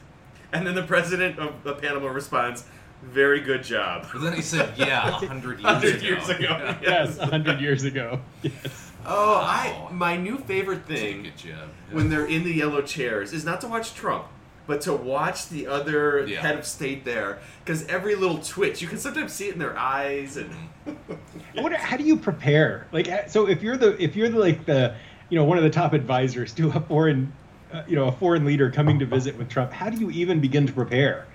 And 0.51 0.65
then 0.65 0.75
the 0.75 0.83
president 0.83 1.37
of, 1.39 1.65
of 1.65 1.81
Panama 1.81 2.07
responds, 2.07 2.63
very 3.03 3.39
good 3.39 3.63
job. 3.63 4.07
But 4.11 4.21
then 4.21 4.33
he 4.33 4.41
said, 4.41 4.73
"Yeah, 4.77 5.09
hundred 5.11 5.59
years 5.59 5.63
100 5.63 5.95
ago." 5.95 6.05
years 6.07 6.29
ago. 6.29 6.47
Yeah. 6.49 6.77
Yes, 6.81 7.17
hundred 7.17 7.61
years 7.61 7.83
ago. 7.83 8.19
Yes. 8.41 8.91
Oh, 9.05 9.35
I 9.37 9.87
my 9.91 10.17
new 10.17 10.37
favorite 10.37 10.85
thing 10.85 11.25
it, 11.27 11.37
Jeb. 11.37 11.69
when 11.91 12.09
they're 12.09 12.25
in 12.25 12.43
the 12.43 12.51
yellow 12.51 12.81
chairs 12.81 13.31
is 13.31 13.45
not 13.45 13.61
to 13.61 13.67
watch 13.69 13.93
Trump, 13.93 14.25
but 14.67 14.81
to 14.81 14.93
watch 14.93 15.47
the 15.47 15.65
other 15.67 16.25
Yeah. 16.27 16.41
head 16.41 16.57
of 16.59 16.65
state 16.65 17.05
there. 17.05 17.39
Because 17.63 17.85
every 17.87 18.15
little 18.15 18.39
twitch, 18.39 18.81
you 18.81 18.87
can 18.89 18.97
sometimes 18.97 19.31
see 19.31 19.47
it 19.47 19.53
in 19.53 19.59
their 19.59 19.77
eyes, 19.77 20.35
and 20.35 20.49
I 20.85 21.61
wonder, 21.61 21.77
how 21.77 21.95
do 21.95 22.03
you 22.03 22.17
prepare? 22.17 22.87
Like, 22.91 23.07
uh, 23.07 23.27
so 23.27 23.47
if 23.47 23.61
you're 23.63 23.77
the 23.77 24.01
if 24.03 24.15
you're 24.17 24.29
the, 24.29 24.39
like 24.39 24.65
the 24.65 24.93
you 25.29 25.37
know 25.39 25.45
one 25.45 25.57
of 25.57 25.63
the 25.63 25.69
top 25.69 25.93
advisors 25.93 26.53
to 26.55 26.67
a 26.69 26.81
foreign 26.81 27.31
uh, 27.73 27.83
you 27.87 27.95
know 27.95 28.07
a 28.07 28.11
foreign 28.11 28.45
leader 28.45 28.69
coming 28.71 28.99
to 28.99 29.05
visit 29.05 29.37
with 29.37 29.49
Trump, 29.49 29.71
how 29.71 29.89
do 29.89 29.97
you 29.97 30.09
even 30.11 30.39
begin 30.39 30.65
to 30.67 30.73
prepare? 30.73 31.25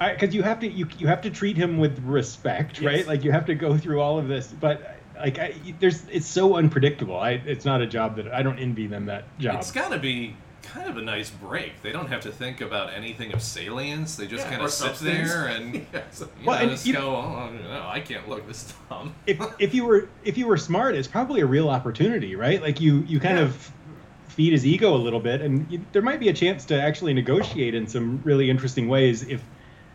Because 0.00 0.32
you 0.34 0.42
have 0.42 0.60
to 0.60 0.68
you 0.68 0.86
you 0.98 1.06
have 1.08 1.20
to 1.22 1.30
treat 1.30 1.56
him 1.56 1.78
with 1.78 1.98
respect, 2.04 2.80
Yes. 2.80 2.84
right? 2.86 3.06
Like 3.06 3.24
you 3.24 3.32
have 3.32 3.46
to 3.46 3.54
go 3.54 3.76
through 3.76 4.00
all 4.00 4.18
of 4.18 4.28
this, 4.28 4.46
but 4.48 4.96
like 5.18 5.38
I, 5.38 5.54
there's 5.80 6.04
it's 6.08 6.26
so 6.28 6.56
unpredictable. 6.56 7.18
I 7.18 7.32
it's 7.32 7.64
not 7.64 7.80
a 7.82 7.86
job 7.86 8.14
that 8.16 8.28
I 8.32 8.42
don't 8.42 8.58
envy 8.60 8.86
them 8.86 9.06
that 9.06 9.24
job. 9.40 9.56
It's 9.56 9.72
got 9.72 9.90
to 9.90 9.98
be 9.98 10.36
kind 10.62 10.88
of 10.88 10.98
a 10.98 11.02
nice 11.02 11.30
break. 11.30 11.80
They 11.82 11.90
don't 11.90 12.08
have 12.08 12.20
to 12.20 12.30
think 12.30 12.60
about 12.60 12.92
anything 12.92 13.32
of 13.32 13.42
salience. 13.42 14.14
They 14.16 14.26
just 14.28 14.44
Yeah, 14.44 14.50
kind 14.50 14.62
of 14.62 14.70
sit 14.70 14.86
substance. 14.88 15.28
there 15.32 15.46
and 15.56 15.74
you 15.74 15.82
Well, 16.44 16.56
know, 16.56 16.62
and 16.62 16.70
just 16.70 16.86
you- 16.86 16.92
go, 16.92 17.16
"Oh, 17.16 17.50
no, 17.50 17.84
I 17.88 17.98
can't 17.98 18.28
look 18.28 18.46
this 18.46 18.72
dumb." 18.88 19.12
if 19.26 19.40
if 19.58 19.74
you 19.74 19.84
were 19.84 20.08
if 20.22 20.38
you 20.38 20.46
were 20.46 20.58
smart, 20.58 20.94
it's 20.94 21.08
probably 21.08 21.40
a 21.40 21.46
real 21.46 21.68
opportunity, 21.70 22.36
right? 22.36 22.62
Like 22.62 22.80
you 22.80 23.00
you 23.08 23.18
kind 23.18 23.38
Yeah. 23.38 23.44
of 23.46 23.72
feed 24.38 24.52
his 24.52 24.64
ego 24.64 24.94
a 24.94 24.96
little 24.96 25.18
bit, 25.18 25.40
and 25.42 25.84
there 25.92 26.00
might 26.00 26.20
be 26.20 26.28
a 26.28 26.32
chance 26.32 26.64
to 26.66 26.80
actually 26.80 27.12
negotiate 27.12 27.74
in 27.74 27.88
some 27.88 28.20
really 28.22 28.48
interesting 28.48 28.88
ways. 28.88 29.24
If 29.28 29.42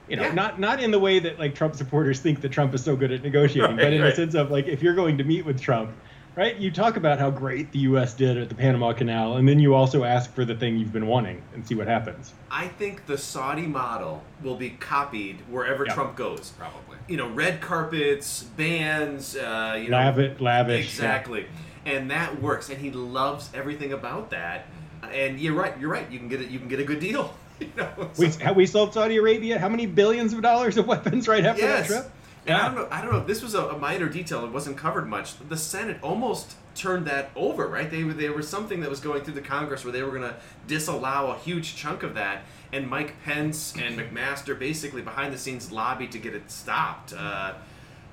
you 0.09 0.17
know, 0.17 0.23
Yeah. 0.23 0.33
not 0.33 0.59
not 0.59 0.83
in 0.83 0.91
the 0.91 0.99
way 0.99 1.17
that 1.19 1.39
like 1.39 1.55
Trump 1.55 1.75
supporters 1.75 2.19
think 2.19 2.41
that 2.41 2.51
Trump 2.51 2.73
is 2.75 2.83
so 2.83 2.93
good 2.97 3.13
at 3.13 3.23
negotiating, 3.23 3.77
Right, 3.77 3.85
but 3.85 3.93
in 3.93 4.01
right. 4.01 4.09
the 4.09 4.15
sense 4.17 4.35
of 4.35 4.51
like 4.51 4.67
if 4.67 4.83
you're 4.83 4.95
going 4.95 5.17
to 5.17 5.23
meet 5.23 5.45
with 5.45 5.59
Trump. 5.61 5.91
Right, 6.35 6.57
you 6.57 6.71
talk 6.71 6.97
about 6.97 7.19
how 7.19 7.29
great 7.29 7.71
the 7.73 7.77
U.S. 7.89 8.15
did 8.15 8.39
at 8.39 8.49
the 8.49 8.55
Panama 8.55 8.91
Canal, 8.93 9.37
and 9.37 9.47
then 9.47 9.59
you 9.59 9.75
also 9.75 10.03
ask 10.03 10.33
for 10.33 10.43
the 10.43 10.55
thing 10.55 10.77
you've 10.77 10.91
been 10.91 11.05
wanting, 11.05 11.43
and 11.53 11.63
see 11.65 11.75
what 11.75 11.85
happens. 11.85 12.33
I 12.49 12.69
think 12.69 13.05
the 13.05 13.19
Saudi 13.19 13.67
model 13.67 14.23
will 14.41 14.55
be 14.55 14.71
copied 14.71 15.37
wherever 15.47 15.85
Yeah. 15.85 15.93
Trump 15.93 16.15
goes. 16.15 16.51
Probably. 16.57 16.97
You 17.07 17.17
know, 17.17 17.29
red 17.29 17.61
carpets, 17.61 18.41
bands, 18.57 19.35
uh, 19.37 19.77
you 19.79 19.89
know, 19.89 19.97
Lavish, 19.97 20.39
lavish, 20.41 20.85
exactly, 20.87 21.45
and 21.85 22.11
that 22.11 22.41
works. 22.41 22.69
And 22.69 22.79
he 22.79 22.91
loves 22.91 23.49
everything 23.53 23.93
about 23.93 24.29
that. 24.31 24.67
And 25.11 25.39
you're 25.39 25.53
right. 25.53 25.77
You're 25.79 25.89
right. 25.89 26.09
You 26.09 26.19
can 26.19 26.29
get 26.29 26.41
it. 26.41 26.49
You 26.49 26.59
can 26.59 26.67
get 26.67 26.79
a 26.79 26.85
good 26.85 26.99
deal. 26.99 27.33
You 27.59 27.69
know, 27.77 28.09
We, 28.17 28.31
so- 28.31 28.43
have 28.43 28.55
we 28.55 28.65
sold 28.65 28.95
Saudi 28.95 29.17
Arabia 29.17 29.59
how 29.59 29.69
many 29.69 29.85
billions 29.85 30.33
of 30.33 30.41
dollars 30.41 30.75
of 30.77 30.87
weapons 30.87 31.27
right 31.27 31.45
after 31.45 31.61
yes. 31.61 31.87
that 31.87 32.01
trip? 32.01 32.11
And 32.45 32.57
I 32.57 32.65
don't 32.65 32.75
know. 32.75 32.87
I 32.91 33.01
don't 33.01 33.11
know 33.11 33.19
if 33.19 33.27
this 33.27 33.41
was 33.41 33.53
a, 33.53 33.67
a 33.67 33.77
minor 33.77 34.09
detail. 34.09 34.43
It 34.43 34.51
wasn't 34.51 34.75
covered 34.75 35.07
much. 35.07 35.35
The 35.47 35.55
Senate 35.55 35.97
almost 36.01 36.55
turned 36.75 37.05
that 37.05 37.29
over, 37.35 37.67
right? 37.67 37.89
They 37.89 38.03
were 38.03 38.13
there 38.13 38.33
was 38.33 38.49
something 38.49 38.81
that 38.81 38.89
was 38.89 38.99
going 38.99 39.23
through 39.23 39.35
the 39.35 39.41
Congress 39.41 39.85
where 39.85 39.93
they 39.93 40.03
were 40.03 40.09
going 40.09 40.23
to 40.23 40.35
disallow 40.67 41.31
a 41.31 41.37
huge 41.37 41.75
chunk 41.75 42.03
of 42.03 42.15
that, 42.15 42.41
and 42.73 42.89
Mike 42.89 43.15
Pence 43.23 43.73
and 43.77 43.97
McMaster 43.97 44.57
basically 44.57 45.01
behind 45.01 45.33
the 45.33 45.37
scenes 45.37 45.71
lobbied 45.71 46.11
to 46.11 46.19
get 46.19 46.33
it 46.33 46.51
stopped. 46.51 47.13
Uh, 47.13 47.53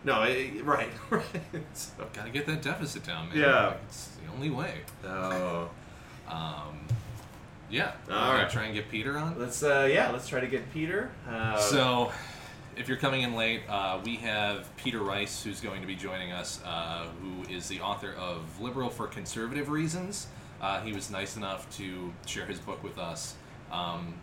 no, 0.04 0.22
eh, 0.22 0.50
right, 0.62 0.88
right. 1.10 1.24
So, 1.74 1.92
Got 2.12 2.26
to 2.26 2.30
get 2.30 2.46
that 2.46 2.62
deficit 2.62 3.04
down, 3.04 3.28
man. 3.28 3.38
Yeah. 3.38 3.66
Like, 3.68 3.76
it's 3.88 4.08
the 4.24 4.32
only 4.32 4.50
way. 4.50 4.80
oh, 5.04 5.70
Um, 6.28 6.80
yeah. 7.70 7.92
All 8.10 8.32
right. 8.34 8.48
Try 8.50 8.64
and 8.64 8.74
get 8.74 8.88
Peter 8.90 9.16
on. 9.18 9.38
let's 9.38 9.62
uh, 9.62 9.88
yeah, 9.90 10.10
let's 10.10 10.26
try 10.28 10.40
to 10.40 10.46
get 10.46 10.72
Peter. 10.72 11.10
Uh, 11.28 11.56
So, 11.58 12.12
if 12.76 12.88
you're 12.88 12.96
coming 12.96 13.22
in 13.22 13.34
late, 13.34 13.62
uh, 13.68 14.00
we 14.04 14.16
have 14.16 14.74
Peter 14.76 15.00
Rice, 15.00 15.42
who's 15.44 15.60
going 15.60 15.80
to 15.82 15.86
be 15.86 15.94
joining 15.94 16.32
us, 16.32 16.60
uh, 16.64 17.06
who 17.20 17.52
is 17.54 17.68
the 17.68 17.80
author 17.80 18.14
of 18.18 18.60
Liberal 18.60 18.88
for 18.90 19.06
Conservative 19.06 19.68
Reasons. 19.68 20.28
Uh, 20.62 20.80
he 20.80 20.92
was 20.92 21.10
nice 21.10 21.36
enough 21.36 21.68
to 21.76 22.12
share 22.26 22.46
his 22.46 22.58
book 22.58 22.82
with 22.82 22.98
us. 22.98 23.34
Um, 23.72 24.14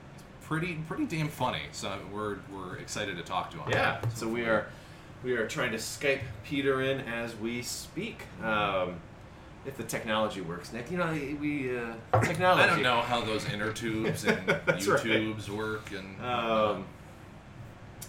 pretty, 0.44 0.76
pretty 0.88 1.06
damn 1.06 1.28
funny. 1.30 1.62
So 1.72 1.98
we're, 2.12 2.38
we're 2.52 2.78
excited 2.78 3.18
to 3.18 3.24
talk 3.24 3.52
to 3.52 3.58
him. 3.58 3.70
Yeah, 3.72 4.02
so 4.16 4.28
we 4.28 4.44
are 4.46 4.68
we 5.24 5.34
are 5.36 5.48
trying 5.48 5.72
to 5.72 5.78
Skype 5.78 6.22
Peter 6.44 6.82
in 6.82 7.02
as 7.02 7.36
we 7.36 7.62
speak. 7.62 8.24
Um, 8.44 8.96
if 9.66 9.76
the 9.76 9.84
technology 9.84 10.42
works, 10.42 10.72
Nick, 10.72 10.90
you 10.92 10.98
know 10.98 11.12
we 11.42 11.78
uh, 11.78 12.22
technology. 12.22 12.64
I 12.64 12.68
don't 12.68 12.84
know 12.84 13.02
how 13.02 13.22
those 13.22 13.48
inner 13.50 13.74
tubes 13.74 14.24
and 14.24 14.48
That's 14.66 14.88
right. 14.88 15.50
Work, 15.50 15.92
and 15.92 16.22
Um, 16.26 16.86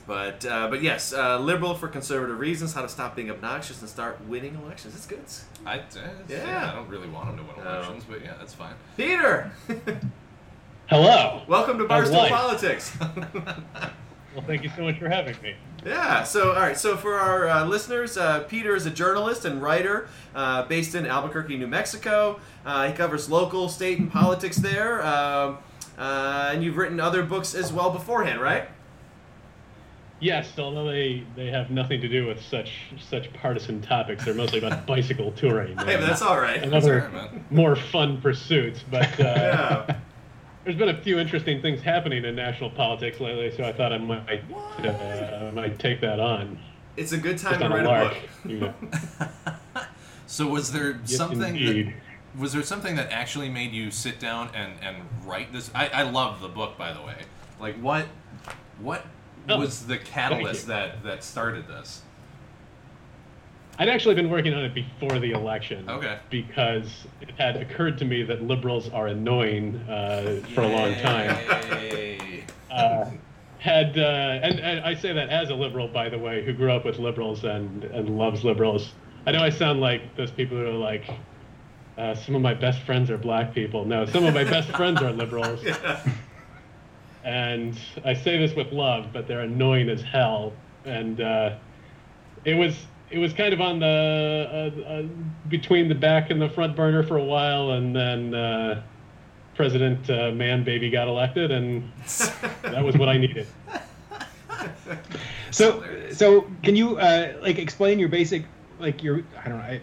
but 0.06 0.44
uh, 0.46 0.68
but 0.68 0.82
yes, 0.82 1.12
uh, 1.12 1.38
liberal 1.40 1.74
for 1.74 1.88
conservative 1.88 2.38
reasons. 2.38 2.74
How 2.74 2.82
to 2.82 2.88
stop 2.88 3.16
being 3.16 3.30
obnoxious 3.30 3.80
and 3.80 3.90
start 3.90 4.24
winning 4.26 4.54
elections. 4.54 4.94
It's 4.94 5.06
good. 5.06 5.20
I, 5.66 5.78
uh, 5.78 5.82
yeah. 6.28 6.46
Yeah. 6.46 6.70
I 6.72 6.74
don't 6.76 6.88
really 6.88 7.08
want 7.08 7.28
him 7.30 7.36
to 7.38 7.42
win 7.42 7.52
No. 7.64 7.70
elections, 7.76 8.04
but 8.08 8.22
yeah, 8.24 8.34
that's 8.38 8.54
fine. 8.54 8.74
Peter, 8.96 9.50
Hello. 10.88 11.42
welcome 11.48 11.78
to 11.78 11.88
How's 11.88 12.08
Barstool? 12.10 12.28
Politics. 12.28 12.96
Well, 14.38 14.46
thank 14.46 14.62
you 14.62 14.70
so 14.76 14.82
much 14.82 15.00
for 15.00 15.08
having 15.08 15.34
me. 15.42 15.56
Yeah. 15.84 16.22
So, 16.22 16.52
all 16.52 16.60
right. 16.60 16.78
So, 16.78 16.96
for 16.96 17.14
our 17.14 17.48
uh, 17.48 17.64
listeners, 17.64 18.16
uh, 18.16 18.44
Peter 18.44 18.76
is 18.76 18.86
a 18.86 18.90
journalist 18.90 19.44
and 19.44 19.60
writer 19.60 20.08
uh, 20.32 20.62
based 20.62 20.94
in 20.94 21.06
Albuquerque, 21.06 21.56
New 21.56 21.66
Mexico. 21.66 22.38
Uh, 22.64 22.86
he 22.86 22.92
covers 22.92 23.28
local, 23.28 23.68
state, 23.68 23.98
and 23.98 24.08
politics 24.12 24.56
there. 24.56 25.04
Um, 25.04 25.58
uh, 25.98 26.50
and 26.52 26.62
you've 26.62 26.76
written 26.76 27.00
other 27.00 27.24
books 27.24 27.52
as 27.56 27.72
well 27.72 27.90
beforehand, 27.90 28.40
right? 28.40 28.68
Yes, 30.20 30.56
although 30.56 30.86
they, 30.86 31.24
they 31.34 31.46
have 31.46 31.72
nothing 31.72 32.00
to 32.00 32.08
do 32.08 32.24
with 32.24 32.40
such 32.40 32.70
such 33.10 33.32
partisan 33.32 33.82
topics. 33.82 34.24
They're 34.24 34.34
mostly 34.34 34.58
about 34.58 34.86
bicycle 34.86 35.32
touring. 35.32 35.76
Hey, 35.78 35.96
but 35.96 36.06
that's 36.06 36.22
all 36.22 36.38
right. 36.38 36.62
Another 36.62 37.00
That's 37.00 37.14
all 37.16 37.22
right, 37.22 37.50
more 37.50 37.74
fun 37.74 38.20
pursuits. 38.20 38.84
But 38.88 39.18
uh, 39.18 39.84
Yeah. 39.88 39.96
There's 40.68 40.78
been 40.78 40.90
a 40.90 41.00
few 41.00 41.18
interesting 41.18 41.62
things 41.62 41.80
happening 41.80 42.26
in 42.26 42.36
national 42.36 42.68
politics 42.68 43.20
lately, 43.20 43.50
so 43.56 43.64
I 43.64 43.72
thought 43.72 43.90
I 43.90 43.96
might 43.96 44.42
uh, 44.84 45.50
might 45.54 45.78
take 45.78 45.98
that 46.02 46.20
on. 46.20 46.58
It's 46.94 47.12
a 47.12 47.16
good 47.16 47.38
time 47.38 47.58
Just 47.58 47.60
to 47.60 47.64
on 47.64 47.72
a 47.72 47.74
write 47.76 47.84
a 47.86 47.88
lark. 47.88 48.12
book. 48.12 48.20
You 48.44 48.60
know. 48.60 48.74
So 50.26 50.46
was 50.46 50.70
there 50.72 51.00
Yes, 51.06 51.16
something 51.16 51.40
that 51.40 51.94
was 52.38 52.52
there 52.52 52.62
something 52.62 52.96
that 52.96 53.10
actually 53.10 53.48
made 53.48 53.72
you 53.72 53.90
sit 53.90 54.20
down 54.20 54.50
and, 54.54 54.74
and 54.82 54.98
write 55.24 55.54
this? 55.54 55.70
I, 55.74 55.88
I 55.88 56.02
love 56.02 56.42
the 56.42 56.48
book 56.48 56.76
by 56.76 56.92
the 56.92 57.00
way. 57.00 57.14
Like 57.58 57.76
what 57.76 58.04
what 58.78 59.06
Oh, 59.48 59.58
was 59.60 59.86
the 59.86 59.96
catalyst 59.96 60.66
that 60.66 61.02
that 61.04 61.24
started 61.24 61.66
this? 61.66 62.02
I'd 63.78 63.88
actually 63.88 64.16
been 64.16 64.28
working 64.28 64.54
on 64.54 64.64
it 64.64 64.74
before 64.74 65.20
the 65.20 65.30
election. 65.30 65.88
Okay. 65.88 66.18
Because 66.30 67.06
it 67.20 67.30
had 67.38 67.56
occurred 67.56 67.96
to 67.98 68.04
me 68.04 68.24
that 68.24 68.42
liberals 68.42 68.88
are 68.88 69.06
annoying 69.06 69.76
uh, 69.88 70.40
for 70.52 70.62
a 70.62 70.68
long 70.68 70.94
time. 70.96 71.36
Uh, 72.70 73.10
had 73.58 73.98
uh, 73.98 74.40
and, 74.42 74.60
and 74.60 74.80
I 74.80 74.94
say 74.94 75.12
that 75.12 75.30
as 75.30 75.50
a 75.50 75.54
liberal, 75.54 75.88
by 75.88 76.08
the 76.08 76.18
way, 76.18 76.44
who 76.44 76.52
grew 76.52 76.72
up 76.72 76.84
with 76.84 76.98
liberals 76.98 77.44
and 77.44 77.84
and 77.84 78.18
loves 78.18 78.44
liberals. 78.44 78.92
I 79.26 79.32
know 79.32 79.40
I 79.40 79.50
sound 79.50 79.80
like 79.80 80.16
those 80.16 80.30
people 80.30 80.56
who 80.56 80.66
are 80.66 80.72
like, 80.72 81.08
uh, 81.96 82.14
some 82.14 82.34
of 82.34 82.42
my 82.42 82.54
best 82.54 82.80
friends 82.82 83.10
are 83.10 83.18
black 83.18 83.52
people. 83.52 83.84
No, 83.84 84.06
some 84.06 84.24
of 84.24 84.34
my 84.34 84.44
best 84.44 84.70
friends 84.70 85.02
are 85.02 85.10
liberals, 85.10 85.64
and 87.24 87.78
I 88.04 88.14
say 88.14 88.38
this 88.38 88.54
with 88.54 88.70
love, 88.72 89.12
but 89.12 89.26
they're 89.26 89.40
annoying 89.40 89.88
as 89.88 90.02
hell. 90.02 90.52
And 90.84 91.20
uh, 91.20 91.56
it 92.44 92.54
was 92.54 92.86
it 93.10 93.18
was 93.18 93.32
kind 93.32 93.54
of 93.54 93.60
on 93.60 93.80
the 93.80 94.72
uh, 94.86 94.88
uh, 94.88 95.02
between 95.48 95.88
the 95.88 95.94
back 95.94 96.30
and 96.30 96.40
the 96.40 96.48
front 96.48 96.76
burner 96.76 97.02
for 97.02 97.16
a 97.16 97.24
while, 97.24 97.72
and 97.72 97.94
then. 97.94 98.34
Uh, 98.34 98.82
President 99.54 100.08
uh, 100.08 100.30
Man 100.30 100.62
Baby 100.62 100.88
got 100.88 101.08
elected, 101.08 101.50
and 101.50 101.90
that 102.62 102.84
was 102.84 102.96
what 102.96 103.08
I 103.08 103.18
needed. 103.18 103.48
So, 105.50 105.82
so 106.12 106.46
can 106.62 106.76
you 106.76 106.98
uh, 106.98 107.34
like 107.40 107.58
explain 107.58 107.98
your 107.98 108.08
basic, 108.08 108.44
like 108.78 109.02
your 109.02 109.22
I 109.44 109.48
don't 109.48 109.58
know, 109.58 109.64
I, 109.64 109.80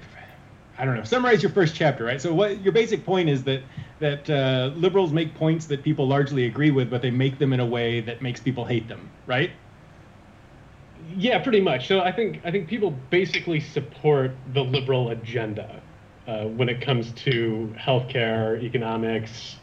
I 0.78 0.86
don't 0.86 0.96
know, 0.96 1.04
summarize 1.04 1.42
your 1.42 1.52
first 1.52 1.76
chapter, 1.76 2.04
right? 2.04 2.22
So 2.22 2.34
what 2.34 2.62
your 2.62 2.74
basic 2.74 3.06
point 3.06 3.30
is 3.30 3.44
that 3.44 3.64
that 4.00 4.30
uh, 4.30 4.72
liberals 4.76 5.12
make 5.12 5.34
points 5.36 5.66
that 5.68 5.84
people 5.84 6.08
largely 6.08 6.46
agree 6.46 6.72
with, 6.72 6.90
but 6.90 7.02
they 7.02 7.12
make 7.12 7.40
them 7.40 7.54
in 7.54 7.60
a 7.60 7.66
way 7.66 8.02
that 8.02 8.22
makes 8.22 8.40
people 8.40 8.66
hate 8.66 8.88
them, 8.88 9.10
right? 9.26 9.52
Yeah, 11.18 11.40
pretty 11.40 11.62
much. 11.62 11.88
So 11.88 12.02
I 12.02 12.12
think 12.12 12.42
I 12.44 12.52
think 12.52 12.68
people 12.68 12.92
basically 13.10 13.60
support 13.60 14.32
the 14.54 14.62
liberal 14.62 15.10
agenda 15.10 15.82
uh, 16.28 16.44
when 16.44 16.68
it 16.68 16.82
comes 16.82 17.12
to 17.24 17.74
healthcare, 17.80 18.62
economics, 18.62 19.56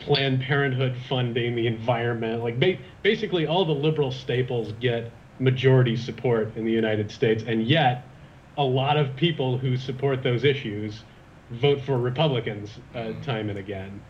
Planned 0.00 0.40
Parenthood 0.40 0.96
funding, 1.08 1.56
the 1.56 1.66
environment. 1.66 2.42
Like 2.42 2.58
ba- 2.58 2.78
basically, 3.02 3.46
all 3.46 3.64
the 3.64 3.72
liberal 3.72 4.10
staples 4.10 4.72
get 4.80 5.10
majority 5.38 5.96
support 5.96 6.56
in 6.56 6.64
the 6.64 6.72
United 6.72 7.10
States, 7.10 7.44
and 7.46 7.66
yet 7.66 8.04
a 8.56 8.64
lot 8.64 8.96
of 8.96 9.14
people 9.14 9.58
who 9.58 9.76
support 9.76 10.22
those 10.22 10.42
issues 10.44 11.04
vote 11.50 11.80
for 11.82 11.98
Republicans 11.98 12.70
uh, 12.94 13.12
time 13.24 13.50
and 13.50 13.58
again. 13.58 14.00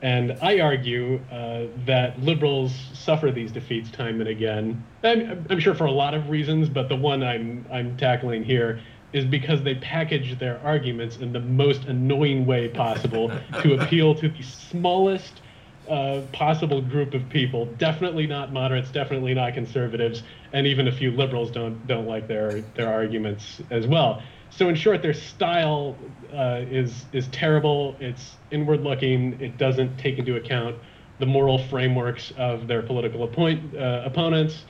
And 0.00 0.38
I 0.40 0.60
argue 0.60 1.20
uh, 1.30 1.64
that 1.86 2.20
liberals 2.20 2.72
suffer 2.92 3.32
these 3.32 3.50
defeats 3.50 3.90
time 3.90 4.20
and 4.20 4.28
again. 4.28 4.84
I'm, 5.02 5.44
I'm, 5.50 5.58
sure 5.58 5.74
for 5.74 5.86
a 5.86 5.92
lot 5.92 6.14
of 6.14 6.30
reasons, 6.30 6.68
but 6.68 6.88
the 6.88 6.96
one 6.96 7.24
I'm 7.24 7.66
I'm 7.72 7.96
tackling 7.96 8.44
here 8.44 8.80
is 9.12 9.24
because 9.24 9.62
they 9.62 9.74
package 9.76 10.38
their 10.38 10.60
arguments 10.60 11.16
in 11.16 11.32
the 11.32 11.40
most 11.40 11.84
annoying 11.86 12.46
way 12.46 12.68
possible 12.68 13.32
to 13.62 13.74
appeal 13.74 14.14
to 14.14 14.28
the 14.28 14.42
smallest 14.42 15.40
uh, 15.88 16.20
possible 16.32 16.82
group 16.82 17.14
of 17.14 17.28
people. 17.28 17.66
Definitely 17.78 18.26
not 18.26 18.52
moderates, 18.52 18.90
definitely 18.90 19.34
not 19.34 19.54
conservatives, 19.54 20.22
and 20.52 20.66
even 20.66 20.86
a 20.86 20.92
few 20.92 21.10
liberals 21.10 21.50
don't 21.50 21.86
don't 21.86 22.06
like 22.06 22.28
their 22.28 22.60
their 22.76 22.92
arguments 22.92 23.60
as 23.70 23.86
well. 23.86 24.22
So 24.50 24.68
in 24.68 24.74
short, 24.74 25.02
their 25.02 25.14
style 25.14 25.96
uh, 26.32 26.62
is 26.70 27.06
is 27.12 27.28
terrible. 27.28 27.96
It's 28.00 28.36
inward 28.50 28.82
looking. 28.82 29.40
It 29.40 29.58
doesn't 29.58 29.98
take 29.98 30.18
into 30.18 30.36
account 30.36 30.76
the 31.18 31.26
moral 31.26 31.58
frameworks 31.58 32.32
of 32.36 32.66
their 32.66 32.82
political 32.82 33.24
appoint, 33.24 33.76
uh, 33.76 34.02
opponents. 34.04 34.64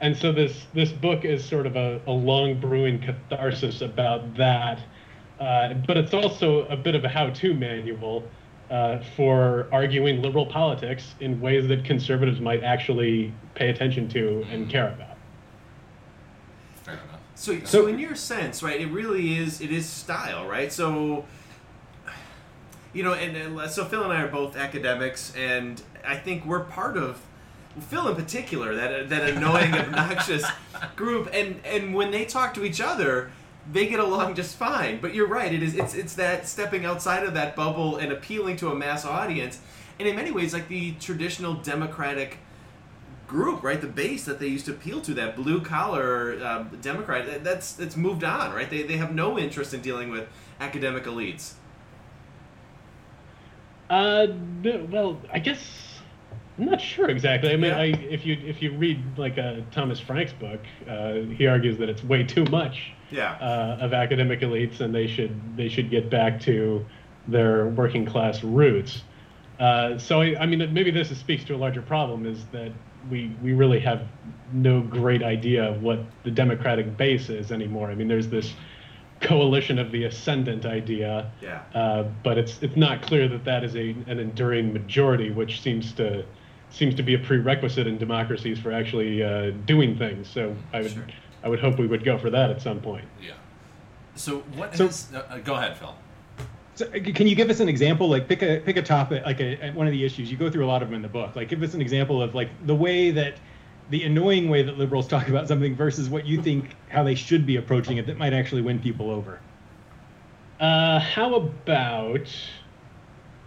And 0.00 0.16
so 0.16 0.32
this 0.32 0.66
this 0.74 0.92
book 0.92 1.24
is 1.24 1.44
sort 1.44 1.66
of 1.66 1.76
a, 1.76 2.00
a 2.06 2.12
long 2.12 2.60
brewing 2.60 3.00
catharsis 3.00 3.80
about 3.80 4.36
that. 4.36 4.80
Uh, 5.40 5.74
but 5.86 5.96
it's 5.96 6.14
also 6.14 6.66
a 6.66 6.76
bit 6.76 6.94
of 6.94 7.04
a 7.04 7.08
how-to 7.08 7.54
manual 7.54 8.24
uh, 8.70 8.98
for 9.16 9.68
arguing 9.72 10.20
liberal 10.20 10.46
politics 10.46 11.14
in 11.20 11.40
ways 11.40 11.68
that 11.68 11.84
conservatives 11.84 12.40
might 12.40 12.62
actually 12.62 13.32
pay 13.54 13.70
attention 13.70 14.08
to 14.08 14.44
and 14.50 14.68
care 14.68 14.88
about. 14.88 15.07
So, 17.38 17.56
so 17.64 17.86
in 17.86 18.00
your 18.00 18.16
sense, 18.16 18.64
right, 18.64 18.80
it 18.80 18.88
really 18.88 19.38
is 19.38 19.60
it 19.60 19.70
is 19.70 19.88
style, 19.88 20.48
right? 20.48 20.72
So, 20.72 21.24
you 22.92 23.04
know, 23.04 23.14
and, 23.14 23.36
and 23.36 23.70
so 23.70 23.84
Phil 23.84 24.02
and 24.02 24.12
I 24.12 24.22
are 24.22 24.28
both 24.28 24.56
academics, 24.56 25.32
and 25.36 25.80
I 26.04 26.16
think 26.16 26.44
we're 26.44 26.64
part 26.64 26.96
of 26.96 27.20
Phil 27.78 28.08
in 28.08 28.16
particular, 28.16 28.74
that 28.74 29.08
that 29.10 29.30
annoying, 29.30 29.72
obnoxious 29.78 30.44
group, 30.96 31.30
and 31.32 31.60
and 31.64 31.94
when 31.94 32.10
they 32.10 32.24
talk 32.24 32.54
to 32.54 32.64
each 32.64 32.80
other, 32.80 33.30
they 33.70 33.86
get 33.86 34.00
along 34.00 34.34
just 34.34 34.56
fine. 34.56 34.98
But 35.00 35.14
you're 35.14 35.28
right; 35.28 35.54
it 35.54 35.62
is 35.62 35.76
it's 35.76 35.94
it's 35.94 36.14
that 36.14 36.48
stepping 36.48 36.84
outside 36.84 37.22
of 37.22 37.34
that 37.34 37.54
bubble 37.54 37.98
and 37.98 38.10
appealing 38.10 38.56
to 38.56 38.72
a 38.72 38.74
mass 38.74 39.04
audience, 39.04 39.60
and 40.00 40.08
in 40.08 40.16
many 40.16 40.32
ways, 40.32 40.52
like 40.52 40.66
the 40.66 40.90
traditional 40.94 41.54
democratic 41.54 42.38
group, 43.28 43.62
right? 43.62 43.80
The 43.80 43.86
base 43.86 44.24
that 44.24 44.40
they 44.40 44.48
used 44.48 44.66
to 44.66 44.72
appeal 44.72 45.00
to, 45.02 45.14
that 45.14 45.36
blue 45.36 45.60
collar 45.60 46.38
uh, 46.42 46.64
Democrat, 46.80 47.44
that's 47.44 47.78
it's 47.78 47.96
moved 47.96 48.24
on, 48.24 48.52
right? 48.52 48.68
They, 48.68 48.82
they 48.82 48.96
have 48.96 49.14
no 49.14 49.38
interest 49.38 49.72
in 49.74 49.80
dealing 49.82 50.10
with 50.10 50.28
academic 50.58 51.04
elites. 51.04 51.52
Uh, 53.90 54.26
well, 54.90 55.18
I 55.32 55.38
guess 55.38 55.60
I'm 56.58 56.66
not 56.66 56.80
sure 56.80 57.08
exactly. 57.08 57.52
I 57.52 57.56
mean, 57.56 57.70
Yeah. 57.70 57.78
I, 57.78 57.84
if 58.10 58.26
you 58.26 58.36
if 58.44 58.60
you 58.60 58.72
read 58.76 59.02
like 59.16 59.38
uh, 59.38 59.60
Thomas 59.70 60.00
Frank's 60.00 60.32
book, 60.32 60.60
uh, 60.88 61.12
he 61.36 61.46
argues 61.46 61.78
that 61.78 61.88
it's 61.88 62.04
way 62.04 62.24
too 62.24 62.44
much 62.46 62.92
Yeah. 63.10 63.32
uh, 63.40 63.78
of 63.80 63.92
academic 63.94 64.40
elites, 64.40 64.80
and 64.80 64.94
they 64.94 65.06
should 65.06 65.56
they 65.56 65.68
should 65.68 65.90
get 65.90 66.10
back 66.10 66.40
to 66.42 66.84
their 67.28 67.68
working 67.68 68.04
class 68.04 68.42
roots. 68.42 69.02
Uh, 69.60 69.98
so 69.98 70.20
I, 70.20 70.36
I 70.40 70.46
mean, 70.46 70.72
maybe 70.72 70.90
this 70.90 71.16
speaks 71.18 71.44
to 71.44 71.54
a 71.54 71.56
larger 71.56 71.82
problem: 71.82 72.26
is 72.26 72.44
that 72.52 72.72
we 73.10 73.34
we 73.42 73.52
really 73.52 73.80
have 73.80 74.02
no 74.52 74.80
great 74.80 75.22
idea 75.22 75.64
of 75.64 75.82
what 75.82 76.00
the 76.24 76.30
Democratic 76.30 76.96
base 76.96 77.28
is 77.28 77.52
anymore. 77.52 77.90
I 77.90 77.94
mean, 77.94 78.08
there's 78.08 78.28
this 78.28 78.54
coalition 79.20 79.78
of 79.78 79.90
the 79.90 80.04
ascendant 80.04 80.64
idea, 80.64 81.30
Yeah. 81.42 81.62
uh, 81.74 82.04
but 82.22 82.38
it's 82.38 82.62
it's 82.62 82.76
not 82.76 83.02
clear 83.02 83.28
that 83.28 83.44
that 83.44 83.64
is 83.64 83.74
a 83.76 83.90
an 84.06 84.18
enduring 84.18 84.72
majority, 84.72 85.30
which 85.30 85.60
seems 85.60 85.92
to 85.94 86.24
seems 86.70 86.94
to 86.96 87.02
be 87.02 87.14
a 87.14 87.18
prerequisite 87.18 87.86
in 87.86 87.98
democracies 87.98 88.58
for 88.58 88.72
actually 88.72 89.22
uh, 89.22 89.50
doing 89.66 89.96
things. 89.96 90.28
So 90.28 90.54
I 90.72 90.82
would 90.82 90.92
Sure. 90.92 91.06
I 91.42 91.48
would 91.48 91.60
hope 91.60 91.78
we 91.78 91.86
would 91.86 92.04
go 92.04 92.18
for 92.18 92.30
that 92.30 92.50
at 92.50 92.60
some 92.60 92.80
point. 92.80 93.04
Yeah. 93.22 93.32
So 94.14 94.38
what 94.56 94.74
So- 94.76 94.86
has- 94.86 95.12
uh, 95.14 95.22
uh, 95.30 95.38
go 95.38 95.54
ahead, 95.54 95.76
Phil. 95.76 95.94
So, 96.78 96.86
uh, 96.86 96.90
can 97.12 97.26
you 97.26 97.34
give 97.34 97.50
us 97.50 97.58
an 97.58 97.68
example? 97.68 98.08
Like, 98.08 98.28
pick 98.28 98.40
a 98.40 98.60
pick 98.60 98.76
a 98.76 98.82
topic, 98.82 99.24
like 99.26 99.40
a, 99.40 99.72
one 99.72 99.88
of 99.88 99.92
the 99.92 100.04
issues. 100.04 100.30
You 100.30 100.36
go 100.36 100.48
through 100.48 100.64
a 100.64 100.68
lot 100.68 100.80
of 100.80 100.88
them 100.88 100.94
in 100.94 101.02
the 101.02 101.08
book. 101.08 101.34
Like, 101.34 101.48
give 101.48 101.60
us 101.64 101.74
an 101.74 101.80
example 101.82 102.22
of 102.22 102.36
like 102.36 102.50
the 102.66 102.74
way 102.74 103.10
that 103.10 103.34
the 103.90 104.04
annoying 104.04 104.48
way 104.48 104.62
that 104.62 104.78
liberals 104.78 105.08
talk 105.14 105.26
about 105.28 105.48
something 105.48 105.74
versus 105.74 106.08
what 106.08 106.24
you 106.24 106.40
think 106.40 106.76
how 106.88 107.02
they 107.02 107.16
should 107.16 107.44
be 107.44 107.56
approaching 107.56 107.96
it 107.96 108.06
that 108.06 108.16
might 108.16 108.32
actually 108.32 108.62
win 108.62 108.78
people 108.78 109.10
over. 109.10 109.40
Uh, 110.60 111.00
how 111.00 111.34
about 111.34 112.28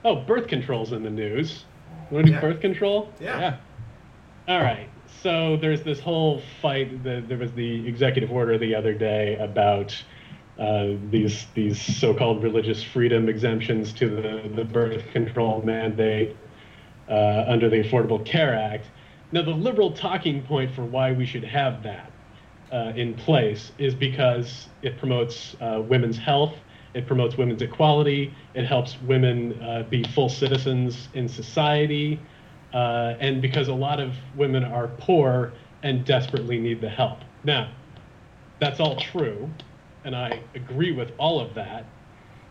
oh, 0.04 0.16
birth 0.16 0.48
control's 0.48 0.92
in 0.92 1.02
the 1.02 1.10
news. 1.10 1.64
Want 2.10 2.26
to 2.26 2.32
do 2.32 2.36
Yeah. 2.36 2.42
birth 2.42 2.60
control? 2.60 3.10
Yeah. 3.22 3.58
All 4.50 4.60
right. 4.60 4.90
So 5.24 5.56
there's 5.56 5.84
this 5.84 6.02
whole 6.02 6.42
fight. 6.62 7.02
The, 7.06 7.24
there 7.26 7.38
was 7.38 7.54
the 7.54 7.88
executive 7.88 8.30
order 8.30 8.58
the 8.58 8.76
other 8.76 8.94
day 8.94 9.38
about 9.38 9.96
uh, 10.62 10.96
these 11.10 11.48
these 11.56 11.82
so-called 11.82 12.44
religious 12.44 12.84
freedom 12.84 13.28
exemptions 13.28 13.92
to 13.94 14.08
the, 14.10 14.50
the 14.56 14.64
birth 14.64 15.04
control 15.12 15.64
mandate 15.64 16.38
uh, 17.10 17.46
under 17.48 17.68
the 17.68 17.78
Affordable 17.78 18.24
Care 18.24 18.54
Act. 18.54 18.86
Now, 19.32 19.42
the 19.42 19.50
liberal 19.52 19.92
talking 19.92 20.44
point 20.44 20.70
for 20.76 20.84
why 20.84 21.14
we 21.14 21.26
should 21.26 21.44
have 21.44 21.82
that 21.82 22.12
uh, 22.72 22.94
in 22.96 23.16
place 23.16 23.72
is 23.80 23.96
because 23.96 24.70
it 24.84 25.00
promotes 25.00 25.56
uh, 25.62 25.82
women's 25.82 26.18
health, 26.18 26.54
it 26.94 27.08
promotes 27.08 27.38
women's 27.38 27.64
equality, 27.64 28.32
it 28.54 28.66
helps 28.66 29.02
women 29.02 29.60
uh, 29.64 29.84
be 29.90 30.04
full 30.14 30.30
citizens 30.30 31.10
in 31.16 31.28
society, 31.28 32.20
and 32.72 33.42
because 33.42 33.68
a 33.68 33.74
lot 33.74 34.00
of 34.00 34.14
women 34.36 34.64
are 34.64 34.90
poor 35.00 35.54
and 35.82 36.06
desperately 36.06 36.60
need 36.60 36.82
the 36.82 36.90
help. 36.90 37.20
Now, 37.44 37.72
that's 38.60 38.80
all 38.80 38.96
true, 38.98 39.50
and 40.04 40.16
I 40.16 40.42
agree 40.56 40.92
with 40.92 41.12
all 41.18 41.40
of 41.40 41.54
that. 41.56 41.86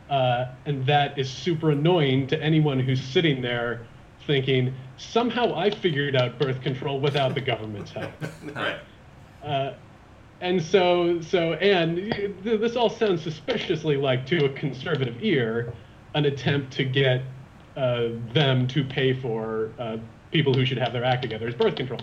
Uh, 0.09 0.53
and 0.67 0.85
that 0.87 1.17
is 1.19 1.31
super 1.31 1.71
annoying 1.71 2.27
to 2.27 2.43
anyone 2.43 2.81
who's 2.81 3.01
sitting 3.01 3.41
there 3.41 3.87
thinking, 4.27 4.75
somehow 4.97 5.57
I 5.57 5.71
figured 5.71 6.17
out 6.17 6.39
birth 6.39 6.61
control 6.63 7.01
without 7.01 7.35
the 7.35 7.41
government's 7.41 7.91
help. 7.93 8.13
Right. 8.55 8.77
Uh, 9.43 9.75
and 10.41 10.63
so, 10.63 11.21
so, 11.21 11.55
and 11.55 12.13
this 12.43 12.77
all 12.77 12.91
sounds 12.91 13.23
suspiciously 13.23 13.97
like, 13.97 14.27
to 14.27 14.47
a 14.47 14.49
conservative 14.51 15.17
ear, 15.23 15.73
an 16.15 16.25
attempt 16.25 16.73
to 16.75 16.85
get 16.85 17.23
uh, 17.77 18.09
them 18.33 18.67
to 18.69 18.85
pay 18.85 19.13
for 19.13 19.71
uh, 19.79 19.99
people 20.31 20.55
who 20.55 20.65
should 20.65 20.79
have 20.79 20.93
their 20.93 21.05
act 21.05 21.23
together 21.23 21.47
as 21.47 21.55
birth 21.55 21.77
control. 21.77 22.01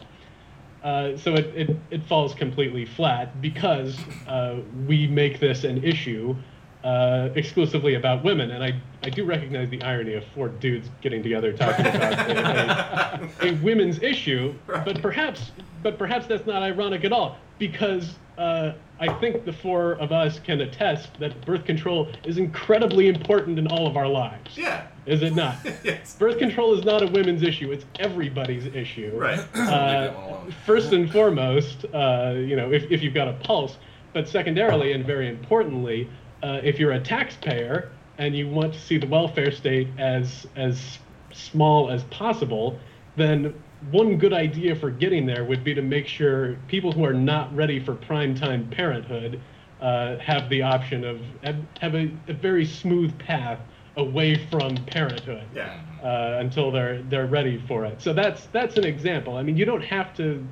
Uh, 0.83 1.17
so 1.17 1.33
it, 1.33 1.45
it, 1.55 1.75
it 1.89 2.03
falls 2.03 2.33
completely 2.33 2.85
flat 2.85 3.41
because 3.41 3.97
uh, 4.27 4.59
we 4.85 5.07
make 5.07 5.39
this 5.39 5.63
an 5.63 5.83
issue 5.83 6.35
uh, 6.83 7.29
exclusively 7.35 7.95
about 7.95 8.23
women. 8.23 8.51
And 8.51 8.63
I, 8.63 8.79
I 9.03 9.09
do 9.09 9.25
recognize 9.25 9.69
the 9.69 9.81
irony 9.81 10.13
of 10.13 10.23
four 10.35 10.49
dudes 10.49 10.89
getting 11.01 11.23
together 11.23 11.51
talking 11.51 11.85
about 11.85 12.29
a, 12.29 13.29
a, 13.41 13.47
a 13.49 13.53
women's 13.55 14.01
issue, 14.01 14.53
but 14.67 15.01
perhaps 15.01 15.51
but 15.83 15.97
perhaps 15.97 16.27
that's 16.27 16.45
not 16.47 16.63
ironic 16.63 17.03
at 17.05 17.11
all 17.11 17.37
because 17.59 18.15
uh, 18.37 18.73
I 18.99 19.13
think 19.19 19.45
the 19.45 19.53
four 19.53 19.93
of 19.93 20.11
us 20.11 20.39
can 20.39 20.61
attest 20.61 21.19
that 21.19 21.45
birth 21.45 21.65
control 21.65 22.09
is 22.25 22.37
incredibly 22.37 23.07
important 23.07 23.59
in 23.59 23.67
all 23.67 23.87
of 23.87 23.95
our 23.95 24.07
lives. 24.07 24.57
Yeah. 24.57 24.87
Is 25.05 25.21
it 25.21 25.35
not? 25.35 25.57
yes. 25.83 26.15
Birth 26.15 26.39
control 26.39 26.77
is 26.77 26.83
not 26.83 27.03
a 27.03 27.07
women's 27.07 27.43
issue; 27.43 27.71
it's 27.71 27.85
everybody's 27.99 28.65
issue. 28.65 29.11
Right. 29.15 29.37
Leave 29.55 29.67
that 29.67 30.15
one 30.15 30.47
Uh, 30.47 30.51
first 30.65 30.93
and 30.93 31.11
foremost, 31.11 31.85
uh, 31.93 32.33
you 32.35 32.55
know, 32.55 32.71
if, 32.71 32.91
if 32.91 33.01
you've 33.01 33.13
got 33.13 33.27
a 33.27 33.33
pulse, 33.33 33.77
but 34.13 34.27
secondarily 34.27 34.93
and 34.93 35.05
very 35.05 35.29
importantly, 35.29 36.09
uh, 36.43 36.59
if 36.63 36.79
you're 36.79 36.93
a 36.93 36.99
taxpayer 36.99 37.91
and 38.17 38.35
you 38.35 38.49
want 38.49 38.73
to 38.73 38.79
see 38.79 38.97
the 38.97 39.07
welfare 39.07 39.51
state 39.51 39.87
as 39.97 40.47
as 40.55 40.99
small 41.31 41.89
as 41.89 42.03
possible, 42.05 42.79
then 43.15 43.53
one 43.91 44.17
good 44.17 44.33
idea 44.33 44.75
for 44.75 44.89
getting 44.89 45.25
there 45.25 45.43
would 45.45 45.63
be 45.63 45.73
to 45.73 45.81
make 45.81 46.07
sure 46.07 46.55
people 46.67 46.91
who 46.91 47.05
are 47.05 47.13
not 47.13 47.55
ready 47.55 47.79
for 47.79 47.93
prime 47.95 48.33
time 48.35 48.67
parenthood 48.69 49.39
uh, 49.81 50.17
have 50.17 50.49
the 50.49 50.61
option 50.63 51.03
of 51.03 51.19
have, 51.43 51.55
have 51.79 51.95
a, 51.95 52.09
a 52.27 52.33
very 52.33 52.65
smooth 52.65 53.17
path 53.19 53.59
away 53.97 54.35
from 54.49 54.75
parenthood 54.85 55.43
Yeah. 55.55 55.79
uh, 56.03 56.37
until 56.39 56.71
they're 56.71 57.01
they're 57.03 57.27
ready 57.27 57.63
for 57.67 57.85
it. 57.85 58.01
So 58.01 58.13
that's 58.13 58.45
that's 58.47 58.77
an 58.77 58.83
example. 58.85 59.37
I 59.37 59.43
mean, 59.43 59.57
you 59.57 59.65
don't 59.65 59.83
have 59.83 60.15
to 60.17 60.45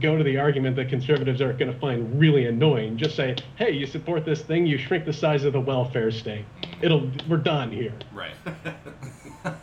go 0.00 0.16
to 0.18 0.22
the 0.22 0.36
argument 0.38 0.76
that 0.76 0.88
conservatives 0.88 1.40
are 1.40 1.52
going 1.54 1.72
to 1.72 1.78
find 1.80 2.20
really 2.20 2.46
annoying. 2.46 2.96
Just 2.98 3.16
say, 3.16 3.34
hey, 3.56 3.70
you 3.72 3.86
support 3.86 4.24
this 4.24 4.42
thing, 4.42 4.66
you 4.66 4.76
shrink 4.78 5.04
the 5.06 5.12
size 5.12 5.44
of 5.44 5.52
the 5.54 5.60
welfare 5.60 6.10
state. 6.10 6.44
It'll 6.82 7.10
we're 7.28 7.38
done 7.38 7.72
here. 7.72 7.94
Right. 8.12 8.34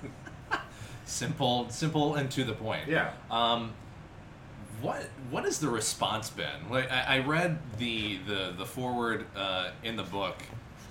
simple, 1.15 1.69
simple, 1.69 2.15
and 2.15 2.29
to 2.31 2.43
the 2.43 2.53
point. 2.53 2.87
Yeah. 2.87 3.13
Um, 3.31 3.73
what 4.81 5.03
what 5.29 5.45
has 5.45 5.59
the 5.59 5.69
response 5.69 6.29
been? 6.29 6.69
Like 6.69 6.91
I, 6.91 7.17
I 7.17 7.19
read 7.19 7.57
the 7.77 8.17
the 8.27 8.53
the 8.57 8.65
foreword 8.65 9.25
uh, 9.35 9.71
in 9.83 9.95
the 9.95 10.03
book. 10.03 10.35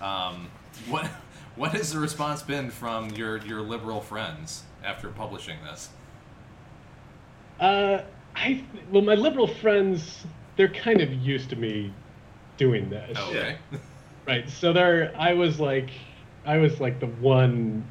Um, 0.00 0.48
what 0.88 1.06
what 1.56 1.72
has 1.72 1.92
the 1.92 1.98
response 1.98 2.42
been 2.42 2.70
from 2.70 3.10
your 3.10 3.38
your 3.38 3.60
liberal 3.60 4.00
friends 4.00 4.64
after 4.82 5.08
publishing 5.10 5.58
this? 5.64 5.90
Uh, 7.60 8.02
I 8.34 8.64
well, 8.90 9.02
my 9.02 9.14
liberal 9.14 9.46
friends, 9.46 10.24
they're 10.56 10.68
kind 10.68 11.00
of 11.00 11.12
used 11.12 11.50
to 11.50 11.56
me 11.56 11.92
doing 12.56 12.88
this. 12.88 13.16
Oh, 13.20 13.30
okay. 13.30 13.58
Right. 14.26 14.48
So 14.48 14.72
there, 14.72 15.14
I 15.18 15.34
was 15.34 15.60
like, 15.60 15.90
I 16.46 16.56
was 16.56 16.80
like 16.80 16.98
the 16.98 17.06
one 17.06 17.86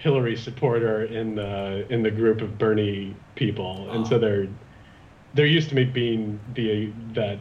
Hillary 0.00 0.36
supporter 0.36 1.04
in 1.04 1.34
the 1.34 1.86
in 1.90 2.02
the 2.02 2.10
group 2.10 2.40
of 2.40 2.58
Bernie 2.58 3.14
people, 3.34 3.90
and 3.90 4.06
so 4.06 4.18
they're 4.18 4.48
they're 5.34 5.46
used 5.46 5.68
to 5.68 5.74
me 5.74 5.84
being 5.84 6.40
the 6.54 6.90
that 7.12 7.38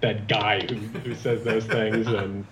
that 0.00 0.26
guy 0.26 0.60
who, 0.60 0.76
who 1.00 1.14
says 1.14 1.44
those 1.44 1.66
things 1.66 2.06
and 2.06 2.46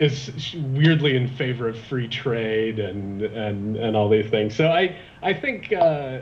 is 0.00 0.54
weirdly 0.54 1.16
in 1.16 1.28
favor 1.28 1.68
of 1.68 1.78
free 1.78 2.08
trade 2.08 2.80
and 2.80 3.22
and 3.22 3.76
and 3.76 3.96
all 3.96 4.08
these 4.08 4.28
things. 4.28 4.56
So 4.56 4.66
I 4.68 4.96
I 5.22 5.32
think 5.32 5.72
uh, 5.72 6.18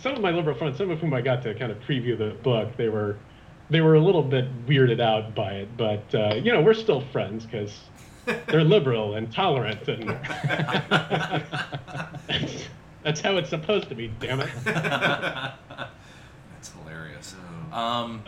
some 0.00 0.16
of 0.16 0.20
my 0.20 0.32
liberal 0.32 0.56
friends, 0.56 0.76
some 0.76 0.90
of 0.90 0.98
whom 0.98 1.14
I 1.14 1.20
got 1.20 1.40
to 1.44 1.54
kind 1.54 1.70
of 1.70 1.78
preview 1.78 2.18
the 2.18 2.36
book, 2.42 2.76
they 2.76 2.88
were 2.88 3.16
they 3.70 3.80
were 3.80 3.94
a 3.94 4.00
little 4.00 4.22
bit 4.22 4.66
weirded 4.66 5.00
out 5.00 5.36
by 5.36 5.52
it, 5.52 5.76
but 5.76 6.14
uh, 6.16 6.34
you 6.34 6.52
know 6.52 6.62
we're 6.62 6.74
still 6.74 7.00
friends 7.12 7.44
because 7.44 7.80
they're 8.26 8.64
liberal 8.64 9.14
and 9.14 9.32
tolerant, 9.32 9.86
and 9.88 10.08
that's, 12.28 12.64
that's 13.02 13.20
how 13.20 13.36
it's 13.36 13.50
supposed 13.50 13.88
to 13.88 13.94
be. 13.94 14.08
Damn 14.20 14.40
it! 14.40 14.50
That's 14.64 15.58
hilarious. 16.72 17.34
Um, 17.72 18.22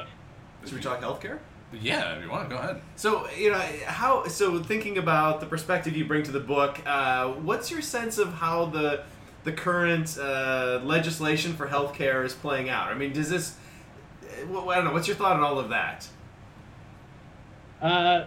Should 0.64 0.74
we 0.74 0.80
talk 0.80 1.00
healthcare? 1.00 1.38
yeah, 1.72 2.14
if 2.14 2.24
you 2.24 2.30
want 2.30 2.48
go 2.48 2.56
ahead. 2.56 2.80
So 2.96 3.28
you 3.30 3.50
know 3.50 3.60
how. 3.86 4.26
So 4.28 4.62
thinking 4.62 4.98
about 4.98 5.40
the 5.40 5.46
perspective 5.46 5.96
you 5.96 6.04
bring 6.04 6.22
to 6.24 6.32
the 6.32 6.40
book, 6.40 6.80
uh, 6.86 7.28
what's 7.28 7.70
your 7.70 7.82
sense 7.82 8.18
of 8.18 8.34
how 8.34 8.66
the 8.66 9.04
the 9.44 9.52
current 9.52 10.16
uh, 10.18 10.80
legislation 10.82 11.54
for 11.54 11.68
healthcare 11.68 12.24
is 12.24 12.34
playing 12.34 12.68
out? 12.70 12.88
I 12.88 12.94
mean, 12.94 13.12
does 13.12 13.28
this? 13.28 13.56
I 14.30 14.44
don't 14.46 14.84
know. 14.84 14.92
What's 14.92 15.08
your 15.08 15.16
thought 15.16 15.36
on 15.36 15.42
all 15.42 15.58
of 15.58 15.68
that? 15.70 16.08
Uh, 17.82 18.26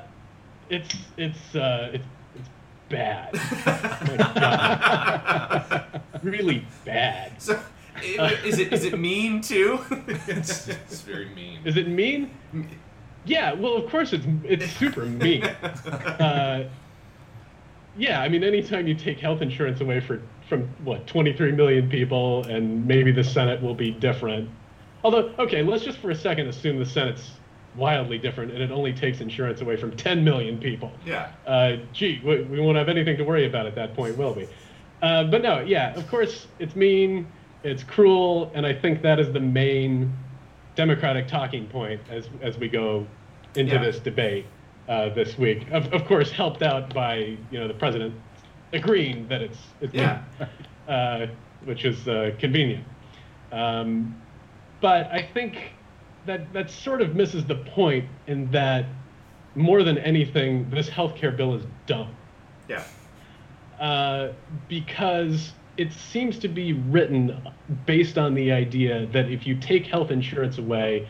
it's 0.71 0.95
it's 1.17 1.55
uh, 1.55 1.91
it's 1.93 2.05
it's 2.35 2.49
bad. 2.89 3.33
My 4.07 4.17
God. 5.93 6.01
really 6.23 6.65
bad. 6.85 7.39
So, 7.41 7.61
is 8.01 8.57
it 8.57 8.73
is 8.73 8.85
it 8.85 8.97
mean 8.97 9.41
too? 9.41 9.79
It's, 10.27 10.67
it's 10.69 11.01
very 11.01 11.29
mean. 11.29 11.59
Is 11.65 11.77
it 11.77 11.87
mean? 11.87 12.31
Yeah, 13.25 13.53
well, 13.53 13.75
of 13.75 13.89
course 13.91 14.13
it's 14.13 14.25
it's 14.43 14.71
super 14.71 15.05
mean. 15.05 15.43
Uh, 16.19 16.67
yeah, 17.97 18.21
I 18.21 18.29
mean, 18.29 18.41
anytime 18.41 18.87
you 18.87 18.95
take 18.95 19.19
health 19.19 19.41
insurance 19.41 19.81
away 19.81 19.99
for 19.99 20.21
from 20.47 20.69
what 20.85 21.07
23 21.07 21.51
million 21.51 21.89
people, 21.89 22.45
and 22.45 22.87
maybe 22.87 23.11
the 23.11 23.23
Senate 23.23 23.61
will 23.61 23.75
be 23.75 23.91
different. 23.91 24.49
Although, 25.03 25.33
okay, 25.39 25.61
let's 25.61 25.83
just 25.83 25.97
for 25.97 26.11
a 26.11 26.15
second 26.15 26.47
assume 26.47 26.79
the 26.79 26.85
Senate's 26.85 27.31
wildly 27.75 28.17
different, 28.17 28.51
and 28.51 28.61
it 28.61 28.71
only 28.71 28.93
takes 28.93 29.21
insurance 29.21 29.61
away 29.61 29.77
from 29.77 29.91
10 29.95 30.23
million 30.23 30.57
people. 30.57 30.91
yeah. 31.05 31.31
Uh, 31.47 31.77
gee, 31.93 32.21
we, 32.23 32.41
we 32.43 32.59
won't 32.59 32.77
have 32.77 32.89
anything 32.89 33.17
to 33.17 33.23
worry 33.23 33.45
about 33.45 33.65
at 33.65 33.75
that 33.75 33.95
point, 33.95 34.17
will 34.17 34.33
we? 34.33 34.47
Uh, 35.01 35.23
but 35.25 35.41
no, 35.41 35.59
yeah, 35.61 35.93
of 35.95 36.07
course, 36.07 36.47
it's 36.59 36.75
mean, 36.75 37.27
it's 37.63 37.83
cruel, 37.83 38.51
and 38.53 38.65
I 38.65 38.73
think 38.73 39.01
that 39.03 39.19
is 39.19 39.31
the 39.31 39.39
main 39.39 40.13
Democratic 40.75 41.27
talking 41.27 41.65
point 41.67 41.99
as 42.09 42.29
as 42.41 42.57
we 42.57 42.67
go 42.69 43.05
into 43.55 43.73
Yeah. 43.75 43.81
this 43.83 43.99
debate 43.99 44.45
uh, 44.87 45.09
this 45.09 45.37
week. 45.37 45.67
Of, 45.71 45.91
of 45.93 46.05
course, 46.05 46.31
helped 46.31 46.61
out 46.61 46.93
by 46.93 47.37
you 47.51 47.59
know 47.59 47.67
the 47.67 47.73
president 47.73 48.13
agreeing 48.73 49.27
that 49.27 49.41
it's 49.41 49.57
it's 49.81 49.93
Yeah. 49.93 50.21
mean, 50.39 50.47
uh, 50.95 51.27
which 51.65 51.83
is 51.85 52.07
uh, 52.07 52.31
convenient. 52.39 52.85
Um, 53.51 54.21
but 54.81 55.07
I 55.11 55.21
think 55.33 55.73
that 56.25 56.51
that 56.53 56.69
sort 56.69 57.01
of 57.01 57.15
misses 57.15 57.45
the 57.45 57.55
point 57.55 58.05
in 58.27 58.49
that 58.51 58.85
more 59.55 59.83
than 59.83 59.97
anything, 59.97 60.69
this 60.69 60.89
healthcare 60.89 61.35
bill 61.35 61.55
is 61.55 61.63
dumb 61.85 62.15
Yeah. 62.69 62.83
uh, 63.79 64.29
because 64.69 65.53
it 65.77 65.91
seems 65.91 66.39
to 66.39 66.47
be 66.47 66.73
written 66.73 67.41
based 67.85 68.17
on 68.17 68.33
the 68.33 68.51
idea 68.51 69.07
that 69.07 69.29
if 69.29 69.45
you 69.47 69.55
take 69.55 69.87
health 69.87 70.11
insurance 70.11 70.57
away 70.57 71.07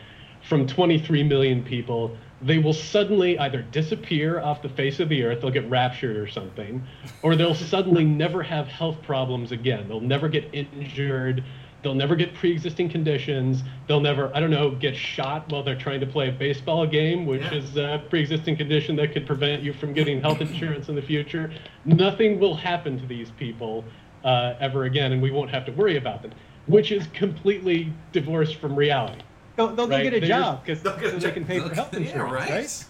from 0.48 0.66
23 0.66 1.22
million 1.22 1.62
people, 1.62 2.16
they 2.40 2.58
will 2.58 2.72
suddenly 2.72 3.38
either 3.38 3.62
disappear 3.62 4.40
off 4.40 4.62
the 4.62 4.68
face 4.68 4.98
of 4.98 5.08
the 5.08 5.22
earth, 5.22 5.40
they'll 5.42 5.50
get 5.50 5.68
raptured 5.70 6.16
or 6.16 6.26
something, 6.26 6.82
or 7.22 7.36
they'll 7.36 7.54
suddenly 7.54 8.04
never 8.04 8.42
have 8.42 8.66
health 8.66 9.00
problems 9.02 9.52
again. 9.52 9.86
They'll 9.88 10.00
never 10.00 10.28
get 10.28 10.48
injured. 10.52 11.44
They'll 11.82 11.94
never 11.94 12.14
get 12.14 12.32
pre-existing 12.34 12.90
conditions. 12.90 13.62
They'll 13.88 14.00
never, 14.00 14.30
I 14.34 14.40
don't 14.40 14.50
know, 14.50 14.70
get 14.70 14.94
shot 14.94 15.50
while 15.50 15.62
they're 15.64 15.74
trying 15.78 16.00
to 16.00 16.06
play 16.06 16.28
a 16.28 16.32
baseball 16.32 16.86
game, 16.86 17.26
which 17.26 17.42
Yeah. 17.42 17.54
is 17.54 17.76
a 17.76 18.02
pre-existing 18.08 18.56
condition 18.56 18.94
that 18.96 19.12
could 19.12 19.26
prevent 19.26 19.62
you 19.62 19.72
from 19.72 19.92
getting 19.92 20.20
health 20.20 20.40
insurance 20.40 20.88
in 20.88 20.94
the 20.94 21.02
future. 21.02 21.52
Nothing 21.84 22.38
will 22.38 22.54
happen 22.54 22.98
to 23.00 23.06
these 23.06 23.30
people 23.32 23.84
uh, 24.24 24.54
ever 24.60 24.84
again, 24.84 25.10
and 25.12 25.20
we 25.20 25.32
won't 25.32 25.50
have 25.50 25.64
to 25.66 25.72
worry 25.72 25.96
about 25.96 26.22
them, 26.22 26.32
which 26.66 26.92
is 26.92 27.08
completely 27.08 27.92
divorced 28.12 28.56
from 28.56 28.76
reality. 28.76 29.20
They'll, 29.56 29.74
they'll 29.74 29.88
Right, 29.88 29.98
go 30.04 30.10
get 30.10 30.14
a 30.14 30.20
they 30.20 30.28
job 30.28 30.64
because 30.64 30.82
They'll 30.82 30.96
get 30.96 31.06
a 31.14 31.20
so 31.20 31.26
they 31.26 31.32
can 31.32 31.44
pay 31.44 31.58
for 31.58 31.74
health 31.74 31.88
Yeah, 31.92 31.98
insurance, 31.98 32.32
right? 32.32 32.50
right? 32.50 32.84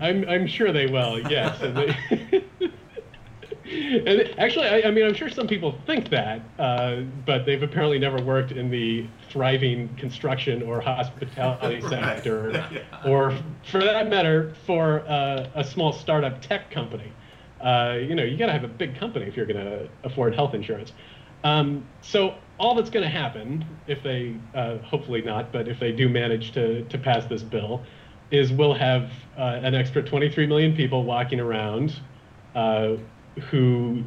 I'm, 0.00 0.26
I'm 0.28 0.46
sure 0.46 0.72
they 0.72 0.86
will, 0.86 1.18
yes. 1.30 1.60
And, 3.70 4.34
actually, 4.38 4.66
I, 4.66 4.88
I 4.88 4.90
mean, 4.90 5.04
I'm 5.04 5.14
sure 5.14 5.28
some 5.28 5.46
people 5.46 5.78
think 5.86 6.08
that, 6.10 6.40
uh, 6.58 7.02
but 7.26 7.44
they've 7.44 7.62
apparently 7.62 7.98
never 7.98 8.22
worked 8.22 8.52
in 8.52 8.70
the 8.70 9.06
thriving 9.30 9.94
construction 9.96 10.62
or 10.62 10.80
hospitality 10.80 11.80
Right. 11.82 11.90
sector, 11.90 12.50
Yeah. 12.72 13.10
or 13.10 13.36
for 13.70 13.80
that 13.84 14.08
matter, 14.08 14.54
for 14.64 15.00
uh, 15.08 15.48
a 15.54 15.64
small 15.64 15.92
startup 15.92 16.40
tech 16.40 16.70
company. 16.70 17.12
Uh, 17.60 17.98
you 18.00 18.14
know, 18.14 18.22
you 18.22 18.36
got 18.38 18.46
to 18.46 18.52
have 18.52 18.64
a 18.64 18.68
big 18.68 18.96
company 18.96 19.26
if 19.26 19.36
you're 19.36 19.46
going 19.46 19.64
to 19.64 19.88
afford 20.04 20.34
health 20.34 20.54
insurance. 20.54 20.92
Um, 21.44 21.84
so 22.00 22.34
all 22.58 22.74
that's 22.74 22.90
going 22.90 23.02
to 23.04 23.10
happen, 23.10 23.64
if 23.86 24.02
they, 24.02 24.34
uh, 24.54 24.78
hopefully 24.78 25.22
not, 25.22 25.52
but 25.52 25.68
if 25.68 25.78
they 25.78 25.92
do 25.92 26.08
manage 26.08 26.52
to, 26.52 26.84
to 26.84 26.98
pass 26.98 27.26
this 27.26 27.42
bill, 27.42 27.84
is 28.30 28.52
we'll 28.52 28.74
have 28.74 29.10
uh, 29.36 29.60
an 29.62 29.74
extra 29.74 30.02
23 30.02 30.46
million 30.46 30.74
people 30.76 31.04
walking 31.04 31.40
around 31.40 32.00
uh, 32.54 32.94
who 33.50 34.02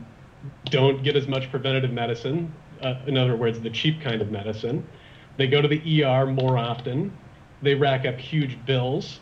don't 0.66 1.04
get 1.04 1.16
as 1.16 1.28
much 1.28 1.50
preventative 1.52 1.92
medicine. 1.92 2.54
Uh, 2.82 2.96
in 3.06 3.18
other 3.18 3.36
words, 3.36 3.60
the 3.60 3.70
cheap 3.70 4.02
kind 4.02 4.22
of 4.22 4.32
medicine. 4.32 4.88
They 5.38 5.48
go 5.48 5.62
to 5.62 5.68
the 5.68 6.04
ER 6.04 6.26
more 6.26 6.58
often. 6.58 7.16
They 7.62 7.76
rack 7.76 8.06
up 8.06 8.18
huge 8.18 8.64
bills. 8.66 9.20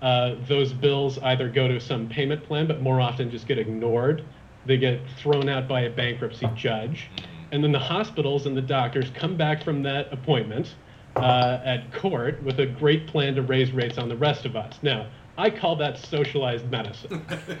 Uh, 0.00 0.34
those 0.48 0.72
bills 0.72 1.18
either 1.18 1.48
go 1.48 1.68
to 1.68 1.78
some 1.78 2.08
payment 2.08 2.42
plan, 2.44 2.66
but 2.66 2.80
more 2.80 3.00
often 3.00 3.30
just 3.30 3.46
get 3.46 3.58
ignored. 3.58 4.24
They 4.66 4.76
get 4.76 5.00
thrown 5.18 5.48
out 5.48 5.68
by 5.68 5.82
a 5.82 5.90
bankruptcy 5.90 6.48
judge. 6.56 7.10
And 7.52 7.62
then 7.62 7.70
the 7.70 7.78
hospitals 7.78 8.46
and 8.46 8.56
the 8.56 8.62
doctors 8.62 9.10
come 9.14 9.36
back 9.36 9.62
from 9.62 9.82
that 9.82 10.12
appointment 10.12 10.74
uh, 11.16 11.60
at 11.64 11.92
court 11.92 12.42
with 12.42 12.58
a 12.60 12.66
great 12.66 13.06
plan 13.06 13.34
to 13.34 13.42
raise 13.42 13.72
rates 13.72 13.98
on 13.98 14.08
the 14.08 14.16
rest 14.16 14.46
of 14.46 14.56
us. 14.56 14.78
Now, 14.82 15.08
I 15.36 15.50
call 15.50 15.76
that 15.76 15.98
socialized 15.98 16.70
medicine. 16.70 17.24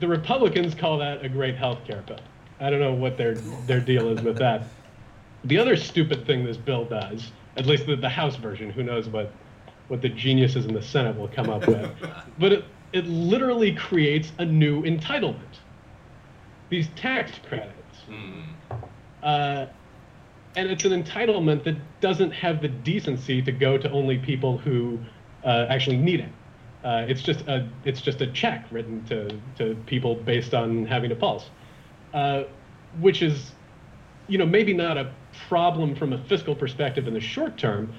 The 0.00 0.08
Republicans 0.08 0.74
call 0.74 0.98
that 0.98 1.24
a 1.24 1.28
great 1.28 1.56
health 1.56 1.78
care 1.86 2.02
bill. 2.06 2.20
I 2.60 2.70
don't 2.70 2.80
know 2.80 2.94
what 2.94 3.16
their 3.16 3.34
their 3.34 3.80
deal 3.80 4.08
is 4.08 4.22
with 4.22 4.38
that. 4.38 4.64
The 5.44 5.58
other 5.58 5.76
stupid 5.76 6.26
thing 6.26 6.44
this 6.44 6.56
bill 6.56 6.84
does, 6.84 7.30
at 7.56 7.66
least 7.66 7.86
the, 7.86 7.96
the 7.96 8.08
House 8.08 8.36
version, 8.36 8.70
who 8.70 8.82
knows 8.82 9.08
what 9.08 9.32
what 9.88 10.02
the 10.02 10.08
geniuses 10.08 10.66
in 10.66 10.74
the 10.74 10.82
Senate 10.82 11.16
will 11.16 11.28
come 11.28 11.48
up 11.48 11.66
with, 11.66 11.90
but 12.38 12.52
it, 12.52 12.64
it 12.92 13.06
literally 13.06 13.72
creates 13.72 14.32
a 14.38 14.44
new 14.44 14.82
entitlement. 14.82 15.60
These 16.70 16.88
tax 16.96 17.32
credits. 17.46 17.72
Mm. 18.08 18.42
Uh, 19.22 19.66
and 20.56 20.70
it's 20.70 20.84
an 20.84 21.02
entitlement 21.02 21.64
that 21.64 21.76
doesn't 22.00 22.30
have 22.32 22.62
the 22.62 22.68
decency 22.68 23.42
to 23.42 23.52
go 23.52 23.76
to 23.78 23.90
only 23.90 24.18
people 24.18 24.58
who 24.58 24.98
uh, 25.44 25.66
actually 25.68 25.98
need 25.98 26.20
it. 26.20 26.30
Uh, 26.86 27.04
it's 27.08 27.20
just 27.20 27.40
a 27.48 27.68
it's 27.84 28.00
just 28.00 28.20
a 28.20 28.28
check 28.28 28.64
written 28.70 29.04
to 29.06 29.28
to 29.58 29.74
people 29.86 30.14
based 30.14 30.54
on 30.54 30.86
having 30.86 31.10
a 31.10 31.16
pulse, 31.16 31.50
uh, 32.14 32.44
which 33.00 33.22
is, 33.22 33.50
you 34.28 34.38
know, 34.38 34.46
maybe 34.46 34.72
not 34.72 34.96
a 34.96 35.12
problem 35.48 35.96
from 35.96 36.12
a 36.12 36.18
fiscal 36.26 36.54
perspective 36.54 37.08
in 37.08 37.14
the 37.14 37.20
short 37.20 37.58
term, 37.58 37.92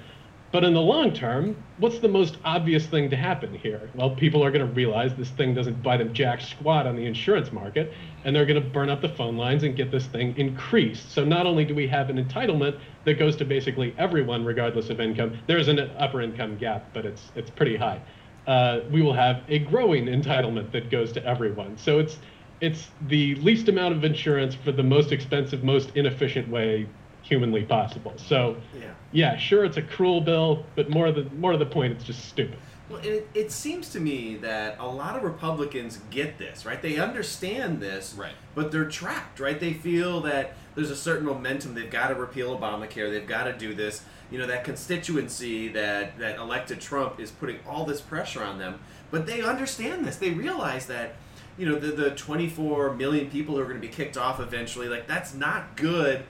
but 0.52 0.64
in 0.64 0.72
the 0.72 0.80
long 0.80 1.12
term, 1.12 1.54
what's 1.76 1.98
the 1.98 2.08
most 2.08 2.38
obvious 2.46 2.86
thing 2.86 3.10
to 3.10 3.16
happen 3.16 3.54
here? 3.54 3.90
Well, 3.94 4.16
people 4.16 4.42
are 4.42 4.50
going 4.50 4.66
to 4.66 4.72
realize 4.72 5.14
this 5.14 5.28
thing 5.28 5.52
doesn't 5.52 5.82
buy 5.82 5.98
them 5.98 6.14
jack 6.14 6.40
squat 6.40 6.86
on 6.86 6.96
the 6.96 7.04
insurance 7.04 7.52
market, 7.52 7.92
and 8.24 8.34
they're 8.34 8.46
going 8.46 8.62
to 8.62 8.66
burn 8.70 8.88
up 8.88 9.02
the 9.02 9.10
phone 9.10 9.36
lines 9.36 9.64
and 9.64 9.76
get 9.76 9.90
this 9.90 10.06
thing 10.06 10.34
increased. 10.38 11.12
So 11.12 11.26
not 11.26 11.44
only 11.44 11.66
do 11.66 11.74
we 11.74 11.86
have 11.88 12.08
an 12.08 12.16
entitlement 12.24 12.80
that 13.04 13.18
goes 13.18 13.36
to 13.36 13.44
basically 13.44 13.94
everyone, 13.98 14.46
regardless 14.46 14.88
of 14.88 14.98
income, 14.98 15.38
there 15.46 15.58
is 15.58 15.68
an 15.68 15.78
upper 15.98 16.22
income 16.22 16.56
gap, 16.56 16.86
but 16.94 17.04
it's 17.04 17.30
it's 17.34 17.50
pretty 17.50 17.76
high. 17.76 18.00
Uh, 18.48 18.80
we 18.90 19.02
will 19.02 19.12
have 19.12 19.42
a 19.48 19.58
growing 19.58 20.06
entitlement 20.06 20.72
that 20.72 20.90
goes 20.90 21.12
to 21.12 21.22
everyone. 21.24 21.76
So 21.76 21.98
it's 21.98 22.16
it's 22.62 22.88
the 23.06 23.34
least 23.36 23.68
amount 23.68 23.94
of 23.94 24.02
insurance 24.04 24.54
for 24.54 24.72
the 24.72 24.82
most 24.82 25.12
expensive, 25.12 25.62
most 25.62 25.90
inefficient 25.94 26.48
way 26.48 26.88
humanly 27.22 27.62
possible. 27.64 28.14
So 28.16 28.56
Yeah. 28.74 28.86
yeah, 29.12 29.36
sure, 29.36 29.64
it's 29.66 29.76
a 29.76 29.82
cruel 29.82 30.22
bill, 30.22 30.64
but 30.76 30.88
more 30.88 31.12
the 31.12 31.24
more 31.38 31.52
to 31.52 31.58
the 31.58 31.66
point, 31.66 31.92
it's 31.92 32.04
just 32.04 32.24
stupid. 32.24 32.58
Well, 32.88 33.00
it, 33.04 33.28
it 33.34 33.52
seems 33.52 33.90
to 33.90 34.00
me 34.00 34.36
that 34.36 34.78
a 34.80 34.86
lot 34.88 35.14
of 35.14 35.22
Republicans 35.22 36.00
get 36.08 36.38
this, 36.38 36.64
right? 36.64 36.80
They 36.80 36.96
understand 36.96 37.80
this, 37.80 38.14
Right. 38.16 38.32
but 38.54 38.72
they're 38.72 38.86
trapped, 38.88 39.40
right? 39.40 39.60
They 39.60 39.74
feel 39.74 40.22
that 40.22 40.54
there's 40.78 40.92
a 40.92 40.96
certain 40.96 41.26
momentum. 41.26 41.74
They've 41.74 41.90
got 41.90 42.08
to 42.08 42.14
repeal 42.14 42.56
Obamacare. 42.56 43.10
They've 43.10 43.26
got 43.26 43.44
to 43.44 43.52
do 43.52 43.74
this. 43.74 44.02
You 44.30 44.38
know, 44.38 44.46
that 44.46 44.62
constituency 44.62 45.66
that, 45.68 46.16
that 46.20 46.38
elected 46.38 46.80
Trump 46.80 47.18
is 47.18 47.32
putting 47.32 47.58
all 47.68 47.84
this 47.84 48.00
pressure 48.00 48.44
on 48.44 48.58
them. 48.58 48.78
But 49.10 49.26
they 49.26 49.42
understand 49.42 50.04
this. 50.04 50.16
They 50.16 50.30
realize 50.30 50.86
that, 50.86 51.16
you 51.56 51.68
know, 51.68 51.80
the, 51.80 51.88
the 51.88 52.10
24 52.12 52.94
million 52.94 53.28
people 53.28 53.56
who 53.56 53.60
are 53.60 53.64
going 53.64 53.80
to 53.80 53.84
be 53.84 53.92
kicked 53.92 54.16
off 54.16 54.38
eventually, 54.38 54.88
like, 54.88 55.08
that's 55.08 55.34
not 55.34 55.76
good 55.76 56.22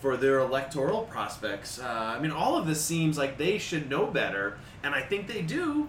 for 0.00 0.16
their 0.16 0.38
electoral 0.38 1.02
prospects. 1.02 1.80
Uh, 1.80 2.14
I 2.16 2.20
mean, 2.20 2.30
all 2.30 2.56
of 2.56 2.68
this 2.68 2.80
seems 2.84 3.18
like 3.18 3.38
they 3.38 3.58
should 3.58 3.90
know 3.90 4.06
better, 4.06 4.56
and 4.84 4.94
I 4.94 5.00
think 5.00 5.26
they 5.26 5.42
do. 5.42 5.88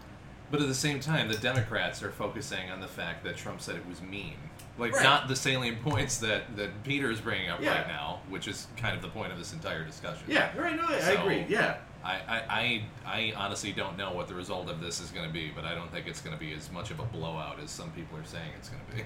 But 0.50 0.62
at 0.62 0.68
the 0.68 0.74
same 0.74 1.00
time, 1.00 1.28
the 1.28 1.38
Democrats 1.38 2.02
are 2.02 2.12
focusing 2.12 2.72
on 2.72 2.80
the 2.80 2.88
fact 2.88 3.24
that 3.26 3.38
Trump 3.38 3.62
said 3.62 3.76
it 3.76 3.86
was 3.88 4.02
mean. 4.02 4.38
Like, 4.78 4.94
Right. 4.94 5.04
not 5.04 5.28
the 5.28 5.36
salient 5.36 5.82
points 5.84 6.18
that, 6.20 6.56
that 6.56 6.84
Peter 6.84 7.10
is 7.12 7.20
bringing 7.20 7.50
up 7.50 7.62
Yeah. 7.62 7.78
right 7.80 7.88
now, 7.88 8.20
which 8.30 8.48
is 8.48 8.68
kind 8.78 8.96
of 8.96 9.02
the 9.02 9.08
point 9.10 9.32
of 9.32 9.38
this 9.38 9.54
entire 9.54 9.84
discussion. 9.84 10.24
Yeah, 10.28 10.56
right. 10.58 10.76
No, 10.76 10.84
I, 10.88 10.94
I 10.94 11.12
agree. 11.22 11.46
Yeah. 11.50 11.78
I, 12.04 12.14
I, 12.50 12.84
I, 13.06 13.34
honestly 13.36 13.74
don't 13.74 13.98
know 13.98 14.14
what 14.14 14.28
the 14.30 14.34
result 14.36 14.70
of 14.70 14.80
this 14.80 15.02
is 15.02 15.10
going 15.12 15.28
to 15.28 15.34
be, 15.34 15.52
but 15.54 15.66
I 15.66 15.74
don't 15.76 15.92
think 15.92 16.08
it's 16.08 16.22
going 16.22 16.38
to 16.38 16.40
be 16.40 16.54
as 16.54 16.72
much 16.72 16.90
of 16.92 17.00
a 17.00 17.04
blowout 17.04 17.60
as 17.62 17.70
some 17.70 17.92
people 17.92 18.18
are 18.18 18.24
saying 18.24 18.50
it's 18.58 18.70
going 18.70 18.82
to 18.92 18.96
be. 18.98 19.04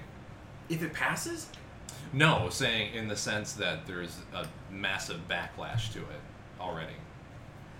If 0.68 0.82
it 0.84 0.92
passes, 0.92 1.48
No, 2.12 2.48
saying 2.50 2.94
in 2.94 3.08
the 3.08 3.16
sense 3.16 3.54
that 3.54 3.86
there's 3.86 4.18
a 4.34 4.46
massive 4.70 5.26
backlash 5.28 5.92
to 5.94 5.98
it 6.00 6.20
already. 6.60 6.92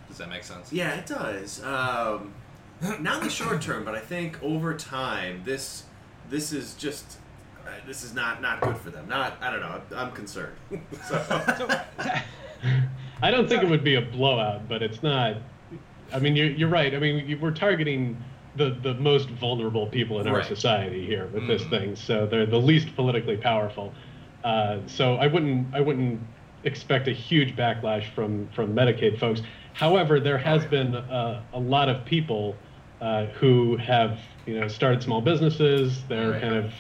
Does 0.08 0.18
that 0.18 0.28
make 0.28 0.42
sense? 0.44 0.72
yeah, 0.72 0.94
it 0.94 1.06
does. 1.06 1.62
Um, 1.62 2.34
not 3.00 3.18
in 3.18 3.24
the 3.24 3.30
short 3.30 3.62
term, 3.62 3.84
but 3.84 3.94
I 3.94 4.00
think 4.00 4.42
over 4.42 4.74
time, 4.74 5.42
this 5.44 5.84
this 6.28 6.52
is 6.52 6.74
just 6.74 7.18
this 7.86 8.02
is 8.04 8.14
not 8.14 8.40
not 8.42 8.60
good 8.60 8.76
for 8.78 8.90
them. 8.90 9.08
Not 9.08 9.36
I 9.40 9.50
don't 9.50 9.60
know. 9.60 9.80
I'm 9.96 10.12
concerned. 10.12 10.56
so, 11.08 11.22
So, 11.58 11.80
I 13.22 13.30
don't 13.30 13.48
think 13.48 13.62
it 13.62 13.68
would 13.68 13.84
be 13.84 13.94
a 13.96 14.00
blowout, 14.02 14.68
but 14.68 14.82
it's 14.82 15.02
not. 15.02 15.36
I 16.12 16.18
mean, 16.18 16.36
you're, 16.36 16.50
you're 16.50 16.68
right. 16.68 16.94
I 16.94 16.98
mean, 16.98 17.38
we're 17.40 17.52
targeting 17.52 18.22
the, 18.56 18.76
the 18.82 18.94
most 18.94 19.30
vulnerable 19.30 19.86
people 19.86 20.20
in 20.20 20.28
our 20.28 20.42
society 20.42 21.06
here 21.06 21.26
with 21.32 21.46
this 21.46 21.62
Mhm. 21.62 21.70
thing, 21.70 21.96
so 21.96 22.26
they're 22.26 22.44
the 22.46 22.58
least 22.60 22.94
politically 22.94 23.36
powerful. 23.38 23.94
Uh, 24.44 24.78
so 24.86 25.14
I 25.16 25.26
wouldn't 25.28 25.74
I 25.74 25.80
wouldn't 25.80 26.20
expect 26.64 27.08
a 27.08 27.12
huge 27.12 27.56
backlash 27.56 28.10
from 28.14 28.48
from 28.54 28.74
Medicaid 28.74 29.18
folks. 29.18 29.40
However, 29.72 30.20
there 30.20 30.38
has 30.38 30.64
been 30.66 30.94
uh, 30.94 31.42
a 31.54 31.58
lot 31.58 31.88
of 31.88 32.04
people 32.04 32.56
uh, 33.00 33.26
who 33.26 33.76
have 33.78 34.18
you 34.46 34.60
know 34.60 34.68
started 34.68 35.02
small 35.02 35.20
businesses. 35.22 36.02
They're 36.08 36.32
Right. 36.32 36.42
kind 36.42 36.54
of 36.56 36.72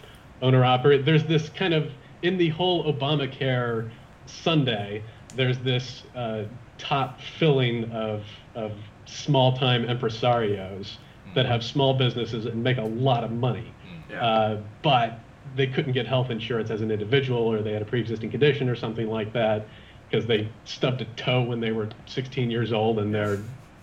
owner 0.42 0.64
operate. 0.64 1.04
There's 1.04 1.24
this 1.24 1.48
kind 1.48 1.72
of 1.72 1.90
in 2.22 2.36
the 2.36 2.50
whole 2.50 2.92
Obamacare 2.92 3.90
Sunday. 4.26 5.02
There's 5.34 5.58
this 5.58 6.02
uh, 6.14 6.44
top 6.78 7.20
filling 7.20 7.90
of 7.92 8.24
of 8.54 8.72
small 9.06 9.56
time 9.56 9.84
impresarios 9.84 10.96
that 11.34 11.46
have 11.46 11.64
small 11.64 11.94
businesses 11.94 12.44
and 12.44 12.62
make 12.62 12.76
a 12.76 12.82
lot 12.82 13.24
of 13.24 13.30
money, 13.30 13.72
yeah. 14.10 14.24
uh, 14.24 14.60
but 14.82 15.18
they 15.56 15.66
couldn't 15.66 15.92
get 15.92 16.06
health 16.06 16.30
insurance 16.30 16.70
as 16.70 16.82
an 16.82 16.90
individual, 16.90 17.40
or 17.40 17.62
they 17.62 17.72
had 17.72 17.80
a 17.80 17.86
pre-existing 17.86 18.30
condition 18.30 18.68
or 18.68 18.76
something 18.76 19.08
like 19.08 19.32
that, 19.32 19.66
because 20.08 20.26
they 20.26 20.48
stubbed 20.64 21.00
a 21.00 21.04
toe 21.16 21.42
when 21.42 21.60
they 21.60 21.72
were 21.72 21.88
16 22.06 22.50
years 22.50 22.72
old, 22.72 22.98
and 22.98 23.14
they're 23.14 23.38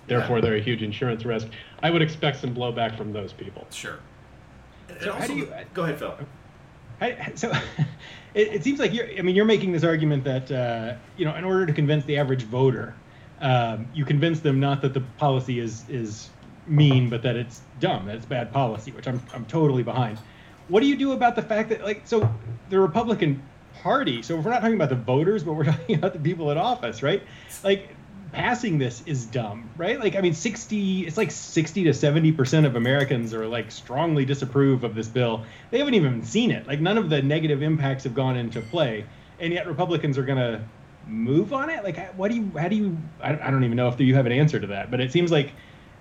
therefore 0.08 0.42
they're 0.42 0.56
a 0.56 0.62
huge 0.62 0.84
insurance 0.84 1.26
risk. 1.26 1.48
I 1.82 1.90
would 1.90 2.02
expect 2.02 2.40
some 2.40 2.54
blowback 2.56 2.98
from 2.98 3.14
those 3.14 3.34
people. 3.34 3.66
Sure. 3.72 4.00
And 4.90 5.00
so 5.02 5.14
how 5.14 5.22
also 5.22 5.34
do 5.34 5.40
you- 5.40 5.54
go 5.74 5.84
ahead, 5.84 6.00
Phil. 6.00 6.16
I, 7.02 7.32
so 7.36 7.52
it, 8.34 8.54
it 8.56 8.64
seems 8.64 8.80
like 8.80 8.94
you're 8.94 9.08
i 9.18 9.22
mean 9.22 9.36
you're 9.36 9.46
making 9.46 9.72
this 9.72 9.84
argument 9.84 10.24
that 10.26 10.52
uh, 10.52 10.96
you 11.18 11.26
know 11.26 11.36
in 11.36 11.44
order 11.44 11.66
to 11.66 11.74
convince 11.74 12.06
the 12.06 12.18
average 12.18 12.44
voter 12.44 12.96
um, 13.42 13.88
you 13.94 14.04
convince 14.04 14.42
them 14.42 14.60
not 14.60 14.82
that 14.82 14.94
the 14.94 15.02
policy 15.18 15.60
is 15.60 15.88
is 15.90 16.30
mean 16.68 17.10
but 17.10 17.24
that 17.24 17.36
it's 17.36 17.62
dumb 17.80 18.06
that 18.06 18.16
it's 18.16 18.26
bad 18.26 18.52
policy 18.52 18.92
which 18.92 19.08
i'm, 19.08 19.22
I'm 19.34 19.46
totally 19.46 19.84
behind. 19.84 20.20
What 20.68 20.82
do 20.82 20.86
you 20.86 20.98
do 20.98 21.14
about 21.14 21.36
the 21.36 21.42
fact 21.42 21.70
that 21.70 21.84
like 21.84 22.06
so 22.06 22.32
the 22.70 22.80
republican 22.80 23.42
party 23.82 24.22
so 24.22 24.38
if 24.38 24.46
we're 24.46 24.52
not 24.52 24.62
talking 24.62 24.76
about 24.76 24.90
the 24.90 24.96
voters 24.96 25.44
but 25.44 25.54
we're 25.54 25.64
talking 25.74 25.96
about 25.96 26.14
the 26.14 26.20
people 26.20 26.52
in 26.52 26.58
office 26.58 27.02
right? 27.02 27.24
Like 27.64 27.96
passing 28.32 28.78
this 28.78 29.02
is 29.06 29.26
dumb 29.26 29.70
right? 29.78 30.00
Like 30.00 30.16
i 30.16 30.22
mean 30.22 30.34
60 30.34 31.08
it's 31.08 31.18
like 31.18 31.32
60 31.32 31.86
to 31.86 31.94
70 31.94 32.32
percent 32.34 32.66
of 32.66 32.76
americans 32.76 33.34
are 33.34 33.48
like 33.48 33.72
strongly 33.72 34.26
disapprove 34.26 34.84
of 34.84 34.94
this 34.96 35.08
bill. 35.08 35.44
They 35.72 35.80
haven't 35.80 35.94
even 35.96 36.24
seen 36.24 36.52
it. 36.52 36.68
Like 36.68 36.80
none 36.80 36.98
of 36.98 37.10
the 37.10 37.22
negative 37.22 37.62
impacts 37.62 38.04
have 38.04 38.14
gone 38.14 38.38
into 38.38 38.62
play. 38.62 39.06
And 39.40 39.54
yet 39.54 39.68
republicans 39.68 40.18
are 40.18 40.24
going 40.24 40.38
to 40.38 40.62
move 41.08 41.54
on 41.54 41.70
it? 41.70 41.84
Like 41.84 42.14
what 42.16 42.30
do 42.30 42.36
you 42.36 42.52
how 42.58 42.68
do 42.68 42.76
you 42.76 42.98
I, 43.22 43.34
I 43.34 43.52
don't 43.52 43.64
even 43.64 43.78
know 43.78 43.88
if 43.88 44.00
you 44.00 44.16
have 44.16 44.26
an 44.26 44.32
answer 44.32 44.60
to 44.60 44.68
that 44.68 44.92
but 44.92 45.00
it 45.00 45.12
seems 45.12 45.32
like 45.32 45.54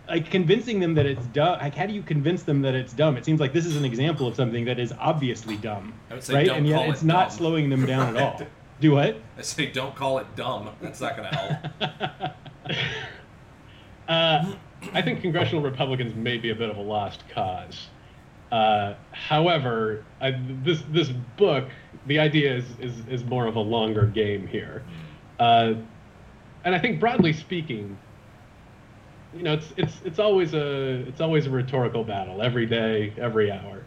like 0.09 0.31
convincing 0.31 0.81
them 0.81 0.95
that 0.95 1.07
it's 1.07 1.25
dumb 1.27 1.59
like 1.59 1.75
how 1.75 1.87
do 1.87 1.93
you 1.93 2.03
convince 2.03 2.43
them 2.43 2.63
that 2.63 2.75
it's 2.75 2.93
dumb? 2.93 3.17
It 3.17 3.25
seems 3.25 3.41
like 3.41 3.53
this 3.53 3.67
is 3.67 3.77
an 3.77 3.85
example 3.85 4.27
of 4.27 4.35
something 4.35 4.65
that 4.67 4.79
is 4.79 4.93
obviously 4.99 5.57
dumb 5.57 5.95
I 6.11 6.15
would 6.15 6.25
say 6.25 6.35
right? 6.35 6.49
and 6.49 6.67
yet 6.67 6.89
it's 6.89 7.03
it 7.03 7.07
not 7.07 7.29
dumb. 7.29 7.39
slowing 7.39 7.71
them 7.71 7.87
down 7.87 8.17
at 8.17 8.23
all 8.23 8.43
do 8.81 8.93
what 8.93 9.21
I 9.37 9.43
say 9.43 9.67
don't 9.67 9.95
call 9.95 10.19
it 10.19 10.27
dumb. 10.37 10.71
That's 10.81 11.01
not 11.01 11.17
going 11.17 11.31
to 11.31 11.37
help. 11.37 12.33
Uh, 14.09 14.55
I 14.95 15.03
think 15.03 15.21
congressional 15.21 15.63
Republicans 15.63 16.15
may 16.15 16.39
be 16.39 16.49
a 16.49 16.55
bit 16.55 16.71
of 16.71 16.79
a 16.79 16.81
lost 16.81 17.29
cause. 17.29 17.89
Uh, 18.51 18.95
however, 19.13 20.05
I, 20.21 20.41
this 20.65 20.83
this 20.91 21.11
book, 21.37 21.69
the 22.07 22.19
idea 22.19 22.57
is, 22.57 22.65
is 22.81 22.95
is 23.11 23.25
more 23.25 23.47
of 23.47 23.57
a 23.57 23.61
longer 23.61 24.07
game 24.07 24.47
here, 24.47 24.83
uh, 25.39 25.75
and 26.65 26.75
I 26.75 26.79
think 26.79 26.99
broadly 26.99 27.35
speaking, 27.35 27.99
you 29.37 29.43
know, 29.43 29.53
it's 29.53 29.75
it's 29.77 30.01
it's 30.05 30.19
always 30.19 30.55
a 30.55 31.07
it's 31.07 31.21
always 31.21 31.47
a 31.47 31.51
rhetorical 31.51 32.05
battle 32.05 32.41
every 32.41 32.65
day, 32.65 33.13
every 33.19 33.53
hour, 33.53 33.85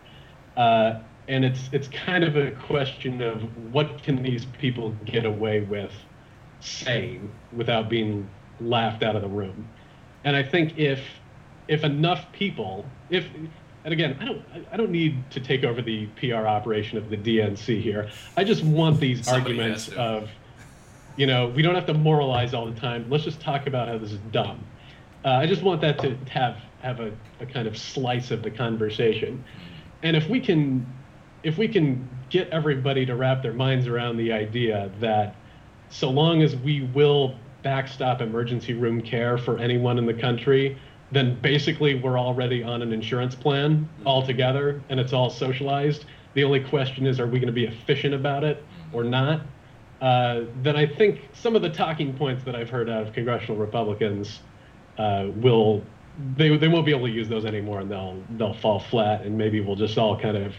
uh, 0.55 0.99
and 1.27 1.45
it's 1.45 1.69
it's 1.71 1.87
kind 1.87 2.23
of 2.23 2.35
a 2.35 2.51
question 2.51 3.21
of 3.21 3.41
what 3.73 4.03
can 4.03 4.21
these 4.21 4.45
people 4.45 4.95
get 5.05 5.25
away 5.25 5.61
with 5.61 5.91
saying 6.59 7.31
without 7.53 7.89
being 7.89 8.29
laughed 8.59 9.03
out 9.03 9.15
of 9.15 9.21
the 9.21 9.27
room. 9.27 9.67
And 10.23 10.35
I 10.35 10.43
think 10.43 10.77
if 10.77 11.01
if 11.67 11.83
enough 11.83 12.31
people, 12.31 12.85
if 13.09 13.25
and 13.83 13.93
again, 13.93 14.17
I 14.19 14.25
don't 14.25 14.43
I 14.71 14.77
don't 14.77 14.91
need 14.91 15.29
to 15.31 15.39
take 15.39 15.63
over 15.63 15.81
the 15.81 16.07
PR 16.17 16.47
operation 16.47 16.97
of 16.97 17.09
the 17.09 17.17
DNC 17.17 17.81
here. 17.81 18.09
I 18.37 18.43
just 18.43 18.63
want 18.63 18.99
these 18.99 19.25
Somebody 19.25 19.51
arguments 19.51 19.89
of 19.89 20.29
you 21.17 21.27
know, 21.27 21.49
we 21.49 21.61
don't 21.61 21.75
have 21.75 21.85
to 21.87 21.93
moralize 21.93 22.53
all 22.53 22.65
the 22.65 22.79
time. 22.79 23.05
Let's 23.09 23.25
just 23.25 23.41
talk 23.41 23.67
about 23.67 23.87
how 23.87 23.97
this 23.97 24.13
is 24.13 24.19
dumb. 24.31 24.63
Uh, 25.25 25.29
I 25.29 25.45
just 25.45 25.61
want 25.61 25.81
that 25.81 25.99
to 25.99 26.15
have 26.29 26.57
have 26.81 26.99
a, 26.99 27.11
a 27.39 27.45
kind 27.45 27.67
of 27.67 27.77
slice 27.77 28.31
of 28.31 28.41
the 28.41 28.49
conversation. 28.49 29.43
And 30.03 30.17
if 30.17 30.27
we 30.27 30.39
can 30.39 30.85
if 31.43 31.57
we 31.57 31.67
can 31.67 32.07
get 32.29 32.49
everybody 32.49 33.05
to 33.05 33.15
wrap 33.15 33.41
their 33.41 33.53
minds 33.53 33.87
around 33.87 34.17
the 34.17 34.31
idea 34.31 34.91
that 34.99 35.35
so 35.89 36.09
long 36.09 36.41
as 36.41 36.55
we 36.55 36.81
will 36.93 37.35
backstop 37.63 38.21
emergency 38.21 38.73
room 38.73 39.01
care 39.01 39.37
for 39.37 39.57
anyone 39.57 39.97
in 39.97 40.05
the 40.05 40.13
country, 40.13 40.77
then 41.11 41.39
basically 41.41 41.95
we're 41.95 42.17
already 42.17 42.63
on 42.63 42.81
an 42.81 42.93
insurance 42.93 43.35
plan 43.35 43.87
altogether 44.05 44.81
and 44.89 44.99
it's 44.99 45.13
all 45.13 45.29
socialized. 45.29 46.05
The 46.33 46.43
only 46.43 46.61
question 46.61 47.05
is, 47.05 47.19
are 47.19 47.27
we 47.27 47.39
going 47.39 47.47
to 47.47 47.53
be 47.53 47.65
efficient 47.65 48.13
about 48.13 48.43
it 48.43 48.63
or 48.93 49.03
not? 49.03 49.41
Uh, 49.99 50.45
then 50.63 50.75
I 50.75 50.87
think 50.87 51.29
some 51.33 51.55
of 51.55 51.61
the 51.61 51.69
talking 51.69 52.13
points 52.13 52.43
that 52.45 52.55
I've 52.55 52.69
heard 52.69 52.89
out 52.89 53.05
of 53.07 53.13
congressional 53.13 53.57
Republicans 53.57 54.39
uh, 54.97 55.27
will 55.35 55.83
they 56.35 56.55
they 56.57 56.67
won't 56.67 56.85
be 56.85 56.91
able 56.91 57.07
to 57.07 57.13
use 57.13 57.29
those 57.29 57.45
anymore, 57.45 57.79
and 57.81 57.91
they'll 57.91 58.21
they'll 58.31 58.53
fall 58.55 58.79
flat, 58.79 59.21
and 59.21 59.37
maybe 59.37 59.61
we'll 59.61 59.75
just 59.75 59.97
all 59.97 60.19
kind 60.19 60.37
of 60.37 60.53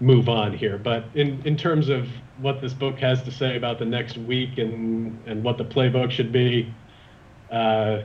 move 0.00 0.28
on 0.28 0.52
here. 0.56 0.78
But 0.78 1.04
in 1.14 1.40
in 1.44 1.56
terms 1.56 1.88
of 1.88 2.08
what 2.38 2.60
this 2.60 2.72
book 2.72 2.98
has 2.98 3.22
to 3.22 3.30
say 3.30 3.56
about 3.56 3.78
the 3.78 3.84
next 3.84 4.16
week 4.16 4.58
and 4.58 5.18
and 5.26 5.42
what 5.42 5.58
the 5.58 5.64
playbook 5.64 6.10
should 6.10 6.32
be, 6.32 6.72
uh, 7.50 8.02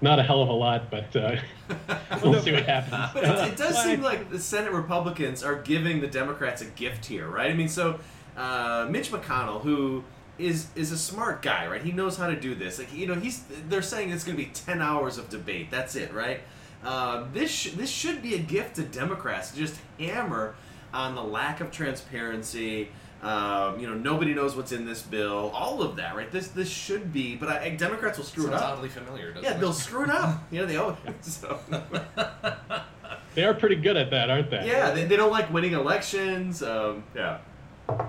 not 0.00 0.18
a 0.18 0.22
hell 0.22 0.42
of 0.42 0.48
a 0.48 0.52
lot, 0.52 0.90
but 0.90 1.14
uh, 1.16 1.36
we'll 2.22 2.40
see 2.40 2.52
what 2.52 2.64
happens. 2.64 3.10
But 3.14 3.24
it, 3.24 3.52
it 3.52 3.56
does 3.56 3.82
seem 3.82 4.02
like 4.02 4.30
the 4.30 4.38
Senate 4.38 4.72
Republicans 4.72 5.42
are 5.42 5.56
giving 5.56 6.00
the 6.00 6.06
Democrats 6.06 6.62
a 6.62 6.66
gift 6.66 7.06
here, 7.06 7.28
right? 7.28 7.50
I 7.50 7.54
mean, 7.54 7.68
so 7.68 7.98
uh, 8.36 8.86
Mitch 8.90 9.10
McConnell, 9.10 9.62
who 9.62 10.04
is 10.38 10.68
is 10.74 10.92
a 10.92 10.98
smart 10.98 11.42
guy, 11.42 11.66
right? 11.66 11.82
He 11.82 11.92
knows 11.92 12.16
how 12.16 12.28
to 12.28 12.38
do 12.38 12.54
this. 12.54 12.78
Like 12.78 12.92
you 12.92 13.06
know, 13.06 13.14
he's 13.14 13.44
they're 13.68 13.82
saying 13.82 14.10
it's 14.10 14.24
going 14.24 14.36
to 14.36 14.42
be 14.42 14.50
ten 14.50 14.82
hours 14.82 15.18
of 15.18 15.28
debate. 15.28 15.70
That's 15.70 15.96
it, 15.96 16.12
right? 16.12 16.40
Uh, 16.84 17.24
this 17.32 17.50
sh- 17.50 17.70
this 17.70 17.90
should 17.90 18.22
be 18.22 18.34
a 18.34 18.38
gift 18.38 18.76
to 18.76 18.82
Democrats 18.82 19.50
to 19.52 19.56
just 19.56 19.80
hammer 19.98 20.54
on 20.96 21.14
the 21.14 21.22
lack 21.22 21.60
of 21.60 21.70
transparency. 21.70 22.88
Um, 23.22 23.80
you 23.80 23.86
know, 23.88 23.94
nobody 23.94 24.34
knows 24.34 24.54
what's 24.56 24.72
in 24.72 24.84
this 24.84 25.02
bill. 25.02 25.50
All 25.54 25.82
of 25.82 25.96
that, 25.96 26.14
right? 26.16 26.30
This 26.30 26.48
this 26.48 26.68
should 26.68 27.12
be, 27.12 27.34
but 27.36 27.48
I, 27.48 27.70
Democrats 27.70 28.18
will 28.18 28.24
screw 28.24 28.44
Sounds 28.44 28.54
it 28.56 28.62
up. 28.62 28.72
oddly 28.76 28.88
familiar, 28.88 29.28
doesn't 29.32 29.42
Yeah, 29.44 29.56
it? 29.56 29.60
they'll 29.60 29.72
screw 29.72 30.04
it 30.04 30.10
up. 30.10 30.42
You 30.50 30.60
know, 30.60 30.66
they 30.66 30.76
always. 30.76 30.96
So. 31.22 31.58
They 33.34 33.44
are 33.44 33.52
pretty 33.52 33.76
good 33.76 33.98
at 33.98 34.10
that, 34.12 34.30
aren't 34.30 34.48
they? 34.50 34.66
Yeah, 34.66 34.92
they, 34.92 35.04
they 35.04 35.14
don't 35.16 35.30
like 35.30 35.52
winning 35.52 35.74
elections. 35.74 36.62
Um, 36.62 37.04
yeah. 37.14 37.36
Um, 37.90 38.06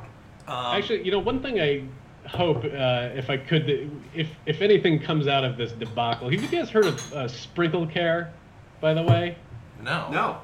Actually, 0.48 1.04
you 1.04 1.12
know, 1.12 1.20
one 1.20 1.42
thing 1.42 1.60
I 1.60 1.84
hope, 2.30 2.64
uh, 2.64 3.10
if 3.14 3.30
I 3.30 3.36
could, 3.36 3.92
if 4.16 4.30
if 4.46 4.62
anything 4.62 5.02
comes 5.02 5.28
out 5.28 5.44
of 5.44 5.58
this 5.58 5.74
debacle, 5.74 6.30
have 6.30 6.42
you 6.42 6.48
guys 6.48 6.70
heard 6.70 6.86
of 6.86 7.14
uh, 7.14 7.28
Sprinkle 7.28 7.86
Care? 7.88 8.32
By 8.80 8.94
the 8.94 9.04
way, 9.04 9.36
no. 9.84 10.10
No. 10.12 10.38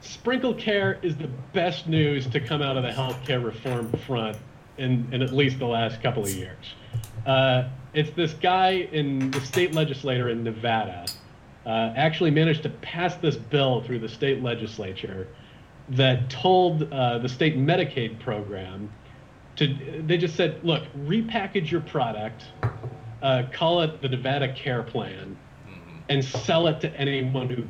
Sprinkle 0.00 0.54
Care 0.54 0.98
is 1.02 1.16
the 1.16 1.28
best 1.52 1.86
news 1.88 2.26
to 2.28 2.40
come 2.40 2.62
out 2.62 2.76
of 2.76 2.82
the 2.82 2.90
healthcare 2.90 3.42
reform 3.44 3.90
front 4.06 4.36
in, 4.78 5.08
in 5.12 5.22
at 5.22 5.32
least 5.32 5.58
the 5.58 5.66
last 5.66 6.02
couple 6.02 6.22
of 6.22 6.30
years. 6.30 6.74
Uh, 7.26 7.68
it's 7.94 8.10
this 8.10 8.34
guy 8.34 8.70
in 8.92 9.30
the 9.30 9.40
state 9.40 9.72
legislator 9.74 10.28
in 10.28 10.44
Nevada 10.44 11.06
uh, 11.64 11.92
actually 11.96 12.30
managed 12.30 12.62
to 12.62 12.68
pass 12.68 13.16
this 13.16 13.36
bill 13.36 13.82
through 13.82 13.98
the 13.98 14.08
state 14.08 14.42
legislature 14.42 15.26
that 15.88 16.28
told 16.30 16.92
uh, 16.92 17.18
the 17.18 17.28
state 17.28 17.56
Medicaid 17.56 18.20
program 18.20 18.92
to 19.56 19.74
they 20.06 20.18
just 20.18 20.36
said, 20.36 20.62
look, 20.62 20.82
repackage 21.06 21.70
your 21.70 21.80
product, 21.80 22.44
uh, 23.22 23.44
call 23.52 23.80
it 23.80 24.02
the 24.02 24.08
Nevada 24.08 24.52
Care 24.52 24.82
Plan, 24.82 25.36
Mhm. 25.66 26.00
and 26.10 26.24
sell 26.24 26.66
it 26.66 26.80
to 26.82 26.94
anyone 27.00 27.48
who 27.48 27.64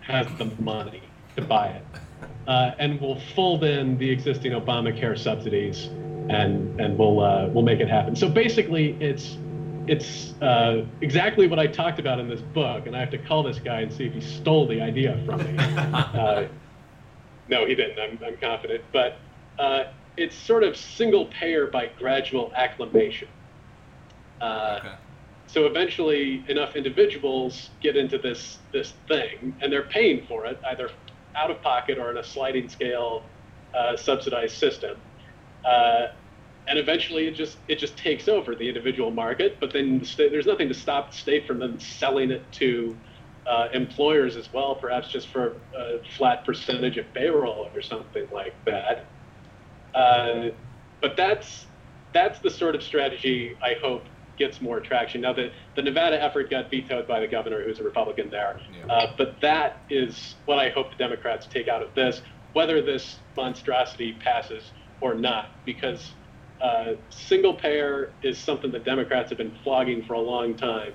has 0.00 0.26
the 0.38 0.46
money 0.60 1.02
to 1.36 1.42
buy 1.42 1.68
it. 1.68 1.84
Uh, 2.46 2.74
and 2.78 3.00
we'll 3.00 3.20
fold 3.34 3.64
in 3.64 3.96
the 3.98 4.10
existing 4.10 4.52
Obamacare 4.52 5.18
subsidies, 5.18 5.86
and 6.28 6.80
and 6.80 6.98
we'll 6.98 7.20
uh, 7.20 7.48
we'll 7.48 7.62
make 7.62 7.80
it 7.80 7.88
happen. 7.88 8.16
So 8.16 8.28
basically, 8.28 8.96
it's 9.00 9.36
it's 9.86 10.34
uh, 10.42 10.84
exactly 11.00 11.46
what 11.46 11.58
I 11.58 11.66
talked 11.66 11.98
about 11.98 12.18
in 12.18 12.28
this 12.28 12.40
book, 12.40 12.86
and 12.86 12.96
I 12.96 13.00
have 13.00 13.10
to 13.10 13.18
call 13.18 13.42
this 13.42 13.58
guy 13.58 13.80
and 13.80 13.92
see 13.92 14.06
if 14.06 14.14
he 14.14 14.20
stole 14.20 14.66
the 14.66 14.80
idea 14.80 15.20
from 15.24 15.38
me. 15.44 15.56
uh, 15.58 16.44
no, 17.48 17.66
he 17.66 17.74
didn't. 17.74 17.98
I'm, 17.98 18.18
I'm 18.24 18.36
confident, 18.36 18.84
but 18.92 19.18
uh, 19.58 19.84
it's 20.16 20.36
sort 20.36 20.62
of 20.62 20.76
single 20.76 21.26
payer 21.26 21.66
by 21.66 21.90
gradual 21.98 22.52
acclimation. 22.56 23.28
Uh, 24.40 24.78
Okay. 24.80 24.94
so 25.46 25.66
eventually, 25.66 26.44
enough 26.48 26.74
individuals 26.76 27.70
get 27.80 27.96
into 27.96 28.18
this 28.18 28.58
this 28.72 28.94
thing, 29.08 29.54
and 29.60 29.72
they're 29.72 29.82
paying 29.82 30.26
for 30.26 30.46
it 30.46 30.58
either 30.70 30.90
out 31.36 31.50
of 31.50 31.62
pocket 31.62 31.98
or 31.98 32.10
in 32.10 32.18
a 32.18 32.24
sliding 32.24 32.68
scale 32.68 33.22
uh, 33.74 33.96
subsidized 33.96 34.56
system. 34.56 34.96
Uh, 35.64 36.08
and 36.68 36.78
eventually, 36.78 37.26
it 37.26 37.34
just 37.34 37.58
it 37.68 37.78
just 37.78 37.96
takes 37.96 38.28
over 38.28 38.54
the 38.54 38.68
individual 38.68 39.10
market. 39.10 39.58
But 39.60 39.72
then 39.72 39.98
the 39.98 40.04
state, 40.04 40.30
there's 40.30 40.46
nothing 40.46 40.68
to 40.68 40.74
stop 40.74 41.10
the 41.10 41.16
state 41.16 41.46
from 41.46 41.58
then 41.58 41.80
selling 41.80 42.30
it 42.30 42.50
to 42.52 42.96
uh, 43.46 43.68
employers 43.72 44.36
as 44.36 44.52
well, 44.52 44.74
perhaps 44.74 45.08
just 45.08 45.28
for 45.28 45.56
a 45.76 45.98
flat 46.16 46.44
percentage 46.44 46.96
of 46.98 47.12
payroll 47.14 47.68
or 47.74 47.82
something 47.82 48.26
like 48.32 48.54
that. 48.66 49.06
Uh, 49.94 50.50
but 51.00 51.16
that's 51.16 51.66
that's 52.12 52.38
the 52.40 52.50
sort 52.50 52.74
of 52.74 52.82
strategy 52.82 53.56
I 53.62 53.74
hope 53.82 54.04
gets 54.40 54.60
more 54.60 54.80
traction. 54.80 55.20
Now, 55.20 55.32
the, 55.34 55.52
the 55.76 55.82
Nevada 55.82 56.20
effort 56.20 56.50
got 56.50 56.70
vetoed 56.70 57.06
by 57.06 57.20
the 57.20 57.28
governor, 57.28 57.62
who's 57.62 57.78
a 57.78 57.84
Republican 57.84 58.30
there. 58.30 58.58
Yeah. 58.74 58.92
Uh, 58.92 59.12
but 59.16 59.36
that 59.42 59.82
is 59.90 60.34
what 60.46 60.58
I 60.58 60.70
hope 60.70 60.90
the 60.90 60.96
Democrats 60.96 61.46
take 61.46 61.68
out 61.68 61.82
of 61.82 61.94
this, 61.94 62.22
whether 62.54 62.80
this 62.82 63.18
monstrosity 63.36 64.14
passes 64.14 64.72
or 65.02 65.14
not, 65.14 65.50
because 65.66 66.12
uh, 66.62 66.94
single 67.10 67.52
payer 67.54 68.12
is 68.22 68.38
something 68.38 68.72
the 68.72 68.78
Democrats 68.78 69.28
have 69.28 69.38
been 69.38 69.54
flogging 69.62 70.02
for 70.04 70.14
a 70.14 70.20
long 70.20 70.54
time, 70.54 70.94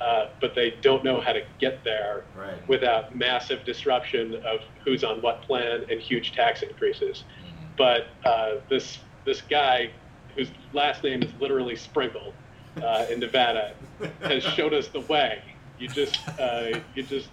uh, 0.00 0.26
but 0.40 0.54
they 0.54 0.74
don't 0.82 1.02
know 1.02 1.18
how 1.20 1.32
to 1.32 1.40
get 1.58 1.82
there 1.84 2.24
Right. 2.36 2.68
without 2.68 3.16
massive 3.16 3.64
disruption 3.64 4.34
of 4.44 4.60
who's 4.84 5.02
on 5.02 5.22
what 5.22 5.40
plan 5.42 5.86
and 5.90 5.98
huge 6.00 6.32
tax 6.32 6.62
increases. 6.62 7.24
Mhm. 7.24 7.76
But 7.78 8.06
uh, 8.24 8.56
this 8.68 8.98
this 9.24 9.40
guy, 9.40 9.90
whose 10.34 10.50
last 10.72 11.04
name 11.04 11.22
is 11.22 11.30
literally 11.40 11.76
Sprinkle, 11.76 12.34
uh, 12.80 13.06
in 13.10 13.20
Nevada, 13.20 13.74
has 14.22 14.42
showed 14.42 14.72
us 14.72 14.88
the 14.88 15.00
way. 15.00 15.38
You 15.78 15.88
just 15.88 16.18
uh, 16.38 16.78
you 16.94 17.02
just 17.02 17.30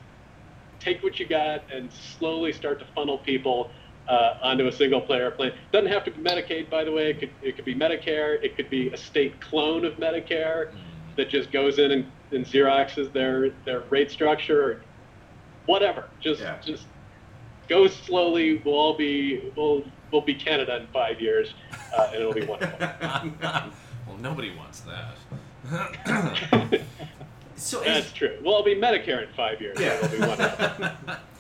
take 0.80 1.04
what 1.04 1.20
you 1.20 1.28
got 1.28 1.72
and 1.72 1.92
slowly 1.92 2.52
start 2.54 2.80
to 2.80 2.86
funnel 2.96 3.20
people 3.20 3.72
uh, 4.08 4.34
onto 4.42 4.68
a 4.68 4.72
single 4.72 5.02
payer 5.02 5.30
plan. 5.32 5.52
Doesn't 5.72 5.92
have 5.92 6.04
to 6.06 6.12
be 6.12 6.22
Medicaid, 6.22 6.70
by 6.70 6.84
the 6.84 6.92
way. 6.92 7.12
It 7.12 7.20
could 7.20 7.32
it 7.42 7.56
could 7.56 7.66
be 7.66 7.76
Medicare. 7.76 8.38
It 8.44 8.56
could 8.56 8.70
be 8.70 8.90
a 8.90 8.98
state 8.98 9.40
clone 9.42 9.86
of 9.86 9.94
Medicare 9.96 10.72
Mhm. 10.74 11.16
that 11.18 11.30
just 11.30 11.52
goes 11.52 11.80
in 11.80 11.92
and, 11.92 12.12
and 12.32 12.46
xeroxes 12.46 13.14
their 13.14 13.52
their 13.66 13.82
rate 13.90 14.10
structure 14.12 14.62
or 14.64 14.86
whatever. 15.66 16.10
Just 16.20 16.42
Yeah. 16.42 16.58
just 16.66 16.88
go 17.68 17.88
slowly. 17.88 18.62
We'll 18.66 18.74
all 18.76 18.98
be 18.98 19.52
we'll 19.56 19.84
we'll 20.12 20.22
be 20.26 20.34
Canada 20.34 20.78
in 20.78 20.88
five 20.88 21.22
years, 21.22 21.54
uh, 21.96 22.08
and 22.14 22.22
it'll 22.22 22.34
be 22.34 22.46
wonderful. 22.46 22.80
well, 24.10 24.18
nobody 24.18 24.54
wants 24.56 24.82
that. 24.82 25.16
So 27.60 27.82
That's 27.82 28.08
as, 28.08 28.14
true. 28.14 28.38
We'll 28.42 28.64
be 28.64 28.76
Medicare 28.76 29.28
in 29.28 29.34
five 29.34 29.62
years. 29.62 29.78
Yeah. 29.80 29.98
It'll 29.98 30.18
be 30.18 30.20
wonderful. 30.20 30.90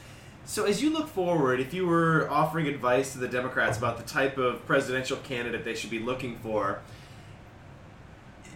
so 0.46 0.66
as 0.66 0.84
you 0.84 0.90
look 0.90 1.08
forward, 1.08 1.62
if 1.62 1.74
you 1.74 1.88
were 1.88 2.30
offering 2.30 2.68
advice 2.68 3.14
to 3.14 3.20
the 3.20 3.28
Democrats 3.28 3.78
about 3.78 3.98
the 3.98 4.04
type 4.04 4.38
of 4.38 4.66
presidential 4.66 5.18
candidate 5.18 5.64
they 5.64 5.76
should 5.76 5.90
be 5.90 6.00
looking 6.00 6.38
for, 6.40 6.82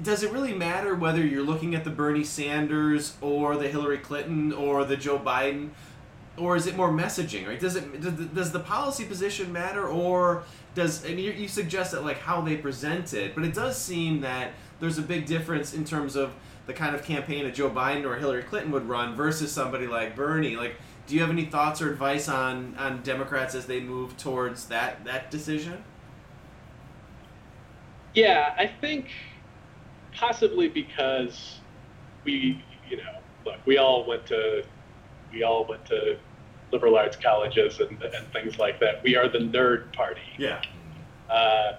does 0.02 0.24
it 0.24 0.32
really 0.32 0.54
matter 0.54 0.94
whether 0.94 1.26
you're 1.26 1.44
looking 1.44 1.74
at 1.74 1.84
the 1.84 1.90
Bernie 1.90 2.24
Sanders 2.24 3.16
or 3.22 3.56
the 3.56 3.70
Hillary 3.70 4.00
Clinton 4.00 4.52
or 4.52 4.84
the 4.84 4.98
Joe 4.98 5.18
Biden? 5.18 5.70
Or 6.36 6.56
is 6.56 6.66
it 6.68 6.76
more 6.76 6.90
messaging, 6.90 7.48
right? 7.48 7.60
Does 7.60 7.76
it 7.76 8.02
does, 8.02 8.14
does 8.14 8.52
the 8.52 8.60
policy 8.60 9.06
position 9.06 9.54
matter, 9.54 9.88
or 9.88 10.44
does 10.76 11.06
and 11.06 11.20
you, 11.20 11.32
you 11.32 11.48
suggest 11.48 11.92
that 11.92 12.04
like 12.04 12.20
how 12.20 12.42
they 12.42 12.58
present 12.58 13.14
it, 13.14 13.36
but 13.36 13.44
it 13.44 13.54
does 13.54 13.78
seem 13.78 14.22
that 14.22 14.52
there's 14.80 14.98
a 14.98 15.02
big 15.02 15.26
difference 15.26 15.74
in 15.74 15.86
terms 15.86 16.16
of 16.16 16.34
the 16.66 16.74
kind 16.74 16.96
of 16.96 17.04
campaign 17.04 17.46
a 17.46 17.52
Joe 17.52 17.70
Biden 17.70 18.06
or 18.06 18.16
Hillary 18.16 18.44
Clinton 18.44 18.72
would 18.72 18.88
run 18.88 19.16
versus 19.16 19.52
somebody 19.52 19.88
like 19.88 20.16
Bernie. 20.16 20.56
Like, 20.56 20.76
do 21.08 21.16
you 21.16 21.22
have 21.22 21.30
any 21.30 21.46
thoughts 21.46 21.82
or 21.82 21.92
advice 21.92 22.30
on 22.30 22.76
on 22.78 23.02
Democrats 23.04 23.56
as 23.56 23.66
they 23.66 23.80
move 23.80 24.18
towards 24.18 24.66
that 24.66 25.04
that 25.06 25.30
decision? 25.32 25.84
Yeah, 28.14 28.54
I 28.58 28.68
think 28.68 29.08
possibly 30.16 30.68
because 30.68 31.60
we, 32.24 32.64
you 32.90 32.98
know, 32.98 33.20
look, 33.46 33.58
we 33.66 33.78
all 33.78 34.06
went 34.06 34.26
to, 34.28 34.64
we 35.32 35.44
all 35.44 35.66
went 35.66 35.86
to 35.88 36.18
liberal 36.74 36.98
arts 36.98 37.16
colleges 37.16 37.80
and, 37.80 38.02
and 38.02 38.28
things 38.34 38.58
like 38.58 38.80
that. 38.80 39.02
We 39.04 39.16
are 39.16 39.30
the 39.30 39.38
nerd 39.38 39.94
party. 39.94 40.22
Yeah. 40.38 40.62
Uh, 41.30 41.74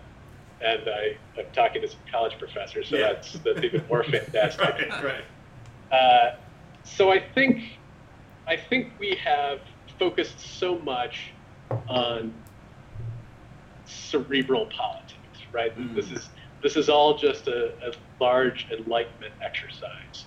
and 0.63 0.83
I, 0.89 1.17
I'm 1.37 1.47
talking 1.53 1.83
to 1.83 1.89
some 1.89 1.99
college 2.11 2.39
professors, 2.39 2.89
so 2.89 2.97
Yeah. 2.97 3.13
that's, 3.15 3.33
that's 3.45 3.63
even 3.63 3.85
more 3.89 4.05
fantastic. 4.17 4.89
right. 5.03 5.25
Uh, 5.93 6.37
so 6.85 7.11
I 7.13 7.19
think 7.35 7.63
I 8.47 8.57
think 8.57 8.93
we 8.99 9.17
have 9.25 9.61
focused 9.99 10.39
so 10.39 10.79
much 10.79 11.33
on 11.89 12.33
cerebral 13.87 14.67
politics, 14.67 15.39
right? 15.53 15.77
Mm. 15.79 15.95
This 15.95 16.11
is 16.11 16.29
this 16.63 16.77
is 16.77 16.89
all 16.89 17.17
just 17.17 17.47
a, 17.49 17.73
a 17.87 17.93
large 18.21 18.67
enlightenment 18.71 19.33
exercise, 19.43 20.25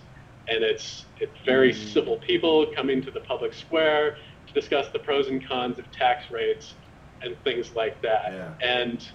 and 0.47 0.63
it's 0.63 1.05
it's 1.19 1.37
very 1.45 1.73
Mm. 1.73 1.93
civil 1.93 2.17
people 2.17 2.65
coming 2.75 3.01
to 3.03 3.11
the 3.11 3.19
public 3.21 3.53
square 3.53 4.17
discuss 4.59 4.87
the 4.91 4.99
pros 4.99 5.27
and 5.27 5.45
cons 5.47 5.77
of 5.77 5.89
tax 5.91 6.31
rates 6.31 6.73
and 7.21 7.37
things 7.43 7.75
like 7.75 8.01
that. 8.01 8.31
Yeah. 8.31 8.53
And 8.61 9.07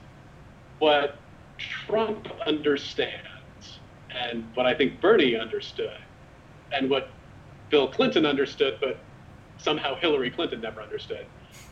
what 0.78 1.16
Trump 1.58 2.28
understands, 2.46 3.78
and 4.10 4.44
what 4.54 4.66
I 4.66 4.74
think 4.74 5.00
Bernie 5.00 5.36
understood, 5.36 5.98
and 6.72 6.88
what 6.88 7.10
Bill 7.70 7.88
Clinton 7.88 8.24
understood, 8.24 8.78
but 8.80 8.98
somehow 9.58 9.96
Hillary 9.96 10.30
Clinton 10.30 10.60
never 10.60 10.80
understood, 10.80 11.26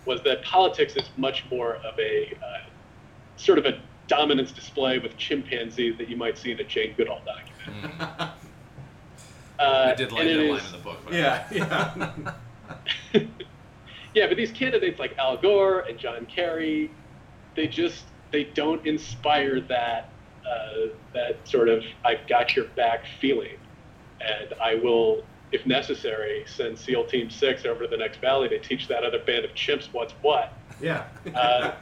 was 0.05 0.23
that 0.25 0.43
politics 0.43 0.97
is 0.97 1.09
much 1.17 1.45
more 1.51 1.77
of 1.77 1.99
a 1.99 2.37
uh, 2.43 2.69
sort 3.37 3.59
of 3.59 3.67
a 3.67 3.81
dominance 4.09 4.51
display 4.51 4.99
with 4.99 5.17
chimpanzees 5.17 5.97
that 5.97 6.09
you 6.09 6.17
might 6.17 6.37
see 6.37 6.51
in 6.51 6.59
a 6.59 6.65
Jane 6.65 6.95
Goodall 6.97 7.21
document. 7.25 7.99
Mm. 7.99 8.31
Uh, 9.59 9.93
I 9.93 9.95
did 9.95 10.11
like 10.11 10.23
and 10.23 10.31
that 10.31 10.47
line 10.47 10.59
is- 10.59 10.67
in 10.67 10.73
the 10.73 10.79
book. 10.79 10.99
Yeah, 11.13 11.47
yeah. 11.53 12.33
yeah, 14.15 14.27
but 14.27 14.37
these 14.37 14.53
candidates 14.53 14.99
like 14.99 15.17
Al 15.19 15.37
Gore 15.37 15.81
and 15.81 15.99
John 15.99 16.27
Kerry, 16.27 16.91
they 17.55 17.67
just 17.67 18.05
they 18.33 18.45
don't 18.45 18.85
inspire 18.87 19.61
that 19.63 20.11
uh, 20.47 20.89
that 21.15 21.37
sort 21.49 21.69
of 21.69 21.85
I've 22.05 22.27
got 22.27 22.57
your 22.57 22.67
back 22.67 23.05
feeling, 23.21 23.57
and 24.21 24.55
I 24.61 24.75
will, 24.77 25.25
if 25.53 25.65
necessary, 25.67 26.45
send 26.47 26.79
SEAL 26.79 27.07
Team 27.07 27.31
Six 27.31 27.65
over 27.65 27.85
to 27.85 27.89
the 27.89 27.97
next 27.97 28.21
valley 28.21 28.49
to 28.49 28.59
teach 28.59 28.89
that 28.89 29.05
other 29.05 29.19
band 29.19 29.45
of 29.45 29.53
chimps 29.55 29.89
what's 29.93 30.13
what. 30.23 30.53
yeah. 30.81 31.05
Uh, 31.35 31.73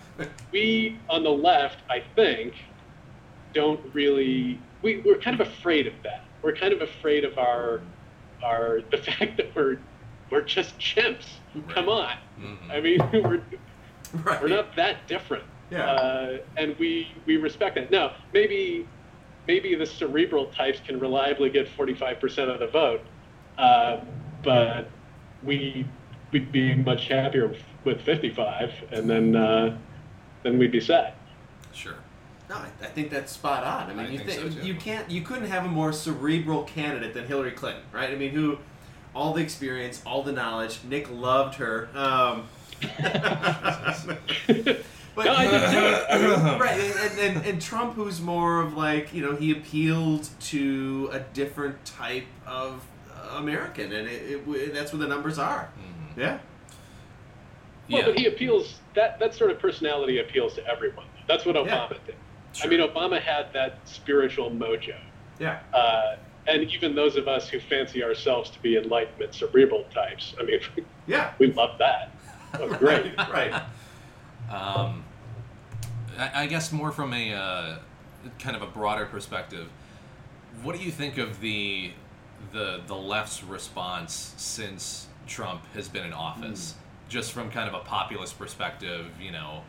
we 0.53 0.99
on 1.09 1.23
the 1.23 1.31
left, 1.31 1.79
I 1.89 2.03
think, 2.15 2.55
don't 3.55 3.81
really. 3.95 4.61
We, 4.83 4.99
we're 5.05 5.19
kind 5.19 5.41
of 5.41 5.47
afraid 5.47 5.87
of 5.87 5.95
that. 6.05 6.25
We're 6.43 6.55
kind 6.55 6.73
of 6.73 6.83
afraid 6.83 7.25
of 7.25 7.39
our 7.39 7.81
our 8.43 8.83
the 8.91 8.99
fact 8.99 9.37
that 9.39 9.55
we're 9.55 9.79
we're 10.31 10.43
just 10.43 10.79
chimps. 10.79 11.27
Come 11.69 11.89
on. 11.89 12.15
Mhm. 12.41 12.71
I 12.71 12.81
mean, 12.81 13.01
we're 13.13 13.43
right. 14.23 14.41
we're 14.43 14.49
not 14.49 14.75
that 14.77 15.07
different. 15.07 15.45
Yeah. 15.71 15.85
Uh, 15.85 16.39
and 16.57 16.77
we 16.79 17.09
we 17.27 17.37
respect 17.37 17.75
that. 17.77 17.91
Now, 17.91 18.13
maybe 18.33 18.87
maybe 19.47 19.75
the 19.75 19.87
cerebral 19.87 20.47
types 20.47 20.81
can 20.87 21.01
reliably 21.01 21.51
get 21.51 21.67
45% 21.75 22.53
of 22.53 22.61
the 22.61 22.67
vote, 22.67 23.01
uh, 23.57 23.99
but 24.43 24.91
we 25.43 25.87
we'd 26.33 26.53
be 26.53 26.75
much 26.75 27.09
happier 27.09 27.55
with 27.85 28.01
55, 28.03 28.73
and 28.93 29.09
then 29.09 29.35
uh, 29.37 29.79
then 30.43 30.59
we'd 30.59 30.73
be 30.73 30.81
set. 30.81 31.17
Sure. 31.73 31.95
No, 32.51 32.57
I, 32.57 32.69
I 32.83 32.87
think 32.87 33.11
that's 33.11 33.33
spot 33.33 33.63
on. 33.65 33.91
I 33.91 33.95
mean, 33.95 34.07
I 34.07 34.11
you 34.11 34.19
think 34.19 34.31
think 34.31 34.53
so, 34.53 34.61
you 34.61 34.75
can't, 34.75 35.11
you 35.11 35.21
couldn't 35.21 35.49
have 35.49 35.67
a 35.67 35.69
more 35.69 35.93
cerebral 35.93 36.63
candidate 36.65 37.13
than 37.13 37.27
Hillary 37.27 37.51
Clinton, 37.53 37.83
right? 37.93 38.11
I 38.11 38.15
mean, 38.15 38.31
who, 38.31 38.59
all 39.19 39.33
the 39.35 39.43
experience, 39.43 40.01
all 40.07 40.23
the 40.23 40.31
knowledge. 40.33 40.79
Nick 40.89 41.11
loved 41.11 41.57
her. 41.57 41.89
Um, 41.95 42.49
but 44.47 45.25
No, 45.25 45.33
I 45.35 45.47
did 45.51 45.71
too. 45.71 46.59
right, 46.63 46.79
and, 46.79 47.19
and, 47.19 47.47
and 47.47 47.61
Trump, 47.61 47.95
who's 47.95 48.21
more 48.21 48.61
of 48.61 48.75
like, 48.77 49.13
you 49.13 49.21
know, 49.23 49.35
he 49.35 49.51
appealed 49.51 50.29
to 50.43 51.11
a 51.13 51.19
different 51.21 51.85
type 51.85 52.27
of 52.47 52.85
American, 53.35 53.93
and 53.93 54.07
it, 54.09 54.41
it, 54.49 54.73
that's 54.75 54.93
where 54.93 55.01
the 55.01 55.09
numbers 55.09 55.39
are. 55.39 55.69
Mhm. 55.79 56.17
Yeah. 56.17 56.39
Well, 57.91 58.01
Yeah. 58.01 58.07
but 58.07 58.19
he 58.19 58.27
appeals 58.27 58.79
that 58.95 59.19
that 59.19 59.35
sort 59.35 59.51
of 59.51 59.59
personality 59.59 60.21
appeals 60.21 60.55
to 60.55 60.67
everyone. 60.67 61.07
That's 61.27 61.45
what 61.45 61.57
Obama 61.57 61.97
did. 62.07 62.15
I 62.63 62.67
mean, 62.69 62.81
Obama 62.81 63.21
had 63.21 63.53
that 63.53 63.79
spiritual 63.85 64.51
mojo. 64.51 64.97
Yeah. 65.41 65.59
Uh, 65.75 66.17
and 66.49 66.71
even 66.73 66.95
those 66.95 67.17
of 67.17 67.29
us 67.29 67.49
who 67.49 67.61
fancy 67.61 68.03
ourselves 68.03 68.51
to 68.51 68.59
be 68.61 68.77
enlightenment 68.77 69.35
cerebral 69.35 69.85
types, 69.95 70.35
I 70.41 70.45
mean, 70.45 70.61
Yeah. 71.07 71.33
we 71.39 71.53
love 71.53 71.79
that. 71.79 72.13
Oh, 72.61 72.67
great. 72.79 73.15
right. 73.19 73.53
Um, 74.51 75.05
I, 76.19 76.31
I 76.45 76.47
guess 76.47 76.73
more 76.73 76.91
from 76.91 77.13
a 77.13 77.35
uh, 77.35 77.79
kind 78.39 78.57
of 78.57 78.63
a 78.63 78.67
broader 78.67 79.05
perspective. 79.05 79.69
What 80.63 80.75
do 80.75 80.83
you 80.83 80.91
think 80.91 81.19
of 81.19 81.41
the 81.41 81.93
the 82.53 82.81
the 82.87 82.95
left's 82.97 83.45
response 83.45 84.33
since 84.39 85.09
Trump 85.27 85.61
has 85.75 85.89
been 85.89 86.07
in 86.07 86.15
office? 86.15 86.75
Just 87.11 87.33
from 87.33 87.51
kind 87.51 87.69
of 87.69 87.75
a 87.75 87.85
populist 87.85 88.39
perspective, 88.39 89.07
you 89.21 89.31
know, 89.31 89.61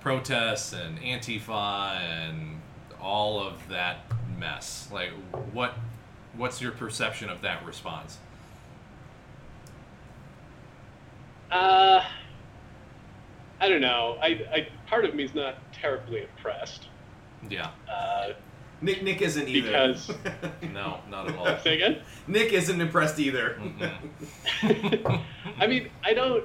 protests 0.00 0.72
and 0.72 0.98
Antifa 0.98 1.96
and 2.00 2.60
all 3.00 3.38
of 3.40 3.68
that 3.68 3.98
mess. 4.36 4.88
Like, 4.92 5.10
what 5.52 5.74
what's 6.40 6.60
your 6.60 6.72
perception 6.72 7.28
of 7.28 7.42
that 7.42 7.64
response? 7.66 8.16
Uh, 11.52 12.02
I 13.60 13.68
don't 13.68 13.82
know. 13.82 14.16
I, 14.22 14.26
I 14.52 14.68
part 14.88 15.04
of 15.04 15.14
me 15.14 15.24
is 15.24 15.34
not 15.34 15.56
terribly 15.72 16.22
impressed. 16.22 16.86
Yeah, 17.48 17.70
Uh, 17.90 18.32
Nick, 18.82 19.02
Nick 19.02 19.20
isn't 19.20 19.48
either. 19.48 19.68
Because- 19.68 20.10
no, 20.72 21.00
not 21.10 21.28
at 21.28 21.36
all. 21.36 21.58
say 21.62 21.74
again. 21.74 22.00
Nick 22.26 22.52
isn't 22.54 22.80
impressed 22.80 23.18
either. 23.18 23.58
Mm-mm. 23.60 25.22
I 25.58 25.66
mean, 25.66 25.90
I 26.02 26.14
don't. 26.14 26.44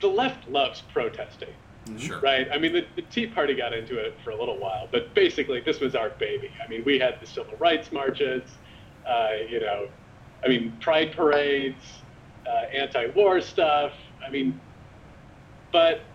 The 0.00 0.06
left 0.08 0.48
loves 0.48 0.82
protesting, 0.92 1.48
Sure. 1.96 2.20
right? 2.20 2.46
I 2.52 2.58
mean, 2.58 2.72
the, 2.72 2.84
the 2.94 3.02
Tea 3.02 3.26
Party 3.26 3.54
got 3.54 3.72
into 3.72 3.98
it 3.98 4.14
for 4.22 4.30
a 4.30 4.36
little 4.38 4.56
while, 4.58 4.88
but 4.92 5.12
basically, 5.14 5.60
this 5.60 5.80
was 5.80 5.96
our 5.96 6.10
baby. 6.10 6.52
I 6.64 6.68
mean, 6.68 6.84
we 6.84 7.00
had 7.00 7.20
the 7.20 7.26
civil 7.26 7.56
rights 7.58 7.90
marches, 7.90 8.42
uh, 9.08 9.28
you 9.48 9.60
know, 9.60 9.86
I 10.44 10.48
mean, 10.48 10.78
pride 10.80 11.12
parades, 11.16 12.04
uh, 12.46 12.76
anti-war 12.76 13.40
stuff. 13.40 13.92
I 14.26 14.30
mean, 14.30 14.60
but 15.72 16.14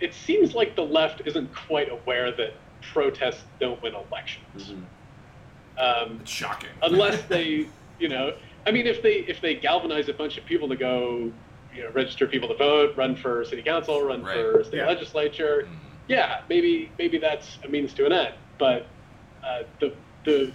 it 0.00 0.14
seems 0.14 0.54
like 0.54 0.76
the 0.76 0.82
left 0.82 1.22
isn't 1.24 1.54
quite 1.54 1.88
aware 1.90 2.30
that 2.36 2.50
protests 2.92 3.44
don't 3.60 3.80
win 3.82 3.92
elections. 3.94 4.72
Um, 5.78 6.18
It's 6.20 6.30
shocking. 6.30 6.70
unless 6.82 7.22
they, 7.28 7.66
you 7.98 8.08
know, 8.08 8.32
I 8.66 8.70
mean, 8.70 8.86
if 8.86 9.02
they 9.02 9.14
if 9.28 9.40
they 9.40 9.54
galvanize 9.56 10.08
a 10.08 10.12
bunch 10.12 10.38
of 10.38 10.44
people 10.44 10.68
to 10.68 10.76
go, 10.76 11.32
you 11.72 11.82
know, 11.84 11.90
register 11.94 12.26
people 12.26 12.48
to 12.48 12.56
vote, 12.56 12.90
run 12.96 13.16
for 13.16 13.44
city 13.44 13.62
council, 13.62 14.02
run 14.02 14.22
Right. 14.22 14.34
for 14.34 14.64
state 14.64 14.78
Yeah. 14.78 14.86
legislature, 14.86 15.68
Mhm. 15.68 15.98
yeah, 16.08 16.40
maybe 16.48 16.94
maybe 16.98 17.18
that's 17.18 17.58
a 17.64 17.68
means 17.68 17.94
to 17.94 18.06
an 18.06 18.12
end. 18.12 18.34
But 18.58 18.94
uh, 19.42 19.62
the 19.80 19.96
the 20.24 20.52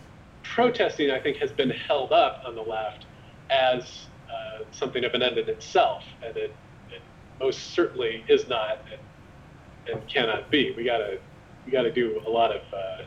protesting, 0.53 1.11
I 1.11 1.19
think, 1.19 1.37
has 1.37 1.51
been 1.51 1.69
held 1.69 2.11
up 2.11 2.43
on 2.45 2.55
the 2.55 2.61
left 2.61 3.05
as 3.49 4.07
uh, 4.29 4.63
something 4.71 5.03
of 5.05 5.13
an 5.13 5.21
end 5.21 5.37
in 5.37 5.47
itself, 5.49 6.03
and 6.25 6.35
it, 6.35 6.53
it 6.91 7.01
most 7.39 7.71
certainly 7.73 8.23
is 8.27 8.47
not 8.47 8.79
and, 8.91 9.01
and 9.99 10.07
cannot 10.09 10.49
be. 10.51 10.73
We 10.75 10.83
gotta 10.83 11.19
we 11.65 11.71
gotta 11.71 11.91
do 11.91 12.21
a 12.25 12.29
lot 12.29 12.51
of 12.55 12.61
uh, 12.73 13.03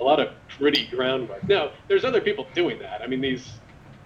a 0.00 0.04
lot 0.04 0.20
of 0.20 0.28
gritty 0.58 0.86
groundwork. 0.86 1.46
Now, 1.48 1.72
there's 1.88 2.04
other 2.04 2.20
people 2.20 2.46
doing 2.54 2.78
that. 2.80 3.02
I 3.02 3.06
mean, 3.06 3.20
these 3.20 3.52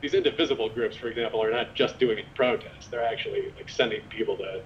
these 0.01 0.15
indivisible 0.15 0.69
groups, 0.69 0.97
for 0.97 1.09
example, 1.09 1.43
are 1.43 1.51
not 1.51 1.75
just 1.75 1.99
doing 2.01 2.25
protests. 2.35 2.89
They're 2.89 3.05
actually 3.05 3.53
like 3.57 3.69
sending 3.69 4.01
people 4.09 4.37
to 4.39 4.63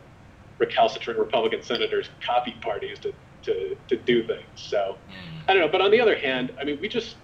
recalcitrant 0.59 1.19
Republican 1.19 1.63
senators' 1.63 2.09
coffee 2.25 2.57
parties 2.63 2.99
to, 3.01 3.13
to, 3.43 3.77
to 3.89 3.97
do 3.97 4.27
things. 4.27 4.47
So 4.55 4.97
Mm. 5.11 5.43
I 5.49 5.53
don't 5.53 5.63
know. 5.63 5.69
But 5.71 5.83
on 5.83 5.91
the 5.91 6.01
other 6.01 6.17
hand, 6.17 6.53
I 6.61 6.65
mean, 6.65 6.79
we 6.81 6.89
just 6.89 7.17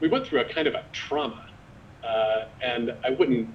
we 0.00 0.08
went 0.08 0.26
through 0.26 0.40
a 0.40 0.44
kind 0.44 0.66
of 0.66 0.74
a 0.74 0.84
trauma, 0.92 1.48
uh, 2.04 2.44
and 2.62 2.94
I 3.04 3.10
wouldn't, 3.10 3.48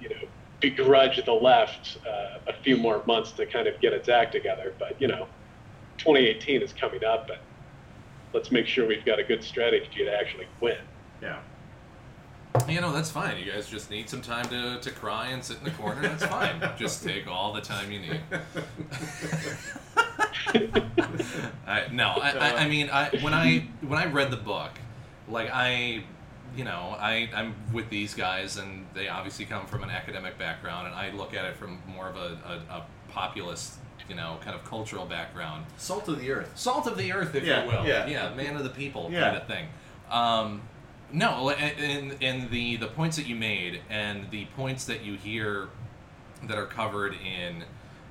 you 0.00 0.08
know, 0.08 0.16
begrudge 0.60 1.24
the 1.24 1.32
left 1.32 1.98
uh, 2.06 2.38
a 2.46 2.52
few 2.62 2.76
more 2.76 3.02
months 3.06 3.32
to 3.32 3.46
kind 3.46 3.66
of 3.66 3.80
get 3.80 3.92
its 3.92 4.08
act 4.08 4.32
together. 4.32 4.74
But 4.78 5.00
you 5.00 5.08
know, 5.08 5.26
2018 5.98 6.62
is 6.62 6.72
coming 6.72 7.04
up, 7.04 7.30
and 7.30 7.40
let's 8.32 8.50
make 8.50 8.66
sure 8.66 8.86
we've 8.86 9.04
got 9.04 9.18
a 9.18 9.24
good 9.24 9.42
strategy 9.42 10.04
to 10.04 10.12
actually 10.12 10.46
win. 10.60 10.78
Yeah. 11.20 11.38
You 12.68 12.82
know, 12.82 12.92
that's 12.92 13.10
fine. 13.10 13.38
You 13.38 13.50
guys 13.50 13.66
just 13.66 13.90
need 13.90 14.10
some 14.10 14.20
time 14.20 14.46
to, 14.50 14.78
to 14.78 14.90
cry 14.90 15.28
and 15.28 15.42
sit 15.42 15.56
in 15.58 15.64
the 15.64 15.70
corner. 15.70 16.02
That's 16.02 16.26
fine. 16.26 16.60
just 16.78 17.02
take 17.02 17.26
all 17.26 17.54
the 17.54 17.62
time 17.62 17.90
you 17.90 17.98
need. 18.00 18.20
I, 21.66 21.86
no, 21.90 22.08
I, 22.08 22.30
I, 22.30 22.56
I 22.58 22.68
mean, 22.68 22.90
I 22.90 23.08
when 23.22 23.32
I 23.32 23.66
when 23.80 23.98
I 23.98 24.06
read 24.06 24.30
the 24.30 24.36
book, 24.36 24.72
like 25.28 25.50
I, 25.52 26.02
you 26.56 26.64
know, 26.64 26.94
I 26.98 27.28
I'm 27.34 27.54
with 27.72 27.88
these 27.90 28.14
guys, 28.14 28.56
and 28.56 28.86
they 28.94 29.08
obviously 29.08 29.44
come 29.44 29.66
from 29.66 29.82
an 29.82 29.90
academic 29.90 30.38
background, 30.38 30.86
and 30.86 30.94
I 30.96 31.10
look 31.10 31.34
at 31.34 31.44
it 31.44 31.56
from 31.56 31.80
more 31.86 32.08
of 32.08 32.16
a, 32.16 32.38
a, 32.70 32.76
a 32.78 32.86
populist, 33.10 33.74
you 34.08 34.14
know, 34.14 34.38
kind 34.42 34.54
of 34.54 34.64
cultural 34.64 35.06
background. 35.06 35.66
Salt 35.78 36.08
of 36.08 36.20
the 36.20 36.30
earth. 36.32 36.52
Salt 36.54 36.86
of 36.86 36.96
the 36.98 37.12
earth, 37.12 37.34
if 37.34 37.44
Yeah, 37.44 37.64
you 37.64 37.70
will. 37.70 37.86
yeah. 37.86 38.06
yeah, 38.06 38.34
man 38.34 38.56
of 38.56 38.64
the 38.64 38.70
people 38.70 39.08
Yeah. 39.10 39.20
kind 39.22 39.36
of 39.36 39.46
thing. 39.46 39.66
Um, 40.10 40.62
no, 41.12 41.50
in, 41.50 42.12
in 42.20 42.50
the, 42.50 42.76
the 42.76 42.86
points 42.86 43.16
that 43.16 43.26
you 43.26 43.34
made 43.36 43.80
and 43.90 44.30
the 44.30 44.46
points 44.56 44.86
that 44.86 45.04
you 45.04 45.14
hear 45.16 45.68
that 46.44 46.56
are 46.56 46.66
covered 46.66 47.14
in, 47.14 47.64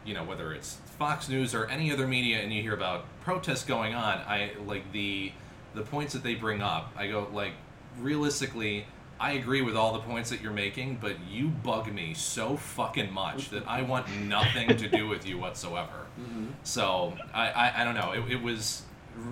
you 0.05 0.13
know, 0.13 0.23
whether 0.23 0.53
it's 0.53 0.75
Fox 0.99 1.27
News 1.27 1.53
or 1.55 1.65
any 1.67 1.91
other 1.91 2.07
media 2.07 2.37
and 2.41 2.53
you 2.53 2.61
hear 2.61 2.73
about 2.75 3.05
protests 3.21 3.65
going 3.65 3.95
on, 3.95 4.19
I 4.19 4.51
like 4.67 4.91
the 4.91 5.31
the 5.73 5.81
points 5.81 6.13
that 6.13 6.23
they 6.23 6.35
bring 6.35 6.61
up. 6.61 6.91
I 6.97 7.07
go 7.07 7.27
like 7.33 7.53
realistically, 7.99 8.85
I 9.19 9.33
agree 9.33 9.61
with 9.61 9.75
all 9.75 9.93
the 9.93 9.99
points 9.99 10.29
that 10.31 10.41
you're 10.41 10.51
making, 10.51 10.97
but 10.99 11.15
you 11.29 11.47
bug 11.49 11.91
me 11.93 12.13
so 12.13 12.57
fucking 12.57 13.11
much 13.13 13.49
that 13.51 13.67
I 13.67 13.83
want 13.83 14.09
nothing 14.21 14.75
to 14.75 14.87
do 14.89 15.07
with 15.07 15.25
you 15.25 15.37
whatsoever. 15.37 15.89
Mm-hmm. 16.21 16.47
So 16.63 17.13
I, 17.33 17.49
I, 17.51 17.81
I 17.81 17.83
don't 17.85 17.95
know. 17.95 18.11
It, 18.11 18.33
it 18.33 18.41
was 18.43 18.83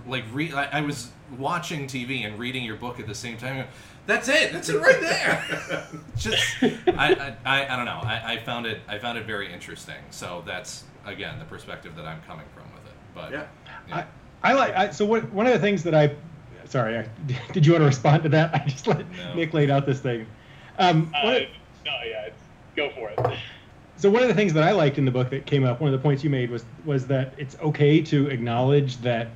like 0.07 0.23
re- 0.31 0.53
I, 0.53 0.79
I 0.79 0.81
was 0.81 1.11
watching 1.37 1.87
TV 1.87 2.25
and 2.25 2.39
reading 2.39 2.63
your 2.63 2.77
book 2.77 3.01
at 3.01 3.05
the 3.05 3.13
same 3.13 3.37
time. 3.37 3.67
That's 4.07 4.29
it. 4.29 4.53
That's 4.53 4.69
it 4.69 4.79
right 4.79 4.99
there. 5.01 5.87
Just 6.17 6.41
I, 6.63 6.73
I, 6.97 7.35
I, 7.45 7.73
I 7.73 7.75
don't 7.75 7.85
know. 7.85 7.99
I, 8.01 8.33
I 8.33 8.37
found 8.39 8.65
it 8.65 8.79
I 8.87 8.97
found 8.97 9.17
it 9.17 9.25
very 9.25 9.51
interesting. 9.53 9.97
So 10.09 10.41
that's 10.47 10.85
again 11.05 11.37
the 11.37 11.45
perspective 11.45 11.95
that 11.97 12.05
I'm 12.05 12.21
coming 12.21 12.45
from 12.55 12.63
with 12.73 12.85
it. 12.85 12.97
But 13.13 13.31
Yeah. 13.33 13.45
I, 13.91 14.05
I 14.41 14.53
like 14.53 14.73
I, 14.73 14.89
so 14.91 15.05
what, 15.05 15.29
one 15.33 15.45
of 15.47 15.53
the 15.53 15.59
things 15.59 15.83
that 15.83 15.93
I 15.93 16.15
sorry 16.69 16.97
I, 16.99 17.05
did 17.51 17.65
you 17.65 17.73
want 17.73 17.81
to 17.81 17.87
respond 17.87 18.23
to 18.23 18.29
that 18.29 18.53
I 18.55 18.59
just 18.67 18.87
let 18.87 18.99
No. 19.17 19.33
Nick 19.35 19.53
laid 19.53 19.69
out 19.69 19.85
this 19.85 19.99
thing 19.99 20.25
um, 20.77 21.11
Uh, 21.13 21.27
of- 21.27 21.47
no, 21.85 21.91
yeah, 22.05 22.25
it's, 22.27 22.39
go 22.75 22.89
for 22.91 23.09
it. 23.09 23.37
so 23.97 24.09
one 24.09 24.21
of 24.21 24.27
the 24.29 24.33
things 24.35 24.53
that 24.53 24.63
I 24.63 24.71
liked 24.71 24.97
in 24.97 25.05
the 25.05 25.11
book 25.11 25.29
that 25.31 25.45
came 25.45 25.65
up 25.65 25.81
one 25.81 25.93
of 25.93 25.99
the 25.99 26.01
points 26.03 26.23
you 26.23 26.29
made 26.29 26.49
was 26.49 26.63
was 26.85 27.07
that 27.07 27.33
it's 27.37 27.57
okay 27.59 28.01
to 28.03 28.27
acknowledge 28.29 28.97
that 29.01 29.27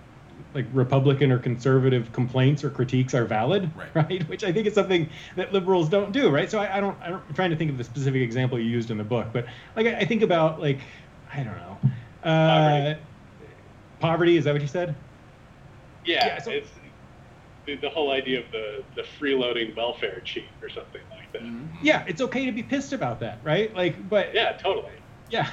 like 0.53 0.65
Republican 0.71 1.31
or 1.31 1.39
conservative 1.39 2.11
complaints 2.13 2.63
or 2.63 2.69
critiques 2.69 3.15
are 3.15 3.25
valid, 3.25 3.71
Right. 3.95 4.27
Which 4.29 4.43
I 4.43 4.51
think 4.53 4.67
is 4.67 4.75
something 4.75 5.09
that 5.35 5.51
liberals 5.51 5.89
don't 5.89 6.11
do, 6.11 6.29
right? 6.29 6.49
So 6.51 6.59
I, 6.59 6.77
I 6.77 6.79
don't, 6.79 6.95
I 7.01 7.09
don't, 7.09 7.23
I'm 7.27 7.33
trying 7.33 7.49
to 7.49 7.55
think 7.55 7.71
of 7.71 7.77
the 7.79 7.83
specific 7.83 8.21
example 8.21 8.59
you 8.59 8.65
used 8.69 8.91
in 8.91 8.97
the 8.99 9.03
book, 9.03 9.27
but 9.33 9.45
like 9.75 9.87
I, 9.87 9.95
I 9.99 10.05
think 10.05 10.21
about 10.21 10.61
like, 10.61 10.79
I 11.33 11.37
don't 11.37 11.55
know, 11.57 11.77
uh, 12.23 12.29
Poverty. 12.29 12.99
poverty. 13.99 14.37
Is 14.37 14.43
that 14.43 14.53
what 14.53 14.61
you 14.61 14.67
said? 14.67 14.93
Yeah, 16.05 16.25
Yeah, 16.27 16.41
so- 16.41 16.51
it's 16.51 16.69
the, 17.65 17.77
the 17.77 17.89
whole 17.89 18.11
idea 18.11 18.39
of 18.39 18.45
the, 18.51 18.83
the 18.95 19.01
freeloading 19.01 19.75
welfare 19.75 20.21
cheat 20.21 20.49
or 20.61 20.69
something 20.69 21.01
like 21.11 21.31
that. 21.33 21.41
Mm-hmm. 21.43 21.85
Yeah, 21.85 22.03
it's 22.07 22.21
okay 22.21 22.45
to 22.45 22.51
be 22.51 22.63
pissed 22.63 22.93
about 22.93 23.19
that, 23.21 23.39
right? 23.43 23.73
Like, 23.75 24.09
but 24.09 24.33
Yeah, 24.33 24.53
totally. 24.53 24.93
Yeah, 25.29 25.49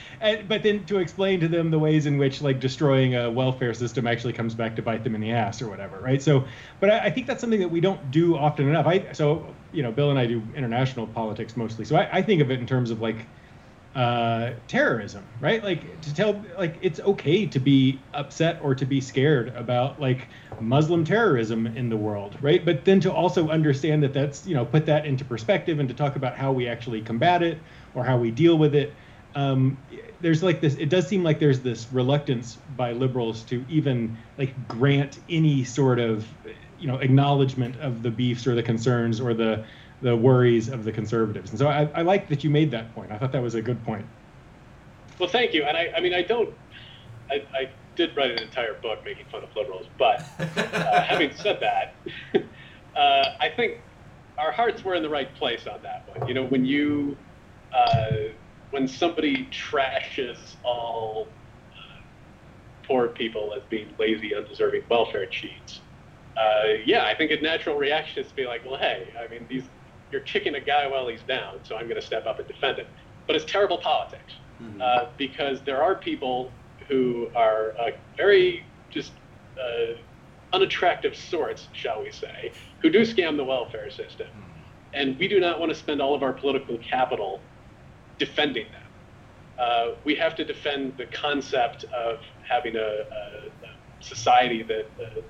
and, 0.20 0.48
but 0.48 0.62
then 0.62 0.86
to 0.86 0.98
explain 0.98 1.40
to 1.40 1.48
them 1.48 1.70
the 1.70 1.78
ways 1.78 2.06
in 2.06 2.16
which 2.16 2.40
like 2.40 2.58
destroying 2.58 3.16
a 3.16 3.30
welfare 3.30 3.74
system 3.74 4.06
actually 4.06 4.32
comes 4.32 4.54
back 4.54 4.76
to 4.76 4.82
bite 4.82 5.04
them 5.04 5.14
in 5.14 5.20
the 5.20 5.30
ass 5.32 5.60
or 5.60 5.68
whatever, 5.68 6.00
right? 6.00 6.22
So, 6.22 6.46
but 6.80 6.90
I, 6.90 6.98
I 7.00 7.10
think 7.10 7.26
that's 7.26 7.40
something 7.40 7.60
that 7.60 7.68
we 7.68 7.80
don't 7.80 8.10
do 8.10 8.36
often 8.36 8.66
enough. 8.66 8.86
I 8.86 9.12
so 9.12 9.54
you 9.72 9.82
know, 9.82 9.92
Bill 9.92 10.08
and 10.10 10.18
I 10.18 10.24
do 10.26 10.42
international 10.54 11.06
politics 11.06 11.54
mostly, 11.54 11.84
so 11.84 11.96
I, 11.96 12.18
I 12.18 12.22
think 12.22 12.40
of 12.40 12.50
it 12.50 12.60
in 12.60 12.66
terms 12.66 12.90
of 12.90 13.00
like 13.00 13.26
uh, 13.98 14.54
terrorism, 14.68 15.26
right? 15.40 15.64
Like 15.64 16.00
to 16.02 16.14
tell 16.14 16.44
like 16.56 16.78
it's 16.80 17.00
okay 17.00 17.46
to 17.48 17.58
be 17.58 18.06
upset 18.14 18.60
or 18.62 18.76
to 18.76 18.86
be 18.86 19.00
scared 19.00 19.48
about 19.56 20.00
like 20.00 20.28
Muslim 20.60 21.04
terrorism 21.04 21.66
in 21.66 21.88
the 21.88 21.96
world, 21.96 22.38
right? 22.40 22.64
But 22.64 22.84
then 22.84 23.00
to 23.00 23.12
also 23.12 23.48
understand 23.48 24.04
that 24.04 24.12
that's 24.12 24.46
you 24.46 24.54
know 24.54 24.64
put 24.64 24.86
that 24.86 25.04
into 25.04 25.24
perspective 25.24 25.80
and 25.80 25.88
to 25.88 25.96
talk 25.96 26.14
about 26.14 26.36
how 26.36 26.52
we 26.52 26.68
actually 26.68 27.02
combat 27.02 27.42
it 27.42 27.60
or 27.92 28.04
how 28.04 28.16
we 28.16 28.30
deal 28.30 28.56
with 28.56 28.76
it. 28.76 28.96
Um, 29.34 29.78
there's 30.20 30.44
like 30.44 30.60
this. 30.60 30.76
It 30.76 30.90
does 30.90 31.08
seem 31.08 31.24
like 31.24 31.40
there's 31.40 31.62
this 31.62 31.90
reluctance 31.90 32.54
by 32.54 32.92
liberals 32.92 33.44
to 33.46 33.64
even 33.68 34.16
like 34.36 34.68
grant 34.68 35.18
any 35.28 35.64
sort 35.64 35.98
of 35.98 36.32
you 36.76 36.86
know 36.86 36.98
acknowledgement 36.98 37.74
of 37.80 38.04
the 38.04 38.12
beefs 38.12 38.46
or 38.46 38.54
the 38.54 38.62
concerns 38.62 39.20
or 39.20 39.34
the 39.34 39.66
the 40.00 40.16
worries 40.16 40.68
of 40.68 40.84
the 40.84 40.92
conservatives. 40.92 41.50
And 41.50 41.58
so 41.58 41.68
I, 41.68 41.88
I 41.94 42.02
like 42.02 42.28
that 42.28 42.44
you 42.44 42.50
made 42.50 42.70
that 42.70 42.94
point. 42.94 43.10
I 43.10 43.18
thought 43.18 43.32
that 43.32 43.42
was 43.42 43.54
a 43.54 43.62
good 43.62 43.82
point. 43.84 44.06
Well, 45.18 45.28
thank 45.28 45.52
you. 45.52 45.64
And 45.64 45.76
I, 45.76 45.92
I 45.96 46.00
mean, 46.00 46.14
I 46.14 46.22
don't, 46.22 46.54
I, 47.30 47.42
I 47.52 47.70
did 47.96 48.16
write 48.16 48.30
an 48.30 48.38
entire 48.38 48.74
book 48.74 49.04
making 49.04 49.26
fun 49.26 49.42
of 49.42 49.54
liberals, 49.56 49.86
but 49.98 50.24
uh, 50.38 51.02
having 51.02 51.34
said 51.34 51.60
that, 51.60 51.94
uh, 52.96 53.36
I 53.40 53.50
think 53.54 53.80
our 54.38 54.52
hearts 54.52 54.84
were 54.84 54.94
in 54.94 55.02
the 55.02 55.08
right 55.08 55.34
place 55.34 55.66
on 55.66 55.82
that 55.82 56.08
one. 56.16 56.28
You 56.28 56.34
know, 56.34 56.44
when 56.44 56.64
you, 56.64 57.16
uh, 57.74 58.12
when 58.70 58.86
somebody 58.86 59.46
trashes 59.46 60.38
all 60.62 61.26
uh, 61.72 62.00
poor 62.84 63.08
people 63.08 63.52
as 63.56 63.62
being 63.68 63.92
lazy, 63.98 64.34
undeserving 64.36 64.84
welfare 64.88 65.26
cheats, 65.26 65.80
uh, 66.36 66.74
yeah, 66.84 67.04
I 67.04 67.16
think 67.16 67.32
a 67.32 67.40
natural 67.40 67.76
reaction 67.76 68.22
is 68.22 68.30
to 68.30 68.36
be 68.36 68.46
like, 68.46 68.64
well, 68.64 68.78
hey, 68.78 69.08
I 69.18 69.26
mean, 69.26 69.44
these, 69.48 69.64
you're 70.10 70.22
kicking 70.22 70.54
a 70.54 70.60
guy 70.60 70.86
while 70.86 71.08
he's 71.08 71.22
down, 71.22 71.60
so 71.62 71.76
I'm 71.76 71.84
going 71.84 72.00
to 72.00 72.06
step 72.06 72.26
up 72.26 72.38
and 72.38 72.48
defend 72.48 72.78
him. 72.78 72.86
But 73.26 73.36
it's 73.36 73.44
terrible 73.44 73.78
politics 73.78 74.32
uh, 74.82 75.06
because 75.16 75.60
there 75.62 75.82
are 75.82 75.94
people 75.94 76.50
who 76.88 77.28
are 77.36 77.74
uh, 77.78 77.90
very 78.16 78.64
just 78.90 79.12
uh, 79.58 79.94
unattractive 80.52 81.14
sorts, 81.14 81.68
shall 81.72 82.02
we 82.02 82.10
say, 82.10 82.52
who 82.80 82.90
do 82.90 83.02
scam 83.02 83.36
the 83.36 83.44
welfare 83.44 83.90
system. 83.90 84.28
And 84.94 85.18
we 85.18 85.28
do 85.28 85.38
not 85.40 85.60
want 85.60 85.70
to 85.70 85.78
spend 85.78 86.00
all 86.00 86.14
of 86.14 86.22
our 86.22 86.32
political 86.32 86.78
capital 86.78 87.40
defending 88.18 88.66
them. 88.72 88.82
Uh, 89.58 89.94
we 90.04 90.14
have 90.14 90.34
to 90.36 90.44
defend 90.44 90.96
the 90.96 91.06
concept 91.06 91.84
of 91.84 92.20
having 92.48 92.76
a, 92.76 92.80
a, 92.80 93.66
a 93.66 93.70
society 94.00 94.62
that 94.62 94.86
uh, 95.02 95.20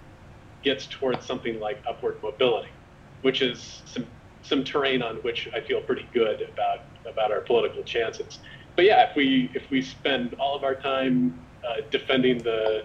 gets 0.62 0.87
towards 0.87 1.26
something 1.26 1.59
like 1.59 1.83
upward 1.89 2.22
mobility, 2.22 2.70
which 3.22 3.43
is 3.43 3.83
some 3.87 4.07
some 4.49 4.64
terrain 4.64 5.03
on 5.03 5.16
which 5.16 5.49
I 5.55 5.61
feel 5.61 5.80
pretty 5.80 6.09
good 6.12 6.42
about 6.42 6.80
about 7.07 7.30
our 7.30 7.40
political 7.40 7.82
chances. 7.82 8.38
But 8.76 8.84
yeah, 8.84 9.11
if 9.11 9.16
we 9.16 9.51
if 9.55 9.70
we 9.70 9.82
spend 9.82 10.34
all 10.34 10.57
of 10.57 10.64
our 10.64 10.74
time 10.74 11.38
uh, 11.66 11.82
defending 11.90 12.38
the 12.38 12.84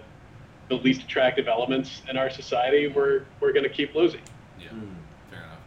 the 0.68 0.76
least 0.76 1.02
attractive 1.02 1.48
elements 1.48 2.02
in 2.08 2.16
our 2.16 2.30
society, 2.30 2.88
we're 2.88 3.24
we're 3.40 3.52
going 3.52 3.64
to 3.64 3.70
keep 3.70 3.94
losing. 3.94 4.22
Yeah, 4.60 4.68
fair 5.30 5.40
enough. 5.40 5.58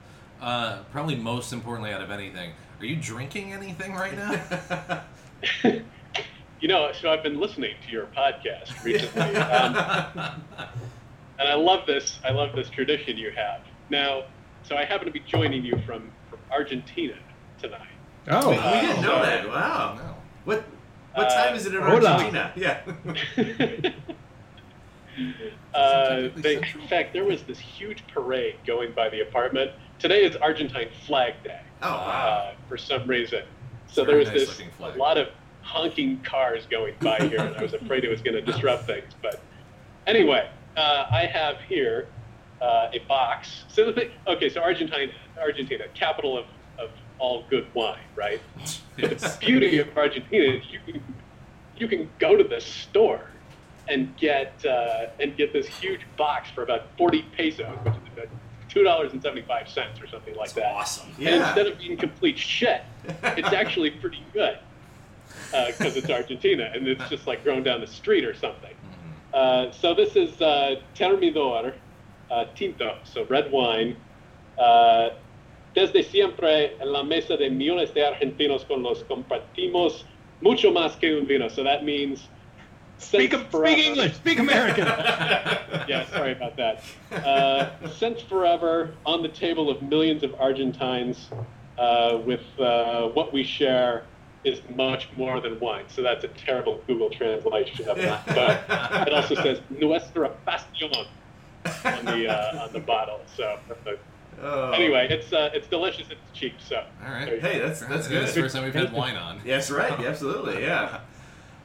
Uh, 0.41 0.83
probably 0.91 1.15
most 1.15 1.53
importantly 1.53 1.91
out 1.91 2.01
of 2.01 2.11
anything, 2.11 2.51
are 2.79 2.85
you 2.85 2.95
drinking 2.95 3.53
anything 3.53 3.93
right 3.93 4.15
now? 4.15 5.03
you 6.59 6.67
know, 6.67 6.91
so 6.93 7.11
I've 7.11 7.23
been 7.23 7.39
listening 7.39 7.75
to 7.85 7.91
your 7.91 8.07
podcast 8.07 8.83
recently, 8.83 9.35
um, 9.37 9.75
and 11.39 11.47
I 11.47 11.53
love 11.55 11.85
this. 11.85 12.19
I 12.25 12.31
love 12.31 12.55
this 12.55 12.69
tradition 12.69 13.17
you 13.17 13.31
have 13.31 13.61
now. 13.89 14.23
So 14.67 14.75
I 14.75 14.83
happen 14.83 15.05
to 15.05 15.11
be 15.13 15.21
joining 15.21 15.63
you 15.63 15.77
from 15.85 16.11
from 16.29 16.39
Argentina 16.51 17.15
tonight. 17.61 17.87
Oh, 18.27 18.49
we 18.49 18.55
didn't 18.57 19.01
know 19.01 19.15
so- 19.15 19.21
that. 19.21 19.47
Wow. 19.47 19.95
no. 19.97 20.15
What 20.43 20.65
what 21.13 21.27
Uh, 21.27 21.45
time 21.45 21.55
is 21.55 21.65
it 21.65 21.73
in 21.73 21.81
Hola. 21.81 22.11
Argentina? 22.11 22.51
Yeah. 22.55 22.81
uh, 25.73 26.29
they, 26.35 26.57
in 26.57 26.87
fact, 26.89 27.13
there 27.13 27.23
was 27.23 27.43
this 27.43 27.59
huge 27.59 28.03
parade 28.13 28.55
going 28.65 28.91
by 28.91 29.07
the 29.09 29.21
apartment. 29.21 29.71
Today 29.99 30.25
is 30.25 30.35
Argentine 30.35 30.89
Flag 31.05 31.35
Day. 31.43 31.61
Oh 31.81 31.89
wow. 31.89 32.05
uh, 32.05 32.55
for 32.67 32.77
some 32.77 33.07
reason. 33.07 33.43
So 33.87 34.03
Very 34.03 34.25
there 34.25 34.33
was 34.33 34.47
nice 34.47 34.57
this 34.57 34.95
a 34.95 34.97
lot 34.97 35.17
of 35.17 35.29
honking 35.61 36.19
cars 36.23 36.65
going 36.69 36.95
by 36.99 37.19
here, 37.19 37.39
and 37.39 37.55
I 37.55 37.61
was 37.61 37.73
afraid 37.73 38.03
it 38.03 38.09
was 38.09 38.21
going 38.21 38.35
to 38.35 38.41
disrupt 38.41 38.85
things. 38.85 39.13
But 39.21 39.41
anyway, 40.05 40.49
uh, 40.75 41.05
I 41.09 41.25
have 41.25 41.61
here 41.61 42.09
uh, 42.61 42.89
a 42.93 42.99
box. 43.07 43.65
So 43.67 43.85
the 43.85 43.93
thing, 43.93 44.11
okay, 44.27 44.49
so 44.49 44.61
Argentina, 44.61 45.11
Argentina, 45.39 45.85
capital 45.93 46.37
of, 46.37 46.45
of 46.79 46.89
all 47.19 47.45
good 47.49 47.67
wine, 47.73 47.99
right? 48.15 48.41
Yes. 48.97 49.21
The 49.37 49.37
beauty 49.45 49.79
of 49.79 49.95
Argentina 49.97 50.55
is 50.55 50.63
you 50.71 50.79
can 50.85 51.03
you 51.77 51.87
can 51.87 52.09
go 52.19 52.35
to 52.35 52.43
the 52.43 52.59
store 52.59 53.21
and 53.87 54.15
get 54.17 54.53
uh, 54.65 55.07
and 55.19 55.37
get 55.37 55.53
this 55.53 55.67
huge 55.67 56.01
box 56.17 56.49
for 56.49 56.63
about 56.63 56.87
forty 56.97 57.21
pesos, 57.35 57.67
which 57.83 57.93
is 57.93 57.99
about 58.13 58.27
two 58.69 58.83
dollars 58.83 59.13
and 59.13 59.21
seventy 59.21 59.43
five 59.43 59.69
cents 59.69 60.01
or 60.01 60.07
something 60.07 60.35
like 60.35 60.53
that. 60.53 60.73
awesome. 60.75 61.09
And 61.17 61.19
Yeah. 61.19 61.45
instead 61.47 61.67
of 61.67 61.77
being 61.77 61.95
complete 61.97 62.37
shit, 62.37 62.81
it's 63.23 63.53
actually 63.53 63.91
pretty 63.91 64.23
good 64.33 64.57
because 65.51 65.95
it's 65.95 66.09
Argentina 66.09 66.71
and 66.73 66.87
it's 66.87 67.07
just 67.09 67.27
like 67.27 67.43
grown 67.43 67.63
down 67.63 67.79
the 67.81 67.87
street 67.87 68.25
or 68.25 68.33
something. 68.33 68.73
Uh, 69.33 69.71
so 69.71 69.93
this 69.93 70.15
is 70.15 70.41
uh, 70.41 70.75
Termidor 70.95 71.73
uh, 72.31 72.45
Tinto, 72.55 72.97
so 73.03 73.25
red 73.25 73.51
wine. 73.51 73.97
Uh, 74.57 75.09
desde 75.75 76.03
siempre 76.03 76.75
en 76.81 76.91
la 76.91 77.03
mesa 77.03 77.37
de 77.37 77.49
millones 77.49 77.93
de 77.93 78.03
argentinos 78.03 78.65
con 78.67 78.81
los 78.81 79.03
compartimos 79.03 80.05
mucho 80.41 80.71
más 80.71 80.95
que 80.99 81.15
un 81.15 81.27
vino. 81.27 81.47
So 81.49 81.63
that 81.63 81.83
means 81.83 82.27
speak, 82.97 83.33
speak 83.33 83.77
English, 83.77 84.15
speak 84.15 84.39
American. 84.39 84.85
yeah, 85.87 86.05
sorry 86.09 86.31
about 86.31 86.57
that. 86.57 86.83
Uh, 87.11 87.69
since 87.89 88.21
forever, 88.21 88.95
on 89.05 89.21
the 89.21 89.29
table 89.29 89.69
of 89.69 89.81
millions 89.83 90.23
of 90.23 90.33
Argentines, 90.39 91.29
uh, 91.77 92.17
with 92.25 92.41
uh, 92.59 93.07
what 93.09 93.31
we 93.31 93.43
share 93.43 94.05
is 94.43 94.61
much 94.75 95.09
more 95.15 95.41
than 95.41 95.59
wine. 95.59 95.85
So 95.89 96.01
that's 96.01 96.23
a 96.23 96.29
terrible 96.29 96.81
Google 96.87 97.09
translation 97.09 97.87
of 97.87 97.97
that. 97.97 98.25
But 98.25 99.07
it 99.07 99.13
also 99.13 99.35
says 99.35 99.61
nuestra 99.69 100.31
pasión 100.47 101.05
on 101.85 102.05
the 102.05 102.27
uh, 102.27 102.63
on 102.65 102.73
the 102.73 102.79
bottle. 102.79 103.21
So 103.35 103.57
Oh. 104.39 104.69
anyway, 104.71 105.07
it's 105.09 105.33
uh, 105.33 105.49
it's 105.53 105.67
delicious. 105.67 106.07
It's 106.11 106.21
cheap. 106.33 106.53
So 106.59 106.83
All 107.03 107.11
right. 107.11 107.25
there 107.25 107.35
you 107.35 107.41
Hey, 107.41 107.59
that's 107.59 107.79
that's 107.81 108.07
It 108.07 108.11
is 108.13 108.25
good. 108.25 108.27
the 108.27 108.41
first 108.43 108.55
time 108.55 108.65
we've 108.65 108.73
had 108.73 108.93
wine 108.93 109.15
on. 109.15 109.41
Yes, 109.43 109.71
right. 109.71 109.91
Absolutely. 109.99 110.61
Yeah. 110.61 110.99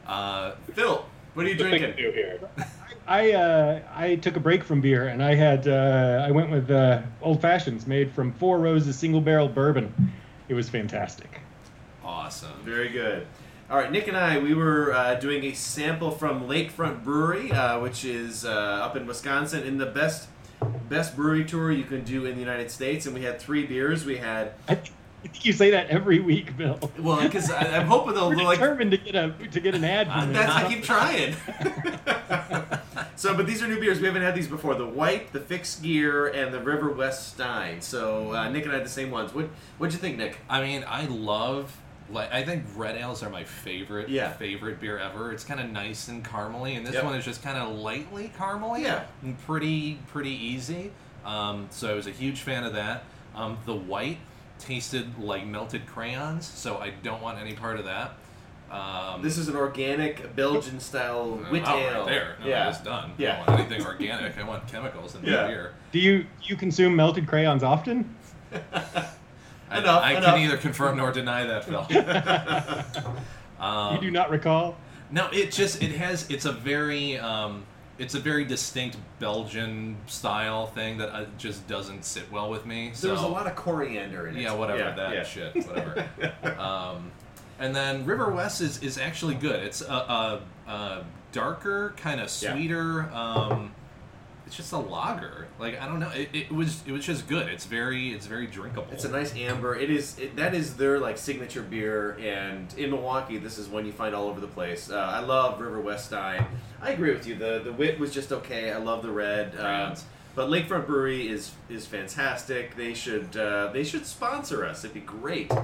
Uh, 0.07 0.53
Phil, 0.73 1.05
what 1.35 1.45
are 1.47 1.49
you 1.51 1.55
go. 1.55 1.69
Drinking? 1.69 1.95
do 1.97 2.11
here. 2.13 2.41
I 3.07 3.33
uh, 3.33 3.81
I 3.95 4.17
took 4.17 4.37
a 4.37 4.41
break 4.41 4.65
from 4.65 4.81
beer 4.81 5.09
and 5.09 5.23
I 5.23 5.35
had 5.35 5.69
uh, 5.69 6.25
I 6.27 6.31
went 6.31 6.51
with 6.51 6.71
uh, 6.71 7.03
old 7.21 7.43
fashions 7.43 7.87
made 7.87 8.11
from 8.13 8.33
Four 8.33 8.59
Roses 8.61 8.97
single 8.99 9.21
barrel 9.21 9.49
bourbon. 9.49 9.93
It 10.49 10.55
was 10.55 10.69
fantastic. 10.71 11.41
awesome. 12.05 12.53
Very 12.65 12.89
good. 12.89 13.27
All 13.73 13.79
right, 13.79 13.91
Nick 13.91 14.07
and 14.07 14.19
I, 14.19 14.37
we 14.37 14.53
were 14.53 14.93
uh, 14.93 15.15
doing 15.15 15.45
a 15.45 15.55
sample 15.55 16.11
from 16.11 16.47
Lakefront 16.47 17.03
Brewery, 17.03 17.51
uh, 17.51 17.81
which 17.81 18.05
is 18.05 18.45
uh, 18.45 18.51
up 18.51 18.97
in 18.97 19.07
Wisconsin, 19.07 19.63
in 19.63 19.79
the 19.79 19.87
best 19.87 20.29
best 20.91 21.17
brewery 21.17 21.47
tour 21.47 21.73
you 21.73 21.85
can 21.85 22.05
do 22.05 22.27
in 22.27 22.35
the 22.35 22.41
United 22.41 22.71
States. 22.71 23.07
And 23.07 23.15
we 23.15 23.23
had 23.23 23.41
three 23.41 23.65
beers. 23.65 24.05
We 24.05 24.19
had 24.19 24.53
I 24.69 24.75
think 24.75 25.47
you 25.47 25.55
say 25.55 25.71
that 25.71 25.89
every 25.89 26.21
week, 26.21 26.55
Bill. 26.55 26.79
well, 26.99 27.23
because 27.23 27.51
I'm 27.51 27.87
hoping 27.87 28.13
they'll 28.13 28.29
We're 28.37 28.45
like 28.45 28.59
determined 28.59 28.91
to 28.91 28.99
get 28.99 29.15
a 29.15 29.35
to 29.53 29.59
get 29.59 29.75
an 29.75 29.85
ad 29.85 30.07
Uh, 30.09 30.21
from 30.21 30.33
that's. 30.35 30.53
I 30.53 30.69
keep 30.69 30.85
trying. 30.85 31.35
so, 33.17 33.35
but 33.35 33.47
these 33.47 33.63
are 33.63 33.69
new 33.69 33.81
beers. 33.81 34.01
We 34.01 34.07
haven't 34.07 34.21
had 34.21 34.35
these 34.35 34.49
before. 34.49 34.75
The 34.75 34.87
White, 34.87 35.33
the 35.33 35.41
Fixed 35.41 35.83
Gear, 35.83 36.27
and 36.27 36.53
the 36.53 36.61
River 36.61 36.91
West 36.91 37.29
Stein. 37.29 37.81
So 37.81 38.35
uh, 38.35 38.51
Nick 38.51 38.65
and 38.65 38.73
I 38.73 38.77
had 38.77 38.85
the 38.85 38.91
same 38.91 39.11
ones. 39.11 39.33
What 39.33 39.49
What'd 39.79 39.95
you 39.95 39.99
think, 39.99 40.19
Nick? 40.19 40.41
I 40.51 40.61
mean, 40.61 40.85
I 40.87 41.07
love 41.07 41.75
like 42.11 42.33
I 42.33 42.43
think 42.45 42.65
red 42.77 42.97
ales 42.97 43.23
are 43.23 43.31
my 43.31 43.45
favorite 43.45 44.09
Yeah. 44.09 44.33
favorite 44.33 44.81
beer 44.81 44.99
ever. 44.99 45.33
It's 45.33 45.45
kind 45.45 45.61
of 45.61 45.71
nice 45.71 46.09
and 46.09 46.25
caramely, 46.25 46.77
and 46.77 46.87
this 46.87 46.95
Yep. 46.95 47.05
one 47.05 47.15
is 47.17 47.25
just 47.25 47.43
kind 47.43 47.59
of 47.59 47.75
lightly 47.77 48.33
caramely. 48.39 48.81
Yeah. 48.83 49.05
and 49.23 49.39
pretty 49.47 49.99
pretty 50.09 50.31
easy. 50.31 50.91
Um, 51.25 51.69
so 51.71 51.93
I 51.93 51.95
was 51.95 52.07
a 52.07 52.11
huge 52.11 52.41
fan 52.41 52.65
of 52.65 52.73
that. 52.75 53.05
Um, 53.35 53.59
the 53.65 53.75
white 53.75 54.19
tasted 54.59 55.19
like 55.19 55.47
melted 55.47 55.87
crayons, 55.87 56.47
so 56.47 56.79
I 56.79 56.91
don't 57.03 57.23
want 57.23 57.39
any 57.39 57.55
part 57.55 57.79
of 57.79 57.85
that. 57.87 58.13
Um, 58.71 59.21
This 59.23 59.37
is 59.39 59.49
an 59.49 59.57
organic 59.57 60.35
Belgian 60.35 60.81
style 60.81 61.39
oh, 61.47 61.53
wit 61.53 61.63
ale. 61.67 61.99
right 62.01 62.07
there. 62.07 62.37
No, 62.41 62.47
yeah. 62.47 62.69
it's 62.71 62.81
done. 62.81 63.13
Yeah. 63.19 63.33
I 63.35 63.37
don't 63.37 63.47
want 63.49 63.61
anything 63.61 63.87
organic. 63.87 64.39
I 64.39 64.43
want 64.45 64.67
chemicals 64.67 65.15
in 65.15 65.23
my 65.23 65.29
Yeah. 65.33 65.47
beer. 65.47 65.73
Do 65.93 65.99
you 65.99 66.27
you 66.43 66.57
consume 66.57 66.97
melted 66.97 67.27
crayons 67.29 67.63
often? 67.63 68.15
I, 69.73 69.79
Enough, 69.79 70.03
I 70.03 70.11
enough. 70.13 70.25
can 70.25 70.35
neither 70.41 70.57
confirm 70.57 70.97
nor 70.99 71.13
deny 71.13 71.45
that, 71.45 71.65
Phil. 71.65 71.87
um, 73.61 73.95
you 73.97 74.01
do 74.01 74.11
not 74.11 74.31
recall? 74.31 74.77
No, 75.11 75.29
it 75.33 75.53
just 75.53 75.83
it 75.83 75.93
has 75.93 76.29
it's 76.31 76.45
a 76.47 76.53
very 76.53 77.19
um, 77.19 77.65
it's 77.99 78.15
a 78.15 78.21
very 78.21 78.45
distinct 78.45 78.97
Belgian 79.19 79.97
style 80.07 80.67
thing 80.67 80.99
that 80.99 81.11
uh, 81.15 81.25
just 81.39 81.67
doesn't 81.69 82.05
sit 82.05 82.31
well 82.33 82.51
with 82.51 82.65
me. 82.67 82.91
So 82.95 83.09
There 83.09 83.15
was 83.15 83.23
a 83.25 83.29
lot 83.29 83.47
of 83.47 83.55
coriander 83.55 84.27
in 84.29 84.37
it. 84.37 84.43
yeah, 84.43 84.55
whatever 84.55 84.79
Yeah, 84.79 84.95
that 84.95 85.15
yeah. 85.15 85.23
shit, 85.25 85.55
whatever. 85.67 86.09
um, 86.59 87.11
and 87.59 87.77
then 87.77 88.05
River 88.07 88.31
West 88.31 88.61
is, 88.61 88.83
is 88.83 88.99
actually 88.99 89.35
good. 89.35 89.63
It's 89.63 89.83
a, 89.83 89.85
a, 90.67 90.71
a 90.71 91.05
darker, 91.33 91.93
kind 91.99 92.21
of 92.21 92.27
Yeah. 92.41 92.55
sweeter. 92.55 93.03
Um, 93.13 93.73
it's 94.53 94.59
just 94.59 94.73
a 94.73 94.79
lager. 94.79 95.49
Like 95.59 95.81
I 95.81 95.87
don't 95.87 95.99
know. 95.99 96.11
It, 96.11 96.29
it 96.35 96.53
was 96.53 96.83
it 96.87 96.93
was 96.93 97.07
just 97.07 97.27
good. 97.27 97.49
It's 97.49 97.65
very 97.65 98.13
it's 98.13 98.27
very 98.27 98.47
drinkable. 98.47 98.87
It's 98.93 99.07
a 99.07 99.09
nice 99.11 99.35
amber. 99.35 99.75
It 99.75 99.91
is 99.91 100.19
it, 100.19 100.37
that 100.37 100.55
is 100.55 100.77
their 100.77 100.99
like 100.99 101.17
signature 101.17 101.63
beer, 101.63 102.19
and 102.21 102.73
in 102.77 102.91
Milwaukee, 102.91 103.39
this 103.39 103.57
is 103.57 103.67
one 103.69 103.87
you 103.87 103.93
find 103.93 104.15
all 104.15 104.29
over 104.29 104.41
the 104.41 104.47
place. 104.47 104.91
Uh, 104.91 104.99
I 104.99 105.21
love 105.21 105.59
River 105.59 105.81
West 105.81 106.07
Stein. 106.07 106.45
I 106.83 106.91
agree 106.91 107.15
with 107.15 107.27
you. 107.27 107.35
the 107.35 107.63
The 107.65 107.73
wit 107.73 107.99
was 107.99 108.13
just 108.13 108.31
okay. 108.31 108.71
I 108.71 108.77
love 108.77 109.03
the 109.03 109.11
red. 109.11 109.55
Um, 109.55 109.61
Crayons. 109.61 110.05
but 110.35 110.51
Lakefront 110.51 110.87
Brewery 110.87 111.29
is 111.29 111.53
is 111.71 111.87
fantastic. 111.87 112.77
They 112.77 112.93
should 112.93 113.35
uh, 113.35 113.69
they 113.73 113.85
should 113.85 114.05
sponsor 114.05 114.67
us. 114.67 114.85
It'd 114.85 114.93
be 114.93 115.01
great. 115.01 115.51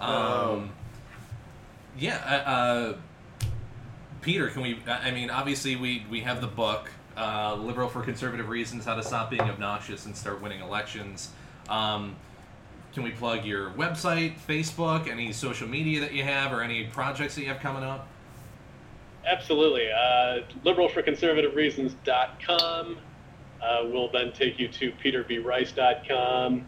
Um, 0.00 0.70
yeah, 1.98 2.18
uh, 2.46 2.50
uh, 2.50 2.96
Peter, 4.20 4.48
can 4.48 4.62
we? 4.62 4.78
I 4.86 5.10
mean, 5.10 5.30
obviously, 5.30 5.76
we 5.76 6.04
we 6.10 6.20
have 6.20 6.40
the 6.40 6.46
book, 6.46 6.90
uh, 7.16 7.54
"Liberal 7.54 7.88
for 7.88 8.02
Conservative 8.02 8.48
Reasons: 8.48 8.84
How 8.84 8.94
to 8.94 9.02
Stop 9.02 9.30
Being 9.30 9.42
Obnoxious 9.42 10.06
and 10.06 10.16
Start 10.16 10.42
Winning 10.42 10.60
Elections." 10.60 11.30
Um, 11.68 12.16
can 12.94 13.02
we 13.02 13.10
plug 13.10 13.44
your 13.44 13.70
website, 13.70 14.38
Facebook, 14.40 15.08
any 15.08 15.32
social 15.32 15.68
media 15.68 16.00
that 16.00 16.12
you 16.12 16.24
have, 16.24 16.52
or 16.52 16.62
any 16.62 16.84
projects 16.84 17.34
that 17.34 17.42
you 17.42 17.48
have 17.48 17.60
coming 17.60 17.84
up? 17.84 18.08
Absolutely. 19.26 19.90
Uh, 19.90 20.40
liberalforconservativereasons.com 20.64 22.98
uh, 23.62 23.84
will 23.84 24.10
then 24.10 24.32
take 24.32 24.58
you 24.58 24.68
to 24.68 24.90
peterbryce.com. 24.92 26.66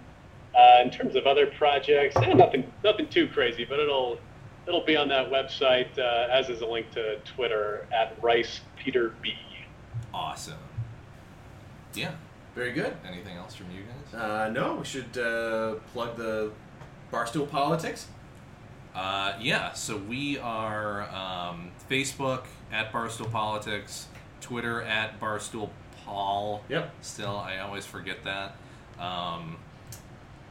Uh, 0.52 0.82
in 0.82 0.90
terms 0.90 1.14
of 1.14 1.26
other 1.26 1.46
projects, 1.46 2.16
eh, 2.16 2.34
nothing, 2.34 2.70
nothing 2.82 3.06
too 3.08 3.28
crazy, 3.28 3.64
but 3.64 3.78
it'll, 3.78 4.18
it'll 4.70 4.86
be 4.86 4.96
on 4.96 5.08
that 5.08 5.30
website, 5.30 5.98
uh, 5.98 6.28
as 6.30 6.48
is 6.48 6.60
a 6.60 6.66
link 6.66 6.90
to 6.92 7.18
Twitter 7.24 7.86
at 7.92 8.16
Rice 8.22 8.60
Peter 8.76 9.12
B. 9.20 9.34
Awesome. 10.14 10.58
Yeah. 11.94 12.12
Very 12.54 12.72
good. 12.72 12.96
Anything 13.06 13.36
else 13.36 13.54
from 13.54 13.66
you 13.70 13.82
guys? 13.82 14.20
Uh, 14.20 14.48
no, 14.50 14.76
we 14.76 14.84
should 14.84 15.18
uh, 15.18 15.74
plug 15.92 16.16
the 16.16 16.52
Barstool 17.12 17.48
Politics. 17.48 18.06
Uh, 18.94 19.34
yeah, 19.40 19.72
so 19.72 19.96
we 19.96 20.38
are 20.38 21.02
um, 21.10 21.70
Facebook 21.88 22.44
at 22.72 22.92
Barstool 22.92 23.30
Politics, 23.30 24.06
Twitter 24.40 24.82
at 24.82 25.20
Barstool 25.20 25.70
Paul. 26.04 26.62
Yep. 26.68 26.92
Still, 27.00 27.36
I 27.36 27.58
always 27.58 27.86
forget 27.86 28.24
that. 28.24 28.56
Um, 28.98 29.58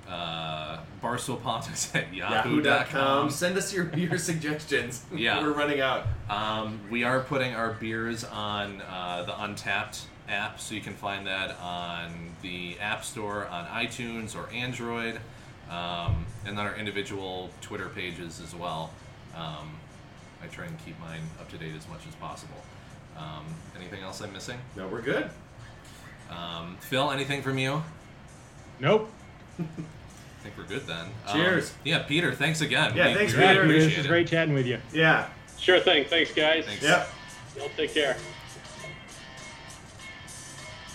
uh, 0.09 0.79
Barstool 1.01 1.39
at 1.95 2.13
Yahoo.com. 2.13 2.63
yahoo.com. 2.63 3.29
Send 3.29 3.57
us 3.57 3.73
your 3.73 3.85
beer 3.85 4.17
suggestions. 4.29 5.05
Yeah. 5.15 5.41
We're 5.43 5.53
running 5.53 5.81
out. 5.81 6.05
Um, 6.29 6.79
we 6.89 7.03
are 7.03 7.19
putting 7.19 7.53
our 7.53 7.73
beers 7.73 8.23
on 8.23 8.81
uh, 8.81 9.23
the 9.23 9.33
Untappd 9.33 10.03
app, 10.27 10.59
so 10.59 10.75
you 10.75 10.81
can 10.81 10.93
find 10.93 11.27
that 11.27 11.57
on 11.59 12.31
the 12.41 12.77
App 12.79 13.03
Store 13.03 13.47
on 13.47 13.65
iTunes 13.65 14.35
or 14.35 14.49
Android, 14.53 15.19
um, 15.69 16.25
and 16.45 16.57
then 16.57 16.65
our 16.65 16.75
individual 16.75 17.49
Twitter 17.61 17.89
pages 17.89 18.39
as 18.41 18.55
well. 18.55 18.91
Um, 19.35 19.77
I 20.41 20.47
try 20.47 20.65
and 20.65 20.77
keep 20.85 20.99
mine 20.99 21.21
up 21.39 21.49
to 21.49 21.57
date 21.57 21.75
as 21.75 21.87
much 21.89 22.01
as 22.07 22.15
possible. 22.15 22.63
Um, 23.17 23.45
anything 23.75 24.01
else 24.01 24.21
I'm 24.21 24.31
missing? 24.31 24.57
No, 24.77 24.87
we're 24.87 25.01
good. 25.01 25.29
Um, 26.29 26.77
Phil, 26.79 27.11
anything 27.11 27.41
from 27.41 27.57
you? 27.57 27.83
Nope. 28.79 29.11
I 30.49 30.51
think 30.51 30.69
we're 30.69 30.75
good 30.77 30.87
then. 30.87 31.05
Um, 31.27 31.35
Cheers. 31.35 31.73
yeah, 31.83 31.99
Peter, 31.99 32.33
thanks 32.33 32.61
again. 32.61 32.95
Yeah, 32.95 33.09
We- 33.09 33.13
thanks, 33.13 33.33
we 33.33 33.39
Peter. 33.39 33.61
really 33.63 33.79
This 33.85 33.97
is 33.99 34.07
great 34.07 34.27
chatting 34.27 34.53
with 34.55 34.65
you. 34.65 34.79
Yeah. 34.91 35.27
Sure 35.59 35.79
thing. 35.79 36.05
Thanks, 36.05 36.33
guys. 36.33 36.65
Thanks. 36.65 36.83
Yep. 36.83 37.09
Y'all 37.57 37.69
take 37.77 37.93
care. 37.93 38.15